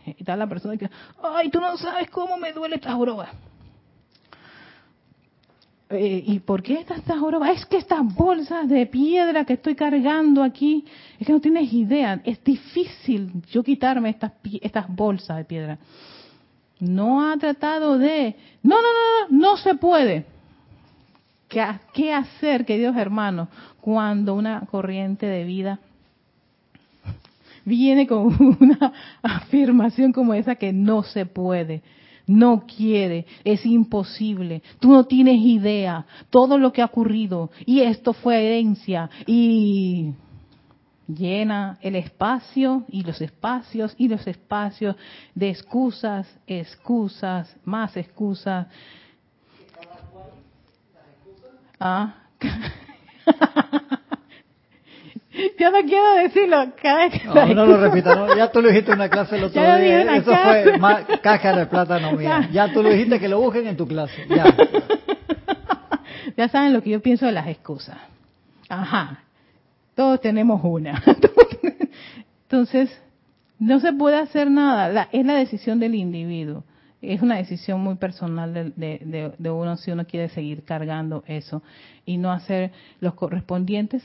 y 0.06 0.24
tal 0.24 0.38
la 0.38 0.48
persona 0.48 0.76
que, 0.76 0.88
ay, 1.22 1.50
tú 1.50 1.60
no 1.60 1.76
sabes 1.76 2.10
cómo 2.10 2.36
me 2.36 2.52
duele 2.52 2.76
esta 2.76 2.92
joroba. 2.94 3.30
Eh, 5.90 6.22
¿Y 6.24 6.38
por 6.38 6.62
qué 6.62 6.74
esta, 6.74 6.94
esta 6.94 7.18
joroba? 7.18 7.50
Es 7.50 7.66
que 7.66 7.76
estas 7.76 8.02
bolsas 8.14 8.68
de 8.68 8.86
piedra 8.86 9.44
que 9.44 9.54
estoy 9.54 9.74
cargando 9.74 10.42
aquí, 10.42 10.84
es 11.18 11.26
que 11.26 11.32
no 11.32 11.40
tienes 11.40 11.72
idea, 11.72 12.20
es 12.24 12.42
difícil 12.44 13.42
yo 13.50 13.64
quitarme 13.64 14.10
estas, 14.10 14.32
estas 14.62 14.86
bolsas 14.88 15.36
de 15.36 15.44
piedra. 15.44 15.78
No 16.78 17.28
ha 17.28 17.36
tratado 17.36 17.98
de, 17.98 18.36
no, 18.62 18.76
no, 18.76 18.82
no, 18.82 19.36
no, 19.36 19.38
no 19.50 19.56
se 19.56 19.74
puede. 19.74 20.24
¿Qué, 21.48 21.66
¿Qué 21.92 22.14
hacer, 22.14 22.64
queridos 22.64 22.96
hermanos, 22.96 23.48
cuando 23.80 24.34
una 24.34 24.60
corriente 24.70 25.26
de 25.26 25.44
vida 25.44 25.80
viene 27.64 28.06
con 28.06 28.56
una 28.60 28.92
afirmación 29.22 30.12
como 30.12 30.34
esa 30.34 30.54
que 30.54 30.72
no 30.72 31.02
se 31.02 31.26
puede, 31.26 31.82
no 32.26 32.64
quiere, 32.66 33.26
es 33.44 33.64
imposible, 33.66 34.62
tú 34.78 34.92
no 34.92 35.04
tienes 35.04 35.40
idea, 35.40 36.06
todo 36.30 36.58
lo 36.58 36.72
que 36.72 36.82
ha 36.82 36.86
ocurrido 36.86 37.50
y 37.66 37.80
esto 37.80 38.12
fue 38.12 38.44
herencia 38.44 39.10
y 39.26 40.12
llena 41.08 41.78
el 41.80 41.96
espacio 41.96 42.84
y 42.88 43.02
los 43.02 43.20
espacios 43.20 43.94
y 43.98 44.08
los 44.08 44.26
espacios 44.26 44.96
de 45.34 45.50
excusas, 45.50 46.26
excusas, 46.46 47.56
más 47.64 47.96
excusas. 47.96 48.66
Ah. 51.78 52.14
Yo 55.58 55.70
no 55.70 55.78
quiero 55.82 56.14
decirlo 56.16 56.72
cada 56.80 56.98
vez 57.08 57.20
que 57.20 57.28
No, 57.28 57.46
no 57.54 57.66
lo 57.66 57.76
repita, 57.78 58.14
no. 58.14 58.36
ya 58.36 58.50
tú 58.50 58.60
lo 58.62 58.68
dijiste 58.68 58.92
en 58.92 58.98
una 58.98 59.08
clase 59.08 59.36
el 59.36 59.44
otro 59.44 59.60
día. 59.60 60.16
Eso 60.16 60.32
fue 60.36 60.78
más, 60.78 61.04
caja 61.22 61.56
de 61.56 61.66
plátano 61.66 62.12
mía. 62.16 62.48
Ya 62.52 62.72
tú 62.72 62.82
lo 62.82 62.90
dijiste 62.90 63.18
que 63.20 63.28
lo 63.28 63.40
busquen 63.40 63.66
en 63.66 63.76
tu 63.76 63.86
clase. 63.86 64.26
Ya. 64.28 64.44
ya 66.36 66.48
saben 66.48 66.72
lo 66.72 66.82
que 66.82 66.90
yo 66.90 67.00
pienso 67.00 67.26
de 67.26 67.32
las 67.32 67.46
excusas. 67.48 67.96
Ajá. 68.68 69.24
Todos 69.94 70.20
tenemos 70.20 70.60
una. 70.62 71.02
Entonces, 72.42 72.90
no 73.58 73.80
se 73.80 73.92
puede 73.92 74.16
hacer 74.16 74.50
nada. 74.50 75.08
es 75.12 75.24
la 75.26 75.34
decisión 75.34 75.78
del 75.80 75.94
individuo. 75.94 76.64
Es 77.02 77.22
una 77.22 77.36
decisión 77.36 77.80
muy 77.80 77.94
personal 77.94 78.52
de, 78.52 78.64
de, 78.76 79.32
de 79.38 79.50
uno 79.50 79.76
si 79.78 79.90
uno 79.90 80.04
quiere 80.06 80.28
seguir 80.28 80.64
cargando 80.64 81.24
eso 81.26 81.62
y 82.04 82.18
no 82.18 82.30
hacer 82.30 82.72
los 83.00 83.14
correspondientes 83.14 84.02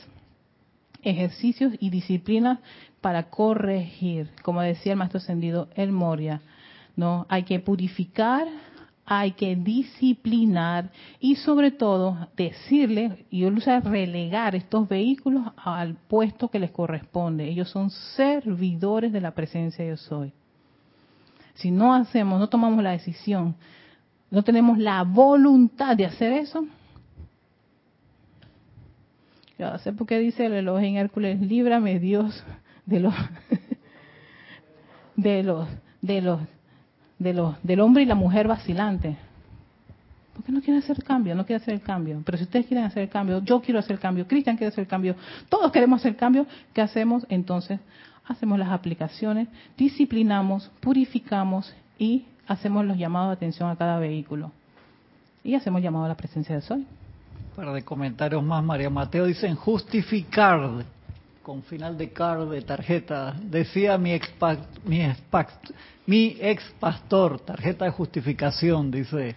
ejercicios 1.06 1.74
y 1.78 1.90
disciplinas 1.90 2.58
para 3.00 3.30
corregir, 3.30 4.30
como 4.42 4.60
decía 4.60 4.92
el 4.92 4.98
maestro 4.98 5.18
ascendido 5.18 5.68
El 5.74 5.92
Moria, 5.92 6.40
¿no? 6.96 7.26
Hay 7.28 7.44
que 7.44 7.60
purificar, 7.60 8.46
hay 9.04 9.32
que 9.32 9.54
disciplinar 9.54 10.90
y 11.20 11.36
sobre 11.36 11.70
todo 11.70 12.28
decirle, 12.36 13.24
y 13.30 13.40
yo 13.40 13.50
relegar 13.84 14.56
estos 14.56 14.88
vehículos 14.88 15.44
al 15.56 15.94
puesto 15.94 16.48
que 16.48 16.58
les 16.58 16.72
corresponde. 16.72 17.48
Ellos 17.48 17.70
son 17.70 17.90
servidores 17.90 19.12
de 19.12 19.20
la 19.20 19.30
presencia 19.30 19.84
de 19.84 19.92
yo 19.92 19.96
soy. 19.96 20.32
Si 21.54 21.70
no 21.70 21.94
hacemos, 21.94 22.40
no 22.40 22.48
tomamos 22.48 22.82
la 22.82 22.90
decisión, 22.90 23.54
no 24.30 24.42
tenemos 24.42 24.78
la 24.78 25.04
voluntad 25.04 25.96
de 25.96 26.06
hacer 26.06 26.32
eso, 26.32 26.66
yo 29.58 29.78
sé 29.78 29.92
por 29.92 30.06
qué 30.06 30.18
dice 30.18 30.46
el 30.46 30.68
en 30.68 30.96
Hércules, 30.96 31.40
líbrame 31.40 31.98
Dios 31.98 32.44
de 32.84 33.00
los 33.00 33.14
de 35.16 35.42
los 35.42 35.68
de 36.02 36.20
los 36.20 36.40
de 37.18 37.32
los 37.32 37.62
del 37.62 37.80
hombre 37.80 38.02
y 38.02 38.06
la 38.06 38.14
mujer 38.14 38.48
vacilante. 38.48 39.16
¿Por 40.34 40.44
qué 40.44 40.52
no 40.52 40.60
quieren 40.60 40.82
hacer 40.82 41.02
cambio? 41.02 41.34
No 41.34 41.46
quieren 41.46 41.62
hacer 41.62 41.72
el 41.72 41.80
cambio. 41.80 42.20
Pero 42.24 42.36
si 42.36 42.44
ustedes 42.44 42.66
quieren 42.66 42.84
hacer 42.84 43.04
el 43.04 43.08
cambio, 43.08 43.42
yo 43.42 43.62
quiero 43.62 43.80
hacer 43.80 43.92
el 43.92 44.00
cambio, 44.00 44.28
Cristian 44.28 44.58
quiere 44.58 44.68
hacer 44.68 44.82
el 44.82 44.88
cambio, 44.88 45.16
todos 45.48 45.72
queremos 45.72 46.00
hacer 46.00 46.12
el 46.12 46.18
cambio, 46.18 46.46
¿qué 46.74 46.82
hacemos? 46.82 47.26
Entonces, 47.30 47.80
hacemos 48.26 48.58
las 48.58 48.68
aplicaciones, 48.68 49.48
disciplinamos, 49.78 50.70
purificamos 50.80 51.74
y 51.98 52.26
hacemos 52.46 52.84
los 52.84 52.98
llamados 52.98 53.30
de 53.30 53.34
atención 53.34 53.70
a 53.70 53.76
cada 53.76 53.98
vehículo. 53.98 54.52
Y 55.42 55.54
hacemos 55.54 55.80
llamado 55.80 56.04
a 56.04 56.08
la 56.08 56.16
presencia 56.16 56.54
del 56.54 56.62
sol. 56.62 56.84
Para 57.56 57.72
de 57.72 57.82
comentarios 57.82 58.44
más, 58.44 58.62
María 58.62 58.90
Mateo 58.90 59.24
dicen 59.24 59.56
justificar 59.56 60.84
con 61.42 61.62
final 61.62 61.96
de 61.96 62.12
card 62.12 62.50
de 62.50 62.60
tarjeta. 62.60 63.34
Decía 63.44 63.96
mi 63.96 64.12
ex, 64.12 64.30
mi, 64.84 65.00
mi 66.04 66.36
ex 66.38 66.62
pastor, 66.78 67.40
tarjeta 67.40 67.86
de 67.86 67.92
justificación, 67.92 68.90
dice 68.90 69.36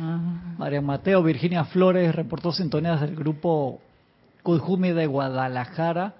ah. 0.00 0.54
María 0.56 0.80
Mateo. 0.80 1.22
Virginia 1.22 1.66
Flores 1.66 2.14
reportó 2.14 2.52
sintonías 2.52 3.02
del 3.02 3.14
grupo 3.14 3.82
Cujumi 4.42 4.92
de 4.92 5.06
Guadalajara. 5.06 6.14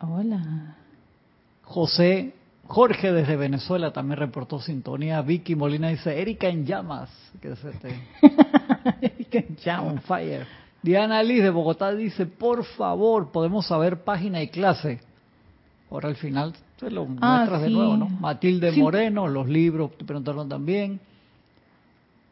Hola. 0.00 0.76
José 1.62 2.34
Jorge 2.66 3.10
desde 3.10 3.36
Venezuela 3.36 3.90
también 3.94 4.18
reportó 4.18 4.60
sintonía. 4.60 5.22
Vicky 5.22 5.54
Molina 5.54 5.88
dice, 5.88 6.20
Erika 6.20 6.48
en 6.48 6.66
llamas. 6.66 7.08
Que 7.40 7.56
se 7.56 7.70
Erika 9.00 9.38
en 9.38 9.56
llamas. 9.56 10.04
fire. 10.04 10.59
Diana 10.82 11.22
Liz 11.22 11.42
de 11.42 11.50
Bogotá 11.50 11.94
dice, 11.94 12.26
por 12.26 12.64
favor, 12.64 13.30
podemos 13.30 13.66
saber 13.66 14.02
página 14.02 14.42
y 14.42 14.48
clase. 14.48 15.00
Ahora 15.90 16.08
al 16.08 16.16
final 16.16 16.54
te 16.78 16.90
lo 16.90 17.02
ah, 17.20 17.36
muestras 17.38 17.62
de 17.62 17.70
nuevo, 17.70 17.96
¿no? 17.96 18.08
Matilde 18.08 18.72
Moreno, 18.72 19.28
los 19.28 19.48
libros, 19.48 19.96
te 19.96 20.04
preguntaron 20.04 20.48
también. 20.48 21.00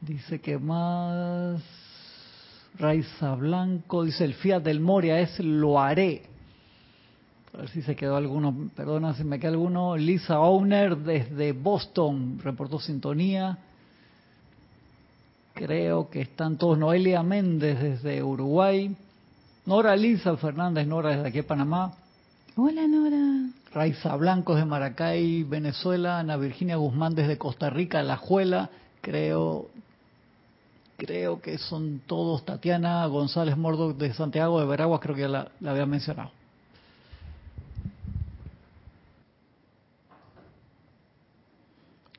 Dice 0.00 0.40
que 0.40 0.58
más... 0.58 1.62
Raiza 2.78 3.34
Blanco 3.34 4.04
dice, 4.04 4.24
el 4.24 4.34
Fiat 4.34 4.62
del 4.62 4.78
Moria 4.80 5.18
es 5.18 5.40
lo 5.40 5.80
haré. 5.80 6.22
A 7.52 7.58
ver 7.58 7.68
si 7.70 7.82
se 7.82 7.96
quedó 7.96 8.16
alguno, 8.16 8.70
perdona 8.76 9.14
si 9.14 9.24
me 9.24 9.40
queda 9.40 9.50
alguno. 9.50 9.96
Lisa 9.96 10.38
Owner 10.38 10.96
desde 10.96 11.52
Boston 11.52 12.38
reportó 12.42 12.78
sintonía. 12.78 13.58
Creo 15.58 16.08
que 16.08 16.20
están 16.20 16.56
todos. 16.56 16.78
Noelia 16.78 17.24
Méndez 17.24 17.80
desde 17.80 18.22
Uruguay. 18.22 18.94
Nora 19.66 19.96
Lisa 19.96 20.36
Fernández, 20.36 20.86
Nora 20.86 21.10
desde 21.10 21.28
aquí 21.28 21.42
Panamá. 21.42 21.94
Hola 22.54 22.86
Nora. 22.86 23.50
Raiza 23.72 24.14
Blancos 24.14 24.56
de 24.56 24.64
Maracay, 24.64 25.42
Venezuela. 25.42 26.20
Ana 26.20 26.36
Virginia 26.36 26.76
Guzmán 26.76 27.16
desde 27.16 27.38
Costa 27.38 27.70
Rica, 27.70 28.04
La 28.04 28.16
Juela. 28.16 28.70
Creo, 29.00 29.66
creo 30.96 31.40
que 31.40 31.58
son 31.58 32.02
todos. 32.06 32.44
Tatiana 32.44 33.04
González 33.06 33.56
Mordo 33.56 33.92
de 33.92 34.14
Santiago 34.14 34.60
de 34.60 34.66
Veraguas, 34.66 35.00
creo 35.00 35.16
que 35.16 35.22
ya 35.22 35.28
la, 35.28 35.48
la 35.58 35.72
había 35.72 35.86
mencionado. 35.86 36.30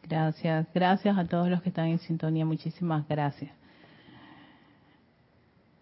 Gracias, 0.10 0.66
gracias 0.74 1.16
a 1.16 1.26
todos 1.26 1.50
los 1.50 1.62
que 1.62 1.70
están 1.70 1.86
en 1.86 2.00
sintonía, 2.00 2.44
muchísimas 2.44 3.08
gracias. 3.08 3.52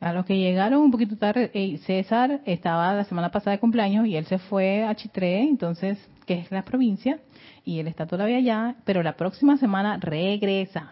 A 0.01 0.11
los 0.11 0.25
que 0.25 0.37
llegaron 0.37 0.81
un 0.81 0.91
poquito 0.91 1.15
tarde, 1.15 1.49
eh, 1.53 1.77
César 1.85 2.41
estaba 2.45 2.93
la 2.93 3.05
semana 3.05 3.31
pasada 3.31 3.51
de 3.51 3.59
cumpleaños 3.59 4.05
y 4.05 4.17
él 4.17 4.25
se 4.25 4.37
fue 4.37 4.83
a 4.83 4.93
Chitré, 4.95 5.43
entonces, 5.43 5.97
que 6.25 6.33
es 6.39 6.51
la 6.51 6.63
provincia, 6.65 7.19
y 7.63 7.79
él 7.79 7.87
está 7.87 8.05
todavía 8.05 8.37
allá, 8.37 8.75
pero 8.83 9.01
la 9.01 9.15
próxima 9.15 9.55
semana 9.55 9.97
regresa. 9.97 10.91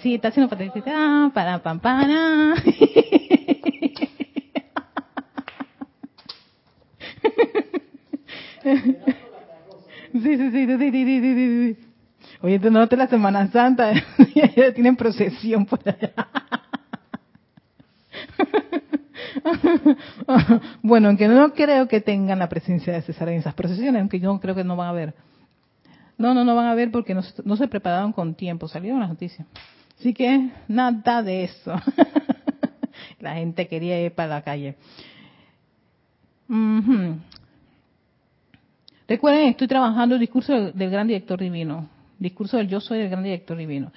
Sí, 0.00 0.14
está 0.14 0.28
haciendo 0.28 0.48
patita, 0.48 1.30
para 1.34 1.60
pampana. 1.60 2.54
Sí, 10.12 10.20
sí, 10.36 10.50
sí, 10.50 10.66
sí, 10.66 10.78
sí, 10.78 10.90
sí, 10.92 11.20
sí, 11.20 11.74
sí. 11.74 11.91
Oye, 12.42 12.58
no 12.58 12.88
te 12.88 12.96
la 12.96 13.06
Semana 13.06 13.48
Santa, 13.52 13.92
tienen 14.74 14.96
procesión 14.96 15.64
por 15.64 15.78
allá. 15.88 16.12
bueno, 20.82 21.08
aunque 21.08 21.28
no 21.28 21.52
creo 21.52 21.86
que 21.86 22.00
tengan 22.00 22.40
la 22.40 22.48
presencia 22.48 22.92
de 22.92 23.02
César 23.02 23.28
en 23.28 23.38
esas 23.38 23.54
procesiones, 23.54 24.00
aunque 24.00 24.18
yo 24.18 24.38
creo 24.40 24.56
que 24.56 24.64
no 24.64 24.74
van 24.74 24.88
a 24.88 24.92
ver. 24.92 25.14
No, 26.18 26.34
no, 26.34 26.44
no 26.44 26.56
van 26.56 26.66
a 26.66 26.74
ver 26.74 26.90
porque 26.90 27.14
no, 27.14 27.22
se 27.56 27.68
prepararon 27.68 28.12
con 28.12 28.34
tiempo, 28.34 28.66
salieron 28.66 28.98
las 29.00 29.08
noticias. 29.08 29.46
Así 29.98 30.12
que 30.12 30.50
nada 30.66 31.22
de 31.22 31.44
eso. 31.44 31.72
la 33.20 33.34
gente 33.34 33.68
quería 33.68 34.04
ir 34.04 34.12
para 34.12 34.28
la 34.28 34.42
calle. 34.42 34.76
Recuerden, 39.08 39.48
estoy 39.48 39.68
trabajando 39.68 40.16
el 40.16 40.20
discurso 40.20 40.72
del 40.72 40.90
gran 40.90 41.06
director 41.06 41.38
divino. 41.38 41.88
Discurso 42.22 42.56
del 42.56 42.68
Yo 42.68 42.80
Soy 42.80 42.98
del 42.98 43.10
Gran 43.10 43.24
Director 43.24 43.56
Divino. 43.56 43.92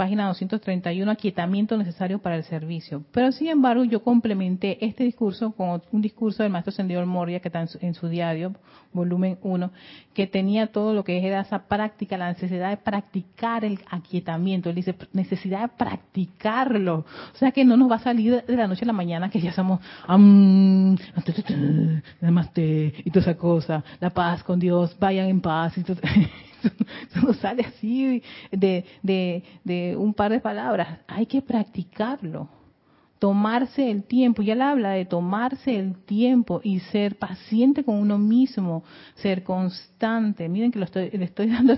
Página 0.00 0.28
231, 0.28 1.10
aquietamiento 1.10 1.76
necesario 1.76 2.20
para 2.20 2.36
el 2.36 2.44
servicio. 2.44 3.04
Pero 3.12 3.32
sin 3.32 3.48
embargo, 3.48 3.84
yo 3.84 4.02
complementé 4.02 4.82
este 4.82 5.04
discurso 5.04 5.52
con 5.52 5.82
un 5.92 6.00
discurso 6.00 6.42
del 6.42 6.50
maestro 6.50 6.72
Sendidor 6.72 7.04
Moria, 7.04 7.40
que 7.40 7.48
está 7.48 7.66
en 7.82 7.92
su, 7.92 8.08
diario, 8.08 8.54
volumen 8.94 9.38
1, 9.42 9.70
que 10.14 10.26
tenía 10.26 10.68
todo 10.68 10.94
lo 10.94 11.04
que 11.04 11.22
era 11.26 11.42
esa 11.42 11.68
práctica, 11.68 12.16
la 12.16 12.32
necesidad 12.32 12.70
de 12.70 12.78
practicar 12.78 13.62
el 13.62 13.78
aquietamiento. 13.90 14.70
Él 14.70 14.76
dice, 14.76 14.96
necesidad 15.12 15.60
de 15.60 15.68
practicarlo. 15.76 17.04
O 17.34 17.36
sea 17.36 17.52
que 17.52 17.66
no 17.66 17.76
nos 17.76 17.90
va 17.90 17.96
a 17.96 18.00
salir 18.00 18.42
de 18.42 18.56
la 18.56 18.66
noche 18.68 18.84
a 18.84 18.86
la 18.86 18.94
mañana 18.94 19.28
que 19.28 19.42
ya 19.42 19.52
somos, 19.52 19.80
y 22.56 23.10
toda 23.10 23.20
esa 23.20 23.36
cosa, 23.36 23.84
la 24.00 24.08
paz 24.08 24.42
con 24.42 24.58
Dios, 24.58 24.96
vayan 24.98 25.28
en 25.28 25.42
paz. 25.42 25.76
Y 25.76 25.82
todo, 25.82 26.00
no 27.22 27.34
sale 27.34 27.62
así 27.62 28.22
de, 28.50 28.84
de, 29.02 29.44
de 29.64 29.96
un 29.96 30.14
par 30.14 30.32
de 30.32 30.40
palabras. 30.40 31.00
Hay 31.06 31.26
que 31.26 31.42
practicarlo 31.42 32.48
tomarse 33.20 33.90
el 33.90 34.04
tiempo, 34.04 34.40
ya 34.42 34.54
él 34.54 34.62
habla 34.62 34.92
de 34.92 35.04
tomarse 35.04 35.78
el 35.78 35.94
tiempo 36.04 36.62
y 36.64 36.80
ser 36.80 37.16
paciente 37.16 37.84
con 37.84 37.96
uno 37.96 38.16
mismo, 38.16 38.82
ser 39.14 39.44
constante. 39.44 40.48
Miren 40.48 40.72
que 40.72 40.78
lo 40.78 40.86
estoy, 40.86 41.10
le 41.10 41.26
estoy 41.26 41.46
dando 41.50 41.74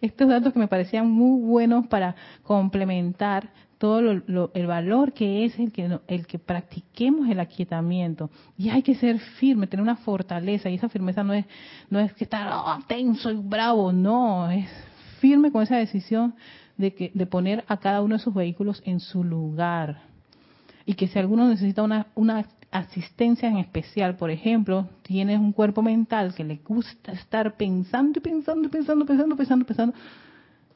estos 0.00 0.28
datos 0.28 0.52
que 0.52 0.58
me 0.58 0.68
parecían 0.68 1.10
muy 1.10 1.42
buenos 1.42 1.88
para 1.88 2.14
complementar 2.44 3.50
todo 3.78 4.00
el 4.00 4.66
valor 4.66 5.12
que 5.12 5.44
es 5.44 5.58
el 5.58 5.70
que, 5.70 5.98
el 6.06 6.26
que 6.26 6.38
practiquemos 6.38 7.28
el 7.28 7.40
aquietamiento. 7.40 8.30
Y 8.56 8.70
hay 8.70 8.82
que 8.82 8.94
ser 8.94 9.18
firme, 9.18 9.66
tener 9.66 9.82
una 9.82 9.96
fortaleza. 9.96 10.70
Y 10.70 10.74
esa 10.76 10.88
firmeza 10.88 11.22
no 11.22 11.34
es, 11.34 11.44
no 11.90 11.98
es 12.00 12.12
que 12.14 12.24
estar 12.24 12.50
oh, 12.52 12.78
tenso 12.86 13.30
y 13.30 13.36
bravo, 13.36 13.92
no, 13.92 14.50
es 14.50 14.66
firme 15.20 15.52
con 15.52 15.62
esa 15.62 15.76
decisión 15.76 16.34
de, 16.76 16.94
que, 16.94 17.10
de 17.12 17.26
poner 17.26 17.64
a 17.68 17.76
cada 17.76 18.00
uno 18.00 18.16
de 18.16 18.22
sus 18.22 18.34
vehículos 18.34 18.82
en 18.86 19.00
su 19.00 19.22
lugar. 19.22 20.02
Y 20.86 20.94
que 20.94 21.08
si 21.08 21.18
alguno 21.18 21.48
necesita 21.48 21.82
una, 21.82 22.06
una 22.14 22.46
asistencia 22.70 23.48
en 23.48 23.58
especial, 23.58 24.16
por 24.16 24.30
ejemplo, 24.30 24.88
tienes 25.02 25.38
un 25.38 25.52
cuerpo 25.52 25.82
mental 25.82 26.34
que 26.34 26.44
le 26.44 26.56
gusta 26.56 27.12
estar 27.12 27.56
pensando 27.56 28.18
y 28.18 28.22
pensando 28.22 28.68
y 28.68 28.70
pensando, 28.70 29.04
pensando, 29.04 29.36
pensando, 29.36 29.66
pensando, 29.66 29.94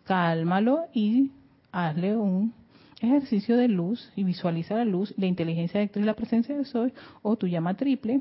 cálmalo 0.05 0.87
y 0.93 1.31
hazle 1.73 2.17
un 2.17 2.60
ejercicio 3.01 3.57
de 3.57 3.69
luz 3.69 4.13
y 4.15 4.25
visualiza 4.25 4.75
la 4.75 4.85
luz, 4.85 5.15
la 5.17 5.27
inteligencia 5.27 5.81
de 5.81 5.91
y 5.93 6.01
la 6.01 6.15
presencia 6.15 6.57
de 6.57 6.65
Soy, 6.65 6.93
o 7.23 7.37
tu 7.37 7.47
llama 7.47 7.75
triple, 7.75 8.21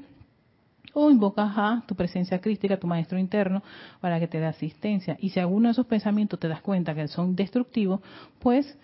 o 0.93 1.11
invocas 1.11 1.51
a 1.55 1.83
tu 1.85 1.95
presencia 1.95 2.39
crística, 2.39 2.79
tu 2.79 2.87
maestro 2.87 3.19
interno, 3.19 3.61
para 3.99 4.19
que 4.19 4.27
te 4.27 4.39
dé 4.39 4.45
asistencia. 4.45 5.17
Y 5.19 5.29
si 5.29 5.39
alguno 5.39 5.67
de 5.67 5.73
esos 5.73 5.85
pensamientos 5.85 6.39
te 6.39 6.47
das 6.47 6.61
cuenta 6.61 6.95
que 6.95 7.07
son 7.07 7.35
destructivos, 7.35 8.01
pues 8.39 8.77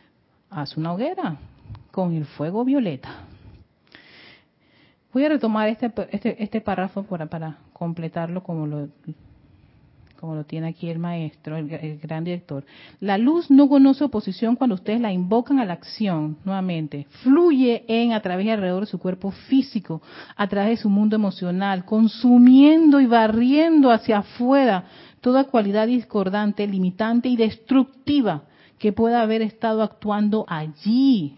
haz 0.50 0.78
una 0.78 0.94
hoguera 0.94 1.38
con 1.92 2.14
el 2.14 2.26
fuego 2.26 2.64
violeta. 2.64 3.24
Voy 5.14 5.24
a 5.24 5.30
retomar 5.30 5.70
este, 5.70 5.92
este, 6.12 6.44
este 6.44 6.62
párrafo 6.62 7.04
para, 7.04 7.28
para 7.28 7.58
completarlo 7.72 8.44
como 8.44 8.68
lo, 8.68 8.90
como 10.26 10.38
lo 10.38 10.44
tiene 10.44 10.70
aquí 10.70 10.90
el 10.90 10.98
maestro, 10.98 11.56
el, 11.56 12.00
gran 12.00 12.24
director. 12.24 12.66
La 13.00 13.20
luz 13.20 13.52
no 13.52 13.70
conoce 13.70 14.04
oposición 14.04 14.56
cuando 14.56 14.74
ustedes 14.74 15.00
la 15.00 15.14
invocan 15.14 15.60
a 15.60 15.66
la 15.66 15.74
acción, 15.74 16.38
nuevamente. 16.44 17.06
Fluye 17.22 17.86
en, 17.88 18.12
a 18.12 18.22
través 18.22 18.48
y 18.48 18.50
alrededor 18.50 18.82
de 18.82 18.92
su 18.92 18.98
cuerpo 18.98 19.30
físico, 19.30 20.02
a 20.36 20.48
través 20.48 20.72
de 20.72 20.82
su 20.82 20.90
mundo 20.90 21.16
emocional, 21.16 21.86
consumiendo 21.86 23.00
y 23.00 23.06
barriendo 23.06 23.92
hacia 23.92 24.20
afuera 24.20 24.86
toda 25.22 25.44
cualidad 25.44 25.86
discordante, 25.86 26.66
limitante 26.66 27.30
y 27.30 27.36
destructiva 27.36 28.46
que 28.80 28.94
pueda 28.94 29.22
haber 29.22 29.44
estado 29.44 29.84
actuando 29.84 30.46
allí. 30.48 31.38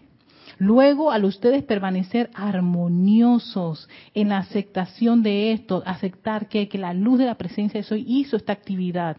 Luego, 0.58 1.12
al 1.12 1.24
ustedes 1.24 1.62
permanecer 1.62 2.30
armoniosos 2.34 3.88
en 4.12 4.30
la 4.30 4.38
aceptación 4.38 5.22
de 5.22 5.52
esto, 5.52 5.84
aceptar 5.86 6.48
que, 6.48 6.68
la 6.72 6.92
luz 6.92 7.18
de 7.20 7.26
la 7.26 7.36
presencia 7.36 7.80
de 7.80 7.84
soy 7.84 8.04
hizo 8.06 8.36
esta 8.36 8.52
actividad, 8.52 9.18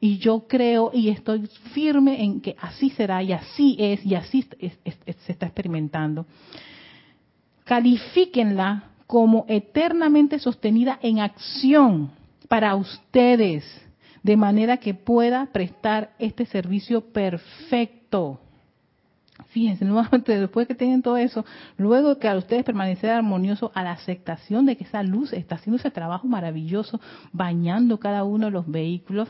y 0.00 0.18
yo 0.18 0.46
creo 0.46 0.90
y 0.94 1.08
estoy 1.08 1.46
firme 1.74 2.22
en 2.22 2.40
que 2.40 2.56
así 2.60 2.90
será 2.90 3.22
y 3.22 3.32
así 3.32 3.76
es 3.80 4.04
y 4.06 4.14
así 4.14 4.46
se 4.62 5.32
está 5.32 5.46
experimentando. 5.46 6.24
Califíquenla 7.64 8.84
como 9.06 9.44
eternamente 9.48 10.38
sostenida 10.38 10.98
en 11.02 11.18
acción 11.18 12.12
para 12.46 12.76
ustedes, 12.76 13.64
de 14.22 14.36
manera 14.36 14.76
que 14.76 14.94
pueda 14.94 15.46
prestar 15.46 16.12
este 16.18 16.46
servicio 16.46 17.00
perfecto 17.12 18.40
Fíjense, 19.46 19.84
nuevamente, 19.84 20.38
después 20.38 20.66
que 20.66 20.74
tienen 20.74 21.02
todo 21.02 21.16
eso, 21.16 21.44
luego 21.76 22.18
que 22.18 22.28
a 22.28 22.36
ustedes 22.36 22.64
permanecer 22.64 23.10
armonioso 23.10 23.70
a 23.74 23.82
la 23.82 23.92
aceptación 23.92 24.66
de 24.66 24.76
que 24.76 24.84
esa 24.84 25.02
luz 25.02 25.32
está 25.32 25.54
haciendo 25.54 25.78
ese 25.78 25.90
trabajo 25.90 26.26
maravilloso, 26.26 27.00
bañando 27.32 27.98
cada 27.98 28.24
uno 28.24 28.46
de 28.46 28.52
los 28.52 28.70
vehículos, 28.70 29.28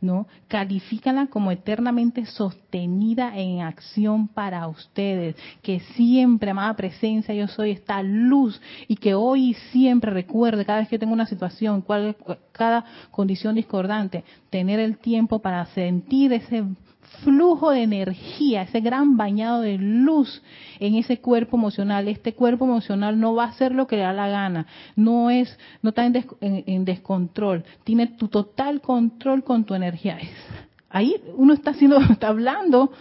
¿no? 0.00 0.26
Califícala 0.48 1.26
como 1.26 1.50
eternamente 1.52 2.24
sostenida 2.26 3.36
en 3.36 3.60
acción 3.60 4.28
para 4.28 4.66
ustedes, 4.66 5.36
que 5.62 5.80
siempre, 5.94 6.50
amada 6.50 6.74
presencia, 6.74 7.34
yo 7.34 7.46
soy 7.46 7.72
esta 7.72 8.02
luz 8.02 8.60
y 8.88 8.96
que 8.96 9.14
hoy 9.14 9.54
siempre 9.72 10.10
recuerde, 10.10 10.64
cada 10.64 10.80
vez 10.80 10.88
que 10.88 10.98
tengo 10.98 11.12
una 11.12 11.26
situación, 11.26 11.82
cual, 11.82 12.16
cada 12.52 12.84
condición 13.10 13.54
discordante, 13.54 14.24
tener 14.48 14.80
el 14.80 14.98
tiempo 14.98 15.40
para 15.40 15.66
sentir 15.66 16.32
ese 16.32 16.64
flujo 17.22 17.70
de 17.70 17.82
energía, 17.82 18.62
ese 18.62 18.80
gran 18.80 19.16
bañado 19.16 19.60
de 19.60 19.78
luz 19.78 20.42
en 20.78 20.94
ese 20.94 21.20
cuerpo 21.20 21.56
emocional. 21.56 22.08
Este 22.08 22.34
cuerpo 22.34 22.64
emocional 22.64 23.18
no 23.18 23.34
va 23.34 23.44
a 23.44 23.48
hacer 23.48 23.74
lo 23.74 23.86
que 23.86 23.96
le 23.96 24.02
da 24.02 24.12
la 24.12 24.28
gana, 24.28 24.66
no 24.96 25.30
es, 25.30 25.58
no 25.82 25.90
está 25.90 26.06
en, 26.06 26.84
descontrol, 26.84 27.64
tiene 27.84 28.06
tu 28.06 28.28
total 28.28 28.80
control 28.80 29.44
con 29.44 29.64
tu 29.64 29.74
energía. 29.74 30.18
Ahí 30.88 31.16
uno 31.36 31.52
está 31.54 31.70
haciendo, 31.70 31.98
está 32.10 32.28
hablando 32.28 32.92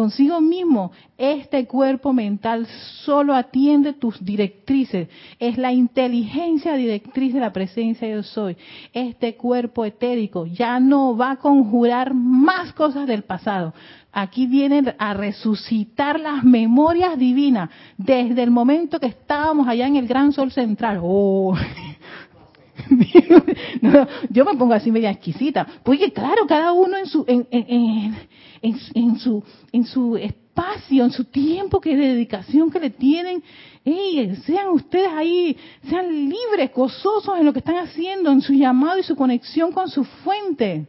consigo 0.00 0.40
mismo. 0.40 0.92
Este 1.18 1.66
cuerpo 1.66 2.14
mental 2.14 2.66
solo 3.04 3.34
atiende 3.34 3.92
tus 3.92 4.24
directrices. 4.24 5.08
Es 5.38 5.58
la 5.58 5.74
inteligencia 5.74 6.74
directriz 6.74 7.34
de 7.34 7.40
la 7.40 7.52
presencia 7.52 8.08
yo 8.08 8.22
soy. 8.22 8.56
Este 8.94 9.36
cuerpo 9.36 9.84
etérico 9.84 10.46
ya 10.46 10.80
no 10.80 11.14
va 11.14 11.32
a 11.32 11.36
conjurar 11.36 12.14
más 12.14 12.72
cosas 12.72 13.06
del 13.06 13.24
pasado. 13.24 13.74
Aquí 14.10 14.46
vienen 14.46 14.94
a 14.98 15.12
resucitar 15.12 16.18
las 16.18 16.44
memorias 16.44 17.18
divinas 17.18 17.68
desde 17.98 18.42
el 18.42 18.50
momento 18.50 18.98
que 18.98 19.06
estábamos 19.06 19.68
allá 19.68 19.86
en 19.86 19.96
el 19.96 20.08
gran 20.08 20.32
sol 20.32 20.50
central. 20.50 21.00
Oh. 21.02 21.54
Yo 24.30 24.44
me 24.44 24.54
pongo 24.56 24.74
así 24.74 24.90
media 24.90 25.10
exquisita, 25.10 25.66
porque 25.82 26.12
claro, 26.12 26.46
cada 26.46 26.72
uno 26.72 26.96
en 26.96 27.06
su 27.06 27.24
en, 27.26 27.46
en, 27.50 28.16
en, 28.94 29.18
su 29.18 29.42
en 29.72 29.84
su 29.84 30.16
espacio, 30.16 31.04
en 31.04 31.10
su 31.12 31.24
tiempo 31.24 31.80
que 31.80 31.96
de 31.96 32.08
dedicación 32.08 32.70
que 32.70 32.80
le 32.80 32.90
tienen, 32.90 33.42
sean 34.44 34.68
ustedes 34.68 35.10
ahí, 35.12 35.56
sean 35.88 36.08
libres, 36.28 36.72
gozosos 36.74 37.38
en 37.38 37.46
lo 37.46 37.52
que 37.52 37.60
están 37.60 37.76
haciendo, 37.76 38.30
en 38.30 38.40
su 38.40 38.52
llamado 38.52 38.98
y 38.98 39.02
su 39.02 39.16
conexión 39.16 39.72
con 39.72 39.88
su 39.88 40.04
fuente. 40.04 40.86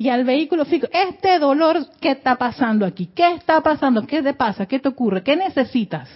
Y 0.00 0.08
al 0.10 0.24
vehículo 0.24 0.64
fijo, 0.64 0.86
este 0.92 1.40
dolor, 1.40 1.84
¿qué 2.00 2.12
está 2.12 2.36
pasando 2.36 2.86
aquí? 2.86 3.06
¿Qué 3.14 3.32
está 3.32 3.60
pasando? 3.60 4.06
¿Qué 4.06 4.22
te 4.22 4.32
pasa? 4.32 4.66
¿Qué 4.66 4.78
te 4.78 4.88
ocurre? 4.88 5.24
¿Qué 5.24 5.34
necesitas? 5.34 6.08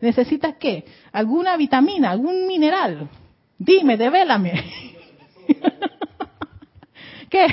¿Necesitas 0.00 0.54
qué? 0.60 0.84
¿Alguna 1.10 1.56
vitamina? 1.56 2.12
¿Algún 2.12 2.46
mineral? 2.46 3.08
Dime, 3.58 3.96
devélame. 3.96 4.64
¿Qué? 7.28 7.46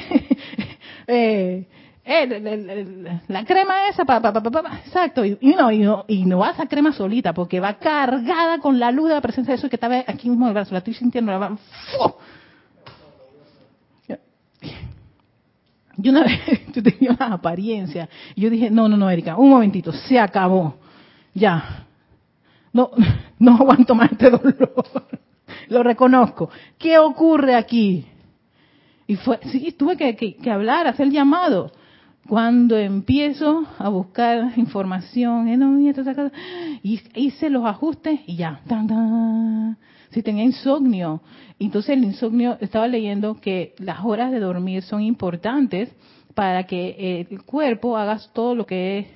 Eh, 1.08 1.68
eh, 2.04 3.20
la 3.28 3.46
crema 3.46 3.88
esa, 3.90 4.06
pa, 4.06 4.22
pa, 4.22 4.32
pa, 4.32 4.80
exacto, 4.86 5.26
y, 5.26 5.38
no, 5.42 5.72
y, 5.72 5.80
no, 5.80 6.06
y 6.08 6.26
no 6.26 6.40
va 6.40 6.52
esa 6.52 6.68
crema 6.68 6.94
solita, 6.94 7.34
porque 7.34 7.60
va 7.60 7.80
cargada 7.80 8.60
con 8.60 8.80
la 8.80 8.92
luz 8.92 9.10
de 9.10 9.16
la 9.16 9.22
presencia 9.22 9.54
de 9.54 9.58
eso 9.58 9.70
que 9.70 9.76
estaba 9.76 10.04
aquí 10.06 10.30
mismo 10.30 10.46
en 10.46 10.50
el 10.50 10.54
brazo, 10.54 10.74
la 10.74 10.80
estoy 10.80 10.94
sintiendo, 10.94 11.32
la 11.32 11.38
va, 11.40 11.58
Yo 15.98 16.12
una 16.12 16.24
vez 16.26 16.42
yo 16.74 16.84
tenía 16.84 17.12
una 17.12 17.34
apariencia, 17.34 18.08
y 18.36 18.42
yo 18.42 18.50
dije, 18.50 18.70
no, 18.70 18.88
no, 18.88 18.98
no, 18.98 19.10
Erika, 19.10 19.36
un 19.38 19.50
momentito, 19.50 19.92
se 19.92 20.20
acabó, 20.20 20.76
ya, 21.34 21.88
no, 22.72 22.92
no 23.40 23.56
aguanto 23.56 23.96
más 23.96 24.12
este 24.12 24.30
dolor 24.30 25.25
lo 25.70 25.84
reconozco. 25.84 26.50
¿Qué 26.78 26.98
ocurre 26.98 27.56
aquí? 27.56 28.06
Y 29.08 29.16
fue, 29.16 29.40
sí, 29.52 29.72
tuve 29.78 29.98
que, 29.98 30.38
hablar, 30.50 30.88
hacer 30.88 31.10
llamado. 31.10 31.72
Cuando 32.28 32.76
empiezo 32.76 33.68
a 33.78 33.90
buscar 33.90 34.54
información, 34.58 35.48
y 36.82 37.00
hice 37.14 37.50
los 37.52 37.66
ajustes 37.66 38.20
y 38.26 38.36
ya, 38.36 38.62
si 40.10 40.24
tenía 40.24 40.44
insomnio. 40.44 41.22
Entonces 41.60 41.92
el 41.92 42.04
insomnio, 42.04 42.58
estaba 42.62 42.88
leyendo 42.88 43.36
que 43.40 43.76
las 43.78 44.04
horas 44.04 44.32
de 44.32 44.40
dormir 44.40 44.82
son 44.82 45.02
importantes 45.02 45.94
para 46.34 46.64
que 46.64 47.28
el 47.30 47.44
cuerpo 47.44 47.96
haga 47.96 48.20
todo 48.34 48.56
lo 48.56 48.66
que 48.66 49.00
es 49.00 49.08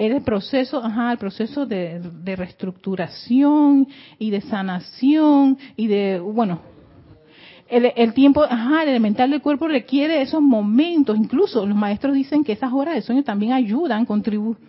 el 0.00 0.22
proceso, 0.22 0.82
ajá, 0.82 1.12
el 1.12 1.18
proceso 1.18 1.66
de, 1.66 2.00
reestructuración 2.24 3.86
y 4.18 4.30
de 4.30 4.40
sanación 4.40 5.58
y 5.76 5.88
de, 5.88 6.18
bueno, 6.20 6.62
el, 7.68 8.14
tiempo, 8.14 8.42
ajá, 8.42 8.82
el 8.82 8.88
elemental 8.88 9.30
del 9.30 9.42
cuerpo 9.42 9.68
requiere 9.68 10.22
esos 10.22 10.40
momentos. 10.40 11.16
Incluso 11.16 11.66
los 11.66 11.76
maestros 11.76 12.14
dicen 12.14 12.42
que 12.42 12.52
esas 12.52 12.72
horas 12.72 12.94
de 12.94 13.02
sueño 13.02 13.22
también 13.22 13.52
ayudan, 13.52 14.06
contribuyen. 14.06 14.62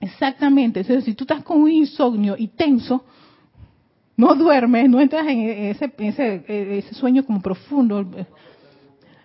exactamente. 0.00 0.80
Entonces, 0.80 1.04
si 1.04 1.14
tú 1.14 1.24
estás 1.24 1.42
con 1.42 1.60
un 1.60 1.70
insomnio 1.70 2.36
y 2.38 2.46
tenso, 2.46 3.04
no 4.16 4.36
duermes, 4.36 4.88
no 4.88 5.00
entras 5.00 5.26
en 5.26 5.40
ese, 5.40 5.92
ese, 5.98 6.44
ese 6.78 6.94
sueño 6.94 7.26
como 7.26 7.42
profundo. 7.42 8.06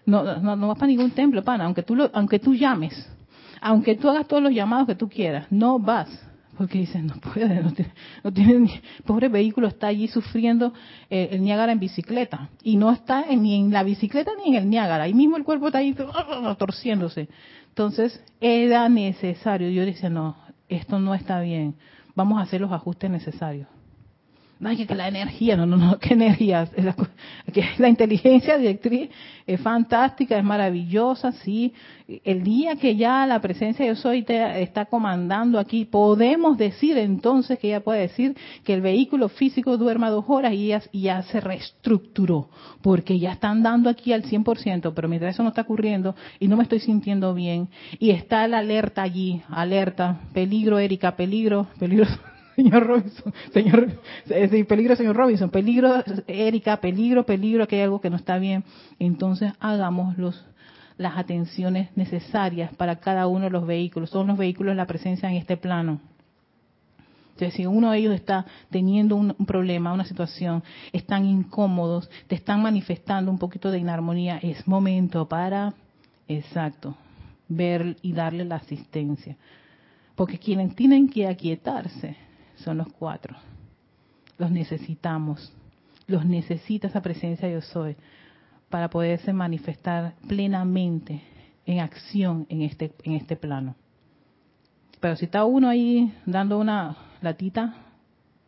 No, 0.07 0.23
no, 0.23 0.55
no 0.55 0.67
vas 0.67 0.77
para 0.77 0.87
ningún 0.87 1.11
templo, 1.11 1.43
pana, 1.43 1.65
aunque 1.65 1.83
tú, 1.83 1.95
lo, 1.95 2.09
aunque 2.13 2.39
tú 2.39 2.55
llames 2.55 3.07
aunque 3.61 3.95
tú 3.95 4.09
hagas 4.09 4.27
todos 4.27 4.43
los 4.43 4.51
llamados 4.51 4.87
que 4.87 4.95
tú 4.95 5.07
quieras, 5.07 5.45
no 5.51 5.79
vas. 5.79 6.09
Porque 6.57 6.79
dices, 6.79 7.01
no 7.01 7.15
puede, 7.15 7.63
no 8.23 8.31
tiene, 8.33 8.81
pobre 9.05 9.29
vehículo 9.29 9.67
está 9.67 9.87
allí 9.87 10.07
sufriendo 10.07 10.73
eh, 11.09 11.29
el 11.31 11.43
Niágara 11.43 11.71
en 11.71 11.79
bicicleta. 11.79 12.49
Y 12.61 12.75
no 12.75 12.91
está 12.91 13.25
ni 13.27 13.55
en 13.55 13.71
la 13.71 13.83
bicicleta 13.83 14.31
ni 14.37 14.55
en 14.55 14.63
el 14.63 14.69
Niágara. 14.69 15.05
Ahí 15.05 15.13
mismo 15.13 15.37
el 15.37 15.43
cuerpo 15.43 15.67
está 15.67 15.79
ahí 15.79 15.95
torciéndose. 16.57 17.29
Entonces, 17.69 18.23
era 18.41 18.89
necesario. 18.89 19.69
Yo 19.69 19.85
decía, 19.85 20.09
no, 20.09 20.35
esto 20.67 20.99
no 20.99 21.15
está 21.15 21.39
bien. 21.39 21.75
Vamos 22.15 22.39
a 22.39 22.43
hacer 22.43 22.59
los 22.61 22.71
ajustes 22.71 23.09
necesarios 23.09 23.67
no, 24.61 24.77
que, 24.77 24.85
que 24.85 24.93
la 24.93 25.07
energía, 25.07 25.57
no, 25.57 25.65
no, 25.65 25.75
no, 25.75 25.97
qué 25.97 26.13
energía, 26.13 26.69
la, 26.77 26.95
que 27.51 27.65
la 27.79 27.89
inteligencia 27.89 28.59
directriz 28.59 29.09
es 29.47 29.59
fantástica, 29.59 30.37
es 30.37 30.43
maravillosa, 30.43 31.31
sí. 31.31 31.73
El 32.23 32.43
día 32.43 32.75
que 32.75 32.95
ya 32.95 33.25
la 33.25 33.41
presencia 33.41 33.83
de 33.83 33.93
yo 33.93 33.95
soy 33.95 34.21
te 34.21 34.61
está 34.61 34.85
comandando 34.85 35.57
aquí, 35.57 35.85
podemos 35.85 36.59
decir 36.59 36.95
entonces 36.99 37.57
que 37.57 37.69
ella 37.69 37.79
puede 37.79 38.01
decir 38.01 38.37
que 38.63 38.75
el 38.75 38.81
vehículo 38.81 39.29
físico 39.29 39.77
duerma 39.77 40.11
dos 40.11 40.25
horas 40.27 40.53
y 40.53 40.67
ya, 40.67 40.83
y 40.91 41.01
ya 41.01 41.23
se 41.23 41.39
reestructuró, 41.39 42.49
porque 42.83 43.17
ya 43.17 43.31
están 43.31 43.63
dando 43.63 43.89
aquí 43.89 44.13
al 44.13 44.23
100%, 44.23 44.93
pero 44.93 45.09
mientras 45.09 45.33
eso 45.33 45.41
no 45.41 45.49
está 45.49 45.61
ocurriendo 45.63 46.15
y 46.39 46.47
no 46.47 46.55
me 46.55 46.63
estoy 46.63 46.81
sintiendo 46.81 47.33
bien, 47.33 47.67
y 47.97 48.11
está 48.11 48.47
la 48.47 48.59
alerta 48.59 49.01
allí, 49.01 49.41
alerta, 49.49 50.19
peligro, 50.33 50.77
Erika, 50.77 51.15
peligro, 51.15 51.65
peligro 51.79 52.05
señor 52.55 52.87
Robinson, 52.87 53.33
señor, 53.53 54.67
peligro, 54.67 54.95
señor 54.95 55.15
Robinson, 55.15 55.49
peligro, 55.49 56.03
Erika, 56.27 56.77
peligro, 56.77 57.25
peligro, 57.25 57.67
que 57.67 57.77
hay 57.77 57.81
algo 57.83 58.01
que 58.01 58.09
no 58.09 58.15
está 58.15 58.37
bien. 58.37 58.63
Entonces 58.99 59.53
hagamos 59.59 60.17
los, 60.17 60.45
las 60.97 61.17
atenciones 61.17 61.89
necesarias 61.95 62.73
para 62.75 62.97
cada 62.97 63.27
uno 63.27 63.45
de 63.45 63.51
los 63.51 63.65
vehículos. 63.65 64.09
Son 64.09 64.27
los 64.27 64.37
vehículos 64.37 64.75
la 64.75 64.85
presencia 64.87 65.29
en 65.29 65.35
este 65.35 65.57
plano. 65.57 65.99
Entonces, 67.31 67.55
si 67.55 67.65
uno 67.65 67.91
de 67.91 67.97
ellos 67.97 68.13
está 68.13 68.45
teniendo 68.69 69.15
un, 69.15 69.33
un, 69.37 69.45
problema, 69.45 69.93
una 69.93 70.05
situación, 70.05 70.63
están 70.91 71.25
incómodos, 71.25 72.07
te 72.27 72.35
están 72.35 72.61
manifestando 72.61 73.31
un 73.31 73.39
poquito 73.39 73.71
de 73.71 73.79
inarmonía, 73.79 74.37
es 74.37 74.67
momento 74.67 75.27
para, 75.27 75.73
exacto, 76.27 76.95
ver 77.47 77.95
y 78.03 78.13
darle 78.13 78.45
la 78.45 78.57
asistencia. 78.57 79.37
Porque 80.13 80.37
quienes 80.37 80.75
tienen 80.75 81.09
que 81.09 81.25
aquietarse 81.25 82.15
son 82.61 82.77
los 82.77 82.87
cuatro. 82.93 83.35
Los 84.37 84.51
necesitamos. 84.51 85.53
Los 86.07 86.25
necesita 86.25 86.87
esa 86.87 87.01
presencia 87.01 87.49
yo 87.49 87.61
soy 87.61 87.95
para 88.69 88.89
poderse 88.89 89.33
manifestar 89.33 90.15
plenamente 90.27 91.21
en 91.65 91.79
acción 91.79 92.47
en 92.49 92.63
este, 92.63 92.91
en 93.03 93.13
este 93.13 93.35
plano. 93.35 93.75
Pero 94.99 95.15
si 95.15 95.25
está 95.25 95.45
uno 95.45 95.67
ahí 95.69 96.13
dando 96.25 96.57
una 96.57 96.95
latita, 97.21 97.75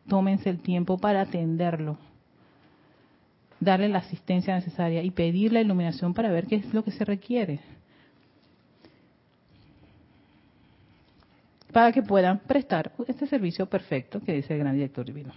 tómense 0.08 0.50
el 0.50 0.60
tiempo 0.60 0.98
para 0.98 1.22
atenderlo, 1.22 1.98
darle 3.60 3.90
la 3.90 4.00
asistencia 4.00 4.56
necesaria 4.56 5.04
y 5.04 5.12
pedir 5.12 5.54
la 5.54 5.62
iluminación 5.62 6.14
para 6.14 6.32
ver 6.32 6.48
qué 6.48 6.58
es 6.58 6.74
lo 6.74 6.84
que 6.84 6.92
se 6.92 7.06
requiere. 7.06 7.60
Para 11.74 11.92
que 11.92 12.04
puedan 12.04 12.40
prestar 12.40 12.92
este 13.08 13.28
servicio 13.28 13.66
perfecto 13.66 14.22
que 14.22 14.34
dice 14.34 14.54
el 14.54 14.60
gran 14.60 14.76
director 14.76 15.06
divino. 15.06 15.34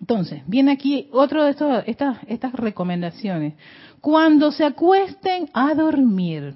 Entonces, 0.00 0.42
viene 0.46 0.72
aquí 0.72 1.08
otro 1.12 1.44
de 1.44 1.50
estos, 1.50 1.82
estas, 1.86 2.52
recomendaciones. 2.52 3.54
Cuando 4.00 4.52
se 4.52 4.64
acuesten 4.64 5.48
a 5.52 5.74
dormir, 5.74 6.54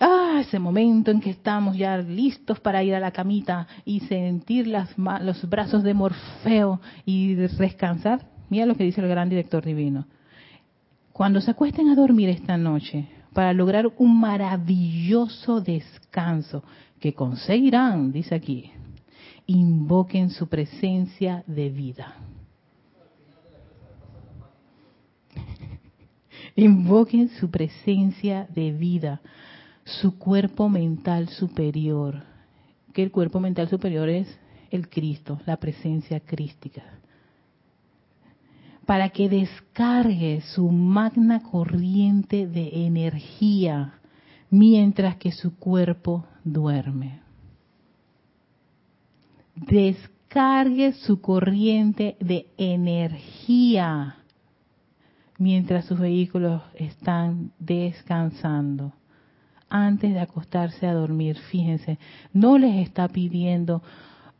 ah, 0.00 0.38
ese 0.40 0.58
momento 0.58 1.10
en 1.10 1.20
que 1.20 1.30
estamos 1.30 1.76
ya 1.76 1.96
listos 1.96 2.60
para 2.60 2.82
ir 2.82 2.94
a 2.94 3.00
la 3.00 3.12
camita 3.12 3.66
y 3.84 4.00
sentir 4.00 4.66
las, 4.66 4.90
los 4.98 5.48
brazos 5.48 5.82
de 5.82 5.94
Morfeo 5.94 6.80
y 7.06 7.34
descansar. 7.34 8.26
Mira 8.50 8.66
lo 8.66 8.74
que 8.74 8.84
dice 8.84 9.00
el 9.00 9.08
gran 9.08 9.28
director 9.28 9.64
divino. 9.64 10.06
Cuando 11.12 11.40
se 11.40 11.50
acuesten 11.50 11.88
a 11.88 11.94
dormir 11.94 12.28
esta 12.28 12.56
noche, 12.56 13.08
para 13.32 13.52
lograr 13.52 13.86
un 13.98 14.18
maravilloso 14.20 15.60
descanso 15.60 16.64
que 17.00 17.14
conseguirán, 17.14 18.12
dice 18.12 18.34
aquí, 18.34 18.70
invoquen 19.46 20.30
su 20.30 20.48
presencia 20.48 21.44
de 21.46 21.70
vida. 21.70 22.16
Invoquen 26.56 27.28
su 27.28 27.50
presencia 27.50 28.46
de 28.54 28.72
vida 28.72 29.20
su 29.88 30.18
cuerpo 30.18 30.68
mental 30.68 31.28
superior, 31.28 32.22
que 32.92 33.02
el 33.02 33.10
cuerpo 33.10 33.40
mental 33.40 33.68
superior 33.68 34.08
es 34.08 34.28
el 34.70 34.88
Cristo, 34.88 35.40
la 35.46 35.56
presencia 35.56 36.20
crística, 36.20 36.82
para 38.84 39.08
que 39.10 39.28
descargue 39.28 40.42
su 40.54 40.70
magna 40.70 41.42
corriente 41.42 42.46
de 42.46 42.86
energía 42.86 43.94
mientras 44.50 45.16
que 45.16 45.32
su 45.32 45.56
cuerpo 45.56 46.26
duerme. 46.52 47.20
Descargue 49.54 50.92
su 50.92 51.20
corriente 51.20 52.16
de 52.20 52.46
energía 52.56 54.16
mientras 55.38 55.84
sus 55.86 55.98
vehículos 55.98 56.62
están 56.74 57.52
descansando 57.58 58.92
antes 59.70 60.12
de 60.12 60.20
acostarse 60.20 60.86
a 60.86 60.94
dormir. 60.94 61.36
Fíjense, 61.50 61.98
no 62.32 62.58
les 62.58 62.86
está 62.86 63.08
pidiendo 63.08 63.82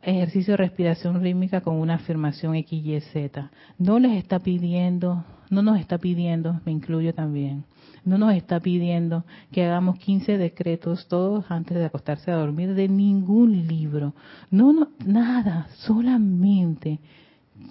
ejercicio 0.01 0.53
de 0.53 0.57
respiración 0.57 1.21
rítmica 1.21 1.61
con 1.61 1.75
una 1.75 1.95
afirmación 1.95 2.55
X, 2.55 2.85
Y, 2.85 2.99
Z. 3.01 3.51
No 3.77 3.99
les 3.99 4.17
está 4.17 4.39
pidiendo, 4.39 5.23
no 5.49 5.61
nos 5.61 5.79
está 5.79 5.97
pidiendo, 5.97 6.61
me 6.65 6.71
incluyo 6.71 7.13
también, 7.13 7.65
no 8.09 8.17
nos 8.17 8.33
está 8.33 8.59
pidiendo 8.59 9.23
que 9.51 9.63
hagamos 9.63 9.97
15 9.99 10.37
decretos 10.37 11.07
todos 11.07 11.45
antes 11.49 11.77
de 11.77 11.85
acostarse 11.85 12.31
a 12.31 12.35
dormir 12.35 12.73
de 12.73 12.89
ningún 12.89 13.67
libro. 13.67 14.13
No, 14.51 14.73
no, 14.73 14.89
nada, 15.05 15.67
solamente 15.75 16.99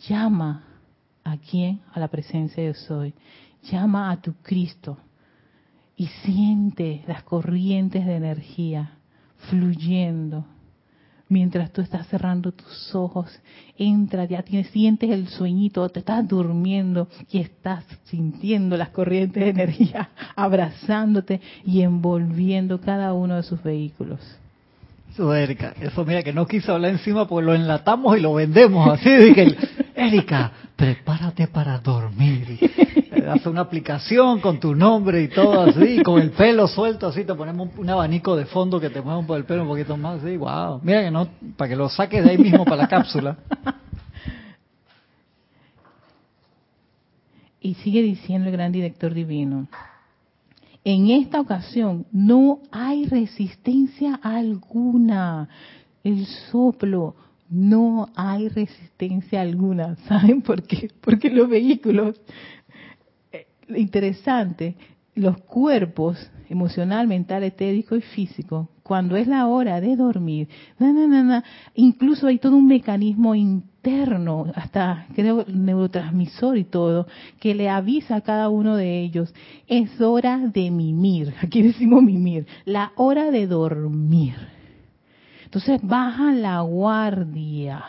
llama 0.09 0.65
a 1.25 1.37
quién, 1.37 1.81
a 1.93 2.01
la 2.01 2.09
presencia 2.09 2.63
de 2.63 2.75
soy. 2.75 3.13
Llama 3.71 4.11
a 4.11 4.21
tu 4.23 4.35
Cristo, 4.35 4.99
y 5.99 6.07
siente 6.07 7.03
las 7.09 7.25
corrientes 7.25 8.07
de 8.07 8.15
energía 8.15 8.93
fluyendo. 9.51 10.47
Mientras 11.31 11.71
tú 11.73 11.83
estás 11.83 12.07
cerrando 12.07 12.53
tus 12.53 12.95
ojos, 12.95 13.31
entra, 13.77 14.25
ya 14.25 14.43
tienes, 14.43 14.69
sientes 14.69 15.11
el 15.11 15.29
sueñito, 15.29 15.87
te 15.91 15.99
estás 15.99 16.27
durmiendo 16.27 17.09
y 17.31 17.41
estás 17.41 17.85
sintiendo 18.05 18.77
las 18.79 18.89
corrientes 18.89 19.45
de 19.45 19.51
energía 19.51 20.09
abrazándote 20.37 21.41
y 21.67 21.83
envolviendo 21.83 22.81
cada 22.81 23.13
uno 23.13 23.37
de 23.37 23.43
sus 23.43 23.63
vehículos. 23.63 24.21
Erika, 25.19 25.75
eso 25.81 26.05
mira 26.05 26.23
que 26.23 26.33
no 26.33 26.47
quiso 26.47 26.73
hablar 26.73 26.93
encima 26.93 27.27
porque 27.27 27.47
lo 27.47 27.55
enlatamos 27.55 28.17
y 28.17 28.21
lo 28.21 28.35
vendemos 28.35 28.89
así. 28.89 29.11
Dije, 29.11 29.57
Erika, 29.97 30.53
prepárate 30.79 31.49
para 31.49 31.79
dormir. 31.81 32.57
Hace 33.29 33.49
una 33.49 33.63
aplicación 33.63 34.41
con 34.41 34.61
tu 34.61 34.75
nombre 34.75 35.21
y 35.23 35.29
todo 35.29 35.63
así, 35.63 36.03
con 36.03 36.23
el 36.23 36.31
pelo 36.31 36.69
suelto 36.69 37.09
así, 37.09 37.25
te 37.25 37.35
ponemos 37.35 37.69
un, 37.77 37.91
abanico 37.91 38.37
de 38.37 38.47
fondo 38.47 38.81
que 38.81 38.89
te 38.89 39.03
mueva 39.03 39.21
por 39.23 39.37
el 39.37 39.45
pelo 39.45 39.63
un 39.63 39.69
poquito 39.69 39.97
más 39.97 40.23
así, 40.23 40.37
wow. 40.37 40.81
Mira 40.83 41.03
que 41.03 41.11
no, 41.11 41.29
para 41.57 41.69
que 41.69 41.77
lo 41.77 41.89
saques 41.89 42.25
de 42.25 42.31
ahí 42.31 42.39
mismo 42.39 42.65
para 42.65 42.77
la 42.77 42.89
cápsula. 42.89 43.37
Y 47.61 47.75
sigue 47.75 48.03
diciendo 48.03 48.47
el 48.47 48.53
gran 48.53 48.71
director 48.71 49.13
divino, 49.13 49.67
en 50.85 51.11
esta 51.11 51.41
ocasión 51.41 52.07
no 52.13 52.61
hay 52.71 53.05
resistencia 53.05 54.15
alguna. 54.23 55.49
El 56.05 56.25
soplo 56.25 57.17
no 57.51 58.09
hay 58.15 58.49
resistencia 58.49 59.41
alguna. 59.41 59.97
¿Saben 60.09 60.43
por 60.43 60.63
qué? 60.63 60.91
Porque 61.01 61.31
los 61.31 61.49
vehículos, 61.49 62.21
eh, 63.33 63.47
interesante, 63.69 64.77
los 65.15 65.39
cuerpos 65.39 66.31
emocional, 66.49 67.07
mental, 67.07 67.43
etérico 67.43 67.97
y 67.97 68.01
físico, 68.01 68.71
cuando 68.83 69.17
es 69.17 69.27
la 69.27 69.47
hora 69.47 69.81
de 69.83 69.97
dormir, 69.97 70.49
incluso 71.75 72.27
hay 72.27 72.39
todo 72.39 72.57
un 72.57 72.67
mecanismo 72.67 73.35
interno, 73.35 74.47
hasta 74.55 75.07
creo 75.15 75.45
neurotransmisor 75.47 76.57
y 76.57 76.65
todo, 76.65 77.07
que 77.39 77.55
le 77.55 77.69
avisa 77.69 78.17
a 78.17 78.21
cada 78.23 78.49
uno 78.49 78.77
de 78.77 79.01
ellos, 79.01 79.35
es 79.67 80.01
hora 80.01 80.39
de 80.39 80.71
mimir, 80.71 81.35
aquí 81.43 81.61
decimos 81.61 82.03
mimir, 82.03 82.47
la 82.65 82.93
hora 82.97 83.31
de 83.31 83.47
dormir 83.47 84.58
entonces 85.49 85.81
bajan 85.83 86.43
la 86.43 86.61
guardia. 86.61 87.83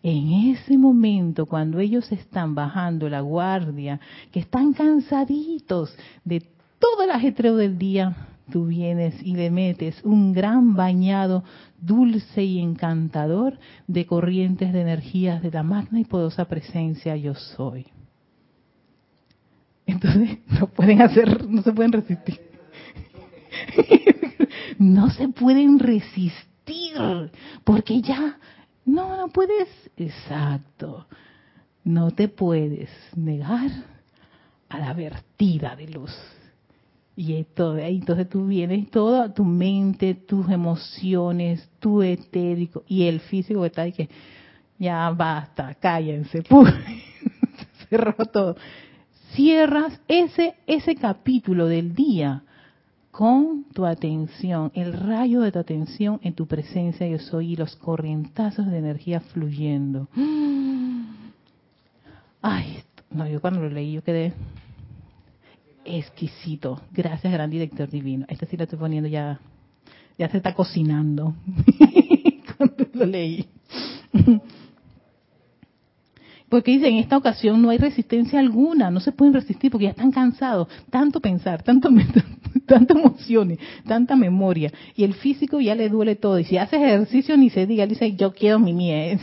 En 0.00 0.52
ese 0.54 0.78
momento, 0.78 1.46
cuando 1.46 1.80
ellos 1.80 2.12
están 2.12 2.54
bajando 2.54 3.08
la 3.08 3.20
guardia, 3.20 3.98
que 4.30 4.38
están 4.38 4.72
cansaditos 4.72 5.92
de 6.24 6.40
todo 6.78 7.02
el 7.02 7.10
ajetreo 7.10 7.56
del 7.56 7.78
día, 7.78 8.14
tú 8.48 8.66
vienes 8.66 9.20
y 9.24 9.34
le 9.34 9.50
metes 9.50 10.00
un 10.04 10.32
gran 10.32 10.76
bañado 10.76 11.42
dulce 11.80 12.44
y 12.44 12.60
encantador 12.60 13.58
de 13.88 14.06
corrientes 14.06 14.72
de 14.72 14.82
energías 14.82 15.42
de 15.42 15.50
la 15.50 15.64
magna 15.64 15.98
y 15.98 16.04
poderosa 16.04 16.44
presencia 16.44 17.16
yo 17.16 17.34
soy. 17.34 17.86
Entonces 19.84 20.38
no 20.60 20.68
pueden 20.68 21.02
hacer, 21.02 21.44
no 21.44 21.60
se 21.62 21.72
pueden 21.72 21.90
resistir. 21.90 22.40
no 24.78 25.10
se 25.10 25.28
pueden 25.28 25.80
resistir 25.80 26.51
porque 27.64 28.00
ya, 28.00 28.38
no, 28.84 29.16
no 29.16 29.28
puedes, 29.28 29.68
exacto, 29.96 31.06
no 31.84 32.10
te 32.10 32.28
puedes 32.28 32.90
negar 33.16 33.70
a 34.68 34.78
la 34.78 34.92
vertida 34.92 35.76
de 35.76 35.88
luz. 35.88 36.16
Y 37.14 37.34
esto, 37.34 37.76
entonces 37.76 38.28
tú 38.28 38.46
vienes, 38.46 38.90
toda 38.90 39.34
tu 39.34 39.44
mente, 39.44 40.14
tus 40.14 40.48
emociones, 40.48 41.68
tu 41.78 42.02
etérico 42.02 42.84
y 42.88 43.04
el 43.04 43.20
físico 43.20 43.60
que 43.60 43.66
está 43.66 43.82
ahí 43.82 43.92
que 43.92 44.08
ya 44.78 45.10
basta, 45.10 45.74
cállense, 45.74 46.42
cerró 47.90 48.14
todo. 48.32 48.56
Cierras 49.34 50.00
ese, 50.08 50.54
ese 50.66 50.94
capítulo 50.94 51.66
del 51.66 51.94
día 51.94 52.42
con 53.12 53.64
tu 53.74 53.84
atención, 53.84 54.72
el 54.74 54.94
rayo 54.94 55.42
de 55.42 55.52
tu 55.52 55.58
atención 55.58 56.18
en 56.22 56.32
tu 56.32 56.46
presencia 56.46 57.06
yo 57.06 57.18
soy 57.18 57.52
y 57.52 57.56
los 57.56 57.76
corrientazos 57.76 58.66
de 58.66 58.78
energía 58.78 59.20
fluyendo. 59.20 60.08
Ay, 62.42 62.78
no, 63.10 63.28
yo 63.28 63.40
cuando 63.42 63.60
lo 63.60 63.68
leí 63.68 63.92
yo 63.92 64.02
quedé 64.02 64.32
exquisito. 65.84 66.80
Gracias, 66.90 67.30
gran 67.30 67.50
director 67.50 67.88
divino. 67.90 68.24
Este 68.28 68.46
sí 68.46 68.56
lo 68.56 68.64
estoy 68.64 68.78
poniendo 68.78 69.10
ya, 69.10 69.38
ya 70.18 70.30
se 70.30 70.38
está 70.38 70.54
cocinando 70.54 71.34
cuando 72.56 72.86
lo 72.94 73.04
leí. 73.04 73.46
Porque 76.48 76.72
dice, 76.72 76.88
en 76.88 76.96
esta 76.96 77.18
ocasión 77.18 77.60
no 77.60 77.68
hay 77.68 77.78
resistencia 77.78 78.38
alguna, 78.38 78.90
no 78.90 79.00
se 79.00 79.12
pueden 79.12 79.34
resistir 79.34 79.70
porque 79.70 79.84
ya 79.84 79.90
están 79.90 80.12
cansados, 80.12 80.68
tanto 80.90 81.20
pensar, 81.20 81.62
tanto, 81.62 81.90
tantas 82.66 82.96
emociones, 82.96 83.58
tanta 83.86 84.16
memoria, 84.16 84.72
y 84.94 85.04
el 85.04 85.14
físico 85.14 85.60
ya 85.60 85.74
le 85.74 85.88
duele 85.88 86.16
todo, 86.16 86.38
y 86.38 86.44
si 86.44 86.58
hace 86.58 86.76
ejercicio 86.76 87.36
ni 87.36 87.50
se 87.50 87.66
diga, 87.66 87.86
dice, 87.86 88.14
yo 88.14 88.32
quiero 88.32 88.58
mi. 88.58 88.72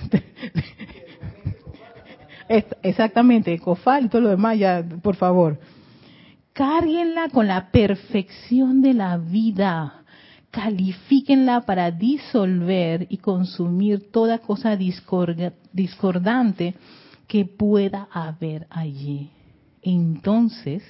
Este, 2.50 2.78
exactamente, 2.82 3.60
cofal 3.60 4.06
y 4.06 4.10
todo 4.10 4.24
lo 4.24 4.30
demás, 4.30 4.58
ya, 4.58 4.84
por 5.04 5.16
favor. 5.16 5.60
Cárguenla 6.54 7.30
con 7.30 7.46
la 7.48 7.70
perfección 7.70 8.82
de 8.82 8.96
la 8.96 9.18
vida. 9.18 10.04
califíquenla 10.50 11.62
para 11.62 11.92
disolver 11.92 13.06
y 13.08 13.18
consumir 13.18 14.10
toda 14.12 14.40
cosa 14.40 14.76
discordante 14.76 16.74
que 17.28 17.46
pueda 17.46 18.08
haber 18.12 18.66
allí. 18.72 19.30
Entonces, 19.84 20.82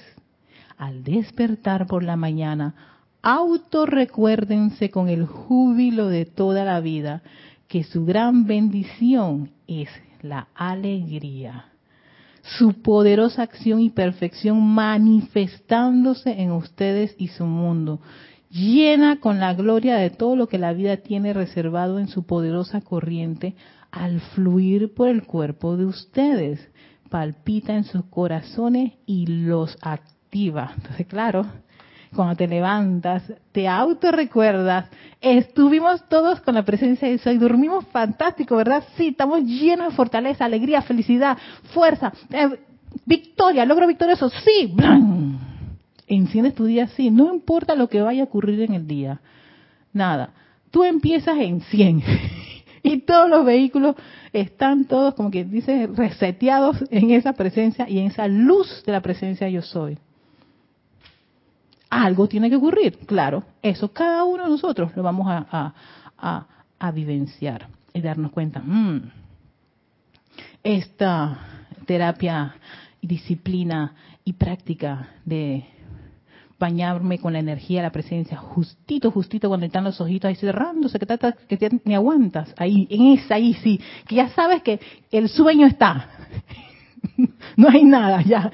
al 0.80 1.04
despertar 1.04 1.86
por 1.86 2.02
la 2.02 2.16
mañana, 2.16 2.74
autorrecuérdense 3.20 4.90
con 4.90 5.10
el 5.10 5.26
júbilo 5.26 6.08
de 6.08 6.24
toda 6.24 6.64
la 6.64 6.80
vida 6.80 7.22
que 7.68 7.84
su 7.84 8.06
gran 8.06 8.46
bendición 8.46 9.50
es 9.68 9.90
la 10.22 10.48
alegría, 10.54 11.66
su 12.40 12.80
poderosa 12.80 13.42
acción 13.42 13.80
y 13.80 13.90
perfección 13.90 14.62
manifestándose 14.62 16.40
en 16.40 16.52
ustedes 16.52 17.14
y 17.18 17.28
su 17.28 17.44
mundo, 17.44 18.00
llena 18.48 19.20
con 19.20 19.38
la 19.38 19.52
gloria 19.52 19.96
de 19.96 20.08
todo 20.08 20.34
lo 20.34 20.48
que 20.48 20.56
la 20.56 20.72
vida 20.72 20.96
tiene 20.96 21.34
reservado 21.34 21.98
en 21.98 22.08
su 22.08 22.22
poderosa 22.24 22.80
corriente 22.80 23.54
al 23.90 24.20
fluir 24.20 24.94
por 24.94 25.08
el 25.08 25.24
cuerpo 25.24 25.76
de 25.76 25.84
ustedes, 25.84 26.70
palpita 27.10 27.76
en 27.76 27.84
sus 27.84 28.06
corazones 28.06 28.94
y 29.04 29.26
los 29.26 29.76
Entonces, 30.32 31.06
claro, 31.06 31.44
cuando 32.14 32.36
te 32.36 32.46
levantas, 32.46 33.22
te 33.52 33.68
autorrecuerdas, 33.68 34.88
estuvimos 35.20 36.08
todos 36.08 36.40
con 36.40 36.54
la 36.54 36.64
presencia 36.64 37.08
de 37.08 37.18
Soy, 37.18 37.38
dormimos 37.38 37.86
fantástico, 37.88 38.56
¿verdad? 38.56 38.84
Sí, 38.96 39.08
estamos 39.08 39.42
llenos 39.42 39.90
de 39.90 39.96
fortaleza, 39.96 40.44
alegría, 40.44 40.82
felicidad, 40.82 41.36
fuerza, 41.72 42.12
eh, 42.30 42.58
victoria, 43.06 43.64
logro 43.64 43.86
victorioso, 43.86 44.28
sí, 44.30 44.72
¡blan! 44.72 45.38
enciendes 46.06 46.54
tu 46.54 46.64
día 46.64 46.84
así, 46.84 47.10
no 47.10 47.32
importa 47.32 47.76
lo 47.76 47.88
que 47.88 48.02
vaya 48.02 48.22
a 48.22 48.24
ocurrir 48.24 48.62
en 48.62 48.74
el 48.74 48.86
día, 48.86 49.20
nada, 49.92 50.30
tú 50.72 50.82
empiezas 50.82 51.38
en 51.38 51.60
100 51.60 52.02
y 52.82 52.98
todos 53.02 53.28
los 53.28 53.44
vehículos 53.44 53.94
están 54.32 54.86
todos, 54.86 55.14
como 55.14 55.30
que 55.30 55.44
dice, 55.44 55.88
reseteados 55.88 56.84
en 56.90 57.10
esa 57.12 57.32
presencia 57.34 57.88
y 57.88 58.00
en 58.00 58.06
esa 58.06 58.26
luz 58.26 58.82
de 58.84 58.92
la 58.92 59.00
presencia 59.00 59.48
yo 59.48 59.62
soy 59.62 59.98
algo 61.90 62.28
tiene 62.28 62.48
que 62.48 62.56
ocurrir. 62.56 62.98
Claro, 63.06 63.42
eso 63.60 63.92
cada 63.92 64.24
uno 64.24 64.44
de 64.44 64.50
nosotros 64.50 64.92
lo 64.96 65.02
vamos 65.02 65.26
a, 65.28 65.74
a, 66.16 66.90
vivenciar 66.92 67.68
y 67.92 68.00
darnos 68.00 68.32
cuenta. 68.32 68.60
Mm, 68.60 69.10
esta 70.62 71.38
terapia 71.84 72.54
y 73.00 73.06
disciplina 73.06 73.94
y 74.24 74.32
práctica 74.34 75.08
de 75.24 75.64
bañarme 76.58 77.18
con 77.18 77.32
la 77.32 77.38
energía 77.38 77.82
la 77.82 77.90
presencia, 77.90 78.36
justito, 78.36 79.10
justito 79.10 79.48
cuando 79.48 79.66
están 79.66 79.84
los 79.84 80.00
ojitos 80.00 80.28
ahí 80.28 80.36
cerrándose, 80.36 80.98
que, 80.98 81.06
que 81.48 81.56
te, 81.56 81.80
ni 81.84 81.94
aguantas, 81.94 82.54
ahí, 82.58 82.86
en 82.90 83.18
esa, 83.18 83.36
ahí 83.36 83.54
sí, 83.54 83.80
que 84.06 84.16
ya 84.16 84.28
sabes 84.30 84.62
que 84.62 84.78
el 85.10 85.28
sueño 85.28 85.66
está. 85.66 86.08
no 87.56 87.68
hay 87.68 87.84
nada, 87.84 88.22
ya 88.22 88.50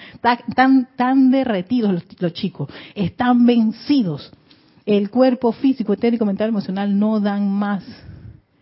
están 0.48 0.88
tan 0.96 1.30
derretidos 1.30 2.04
los, 2.18 2.32
chicos, 2.32 2.68
están 2.94 3.46
vencidos. 3.46 4.32
El 4.84 5.10
cuerpo 5.10 5.50
físico, 5.52 5.92
etérico, 5.92 6.24
mental, 6.24 6.48
emocional 6.48 6.96
no 6.96 7.18
dan 7.18 7.50
más. 7.50 7.84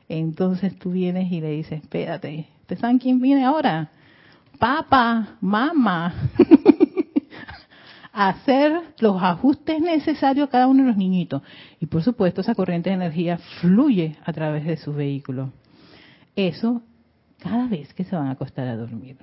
Entonces 0.08 0.78
tú 0.78 0.92
vienes 0.92 1.30
y 1.30 1.40
le 1.40 1.50
dices, 1.50 1.82
espérate, 1.82 2.46
¿te 2.66 2.76
saben 2.76 2.98
quién 2.98 3.20
viene 3.20 3.44
ahora? 3.44 3.90
Papá, 4.58 5.36
mamá. 5.40 6.14
hacer 8.14 8.80
los 9.00 9.20
ajustes 9.20 9.80
necesarios 9.80 10.46
a 10.48 10.50
cada 10.50 10.68
uno 10.68 10.84
de 10.84 10.88
los 10.88 10.96
niñitos. 10.96 11.42
Y 11.80 11.86
por 11.86 12.02
supuesto, 12.02 12.40
esa 12.40 12.54
corriente 12.54 12.88
de 12.88 12.94
energía 12.94 13.38
fluye 13.60 14.16
a 14.24 14.32
través 14.32 14.64
de 14.64 14.76
sus 14.76 14.94
vehículos. 14.94 15.50
Eso 16.36 16.82
cada 17.38 17.66
vez 17.66 17.92
que 17.92 18.04
se 18.04 18.14
van 18.16 18.28
a 18.28 18.32
acostar 18.32 18.68
a 18.68 18.76
dormir. 18.76 19.16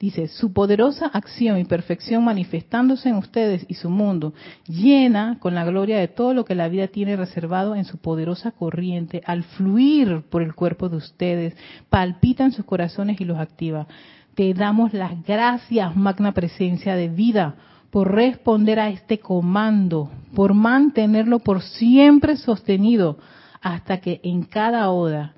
Dice, 0.00 0.28
su 0.28 0.54
poderosa 0.54 1.08
acción 1.08 1.58
y 1.58 1.66
perfección 1.66 2.24
manifestándose 2.24 3.10
en 3.10 3.16
ustedes 3.16 3.66
y 3.68 3.74
su 3.74 3.90
mundo, 3.90 4.32
llena 4.66 5.36
con 5.40 5.54
la 5.54 5.62
gloria 5.66 5.98
de 5.98 6.08
todo 6.08 6.32
lo 6.32 6.46
que 6.46 6.54
la 6.54 6.68
vida 6.68 6.88
tiene 6.88 7.16
reservado 7.16 7.76
en 7.76 7.84
su 7.84 7.98
poderosa 7.98 8.52
corriente, 8.52 9.20
al 9.26 9.42
fluir 9.42 10.22
por 10.30 10.40
el 10.40 10.54
cuerpo 10.54 10.88
de 10.88 10.96
ustedes, 10.96 11.54
palpita 11.90 12.44
en 12.44 12.52
sus 12.52 12.64
corazones 12.64 13.20
y 13.20 13.26
los 13.26 13.38
activa. 13.38 13.86
Te 14.34 14.54
damos 14.54 14.94
las 14.94 15.22
gracias, 15.22 15.94
magna 15.94 16.32
presencia 16.32 16.96
de 16.96 17.08
vida, 17.08 17.56
por 17.90 18.10
responder 18.10 18.80
a 18.80 18.88
este 18.88 19.18
comando, 19.18 20.10
por 20.34 20.54
mantenerlo 20.54 21.40
por 21.40 21.60
siempre 21.60 22.38
sostenido, 22.38 23.18
hasta 23.60 24.00
que 24.00 24.22
en 24.24 24.44
cada 24.44 24.88
hora, 24.88 25.34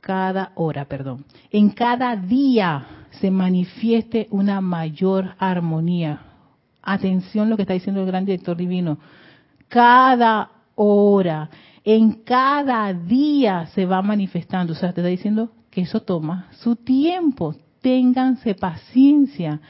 cada 0.00 0.52
hora, 0.54 0.84
perdón, 0.84 1.24
en 1.50 1.70
cada 1.70 2.16
día 2.16 2.86
se 3.20 3.30
manifieste 3.30 4.28
una 4.30 4.60
mayor 4.60 5.34
armonía. 5.38 6.22
Atención 6.82 7.50
lo 7.50 7.56
que 7.56 7.62
está 7.62 7.74
diciendo 7.74 8.00
el 8.00 8.06
gran 8.06 8.24
director 8.24 8.56
divino. 8.56 8.98
Cada 9.68 10.50
hora, 10.74 11.50
en 11.84 12.12
cada 12.22 12.92
día 12.92 13.66
se 13.74 13.84
va 13.84 14.00
manifestando. 14.02 14.72
O 14.72 14.76
sea, 14.76 14.92
te 14.92 15.00
está 15.00 15.08
diciendo 15.08 15.50
que 15.70 15.82
eso 15.82 16.00
toma 16.00 16.48
su 16.52 16.76
tiempo. 16.76 17.54
Ténganse 17.80 18.54
paciencia. 18.54 19.60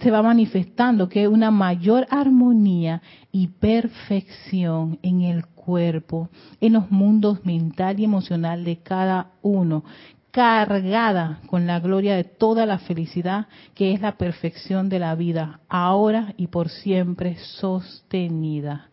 Se 0.00 0.10
va 0.10 0.22
manifestando 0.22 1.08
que 1.08 1.28
una 1.28 1.50
mayor 1.50 2.06
armonía 2.10 3.02
y 3.32 3.48
perfección 3.48 4.98
en 5.02 5.22
el 5.22 5.44
cuerpo, 5.64 6.28
en 6.60 6.74
los 6.74 6.90
mundos 6.90 7.44
mental 7.44 7.98
y 7.98 8.04
emocional 8.04 8.64
de 8.64 8.78
cada 8.78 9.32
uno, 9.42 9.84
cargada 10.30 11.40
con 11.46 11.66
la 11.66 11.78
gloria 11.78 12.16
de 12.16 12.24
toda 12.24 12.66
la 12.66 12.78
felicidad 12.78 13.46
que 13.74 13.92
es 13.92 14.00
la 14.00 14.16
perfección 14.16 14.88
de 14.88 14.98
la 14.98 15.14
vida, 15.14 15.60
ahora 15.68 16.34
y 16.36 16.48
por 16.48 16.68
siempre 16.68 17.36
sostenida. 17.36 18.88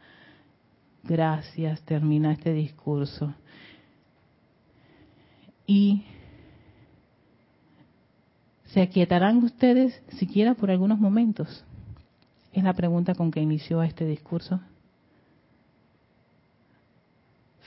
Gracias, 1.04 1.82
termina 1.82 2.32
este 2.32 2.54
discurso. 2.54 3.34
Y 5.66 6.04
se 8.66 8.82
aquietarán 8.82 9.44
ustedes 9.44 10.00
siquiera 10.20 10.54
por 10.54 10.70
algunos 10.70 11.00
momentos. 11.00 11.66
Es 12.54 12.64
la 12.64 12.74
pregunta 12.74 13.16
con 13.16 13.32
que 13.32 13.42
inició 13.42 13.82
este 13.82 14.06
discurso. 14.06 14.60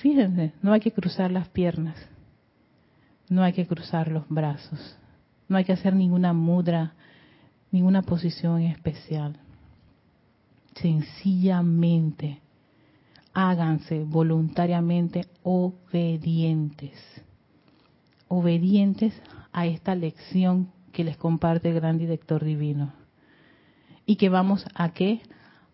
Fíjense, 0.05 0.53
no 0.61 0.75
hay 0.75 0.81
que 0.81 0.93
cruzar 0.93 1.31
las 1.31 1.49
piernas 1.49 1.97
no 3.29 3.43
hay 3.43 3.53
que 3.53 3.67
cruzar 3.67 4.09
los 4.11 4.29
brazos, 4.29 4.97
no 5.49 5.57
hay 5.57 5.65
que 5.65 5.73
hacer 5.73 5.95
ninguna 5.95 6.33
mudra, 6.33 6.95
ninguna 7.71 8.03
posición 8.03 8.63
especial. 8.63 9.39
Sencillamente, 10.75 12.41
háganse 13.33 14.05
voluntariamente 14.05 15.27
obedientes, 15.43 16.93
obedientes 18.29 19.15
a 19.53 19.67
esta 19.67 19.95
lección 19.95 20.71
que 20.93 21.05
les 21.05 21.17
comparte 21.17 21.71
el 21.71 21.75
gran 21.77 21.99
director 21.99 22.45
divino. 22.45 22.93
Y 24.07 24.17
que 24.17 24.29
vamos 24.29 24.67
a 24.75 24.93
qué? 24.93 25.23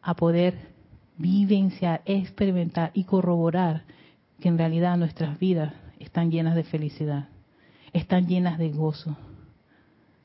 A 0.03 0.15
poder 0.15 0.71
vivenciar, 1.19 2.01
experimentar 2.05 2.91
y 2.95 3.05
corroborar 3.05 3.83
que 4.41 4.49
en 4.49 4.59
realidad 4.59 4.97
nuestras 4.97 5.39
vidas 5.39 5.73
están 5.99 6.31
llenas 6.31 6.55
de 6.55 6.65
felicidad 6.65 7.29
están 7.93 8.27
llenas 8.27 8.59
de 8.59 8.71
gozo. 8.71 9.17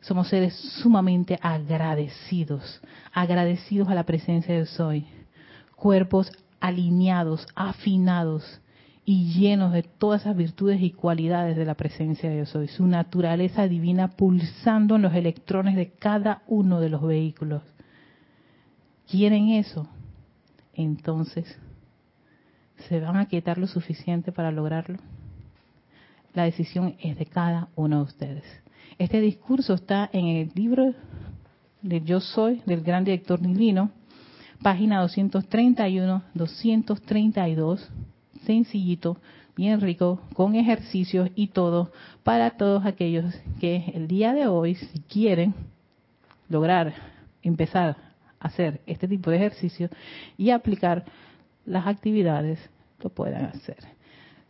Somos 0.01 0.27
seres 0.27 0.53
sumamente 0.81 1.39
agradecidos, 1.41 2.81
agradecidos 3.11 3.89
a 3.89 3.95
la 3.95 4.03
presencia 4.03 4.55
de 4.55 4.65
Soy. 4.65 5.05
Cuerpos 5.75 6.31
alineados, 6.59 7.47
afinados 7.55 8.61
y 9.03 9.33
llenos 9.33 9.73
de 9.73 9.83
todas 9.83 10.21
esas 10.21 10.35
virtudes 10.35 10.81
y 10.81 10.91
cualidades 10.91 11.57
de 11.57 11.65
la 11.65 11.75
presencia 11.75 12.29
de 12.29 12.45
Soy. 12.45 12.67
Su 12.67 12.85
naturaleza 12.85 13.67
divina 13.67 14.09
pulsando 14.09 14.95
en 14.95 15.03
los 15.03 15.13
electrones 15.15 15.75
de 15.75 15.91
cada 15.91 16.43
uno 16.47 16.79
de 16.79 16.89
los 16.89 17.01
vehículos. 17.01 17.63
¿Quieren 19.09 19.49
eso? 19.49 19.87
Entonces, 20.73 21.57
¿se 22.87 22.99
van 22.99 23.17
a 23.17 23.27
quietar 23.27 23.57
lo 23.57 23.67
suficiente 23.67 24.31
para 24.31 24.51
lograrlo? 24.51 24.97
La 26.33 26.43
decisión 26.43 26.95
es 26.99 27.17
de 27.17 27.25
cada 27.25 27.69
uno 27.75 27.97
de 27.97 28.03
ustedes. 28.03 28.43
Este 28.97 29.21
discurso 29.21 29.73
está 29.73 30.09
en 30.11 30.27
el 30.27 30.51
libro 30.53 30.93
de 31.81 32.01
Yo 32.01 32.19
Soy, 32.19 32.61
del 32.65 32.81
gran 32.81 33.03
director 33.03 33.39
divino, 33.39 33.91
página 34.61 35.01
231, 35.01 36.23
232, 36.33 37.89
sencillito, 38.45 39.17
bien 39.55 39.81
rico, 39.81 40.21
con 40.33 40.55
ejercicios 40.55 41.29
y 41.35 41.47
todo, 41.47 41.91
para 42.23 42.51
todos 42.51 42.85
aquellos 42.85 43.33
que 43.59 43.91
el 43.93 44.07
día 44.07 44.33
de 44.33 44.47
hoy, 44.47 44.75
si 44.75 44.99
quieren 45.01 45.53
lograr 46.49 46.93
empezar 47.41 47.97
hacer 48.45 48.81
este 48.85 49.07
tipo 49.07 49.31
de 49.31 49.37
ejercicio 49.37 49.89
y 50.37 50.51
aplicar 50.51 51.03
las 51.65 51.87
actividades, 51.87 52.59
lo 53.01 53.09
puedan 53.09 53.45
hacer. 53.45 53.77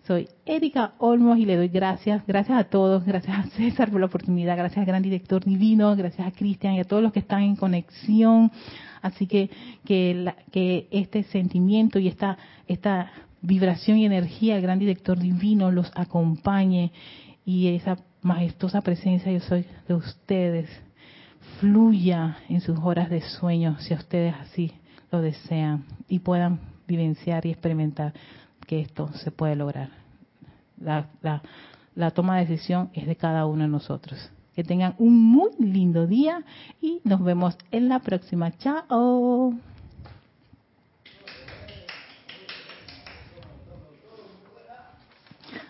Soy 0.08 0.30
Erika 0.46 0.94
Olmos 1.00 1.40
y 1.40 1.46
le 1.46 1.56
doy 1.56 1.68
gracias, 1.68 2.26
gracias 2.28 2.60
a 2.60 2.66
todos, 2.66 3.06
gracias 3.06 3.40
a 3.40 3.50
César 3.58 3.90
por 3.90 4.00
la 4.00 4.06
oportunidad, 4.06 4.56
gracias 4.56 4.78
al 4.80 4.86
gran 4.86 5.02
director 5.02 5.44
divino, 5.44 5.96
gracias 5.96 6.28
a 6.28 6.32
Cristian 6.32 6.76
y 6.76 6.80
a 6.80 6.84
todos 6.84 7.02
los 7.02 7.12
que 7.12 7.20
están 7.20 7.42
en 7.42 7.56
conexión. 7.56 8.52
Así 9.02 9.26
que 9.26 9.50
que, 9.84 10.32
que 10.52 10.88
este 10.92 11.24
sentimiento 11.24 11.98
y 11.98 12.08
esta, 12.08 12.38
esta 12.68 13.12
vibración 13.42 13.98
y 13.98 14.06
energía 14.06 14.56
del 14.56 14.64
gran 14.64 14.78
director 14.78 15.18
divino 15.18 15.72
los 15.72 15.92
acompañe 15.96 16.92
y 17.44 17.70
esa 17.70 17.98
majestuosa 18.22 18.82
presencia 18.82 19.32
yo 19.32 19.40
soy 19.40 19.66
de 19.88 19.94
ustedes 19.94 20.70
fluya 21.60 22.38
en 22.50 22.62
sus 22.62 22.78
horas 22.80 23.10
de 23.10 23.22
sueño 23.22 23.78
si 23.80 23.94
ustedes 23.94 24.34
así 24.36 24.72
lo 25.12 25.22
desean 25.22 25.86
y 26.08 26.20
puedan 26.20 26.75
vivenciar 26.88 27.46
y 27.46 27.52
experimentar 27.52 28.14
que 28.66 28.82
esto 28.82 29.10
se 29.14 29.32
puede 29.32 29.56
lograr. 29.56 29.90
La, 30.80 31.08
la, 31.96 32.12
toma 32.12 32.38
de 32.38 32.46
decisión 32.46 32.90
es 32.94 33.08
de 33.08 33.16
cada 33.16 33.46
uno 33.46 33.64
de 33.64 33.70
nosotros. 33.70 34.32
Que 34.54 34.64
tengan 34.64 34.96
un 34.98 35.22
muy 35.22 35.52
lindo 35.60 36.08
día 36.08 36.44
y 36.82 37.02
nos 37.04 37.24
vemos 37.24 37.58
en 37.72 37.90
la 37.90 38.00
próxima. 38.00 38.52
Chao. 38.58 39.54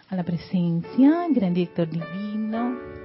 A 0.08 0.16
la 0.16 0.24
presencia, 0.24 1.28
gran 1.30 1.54
director 1.54 1.90
divino. 1.90 3.05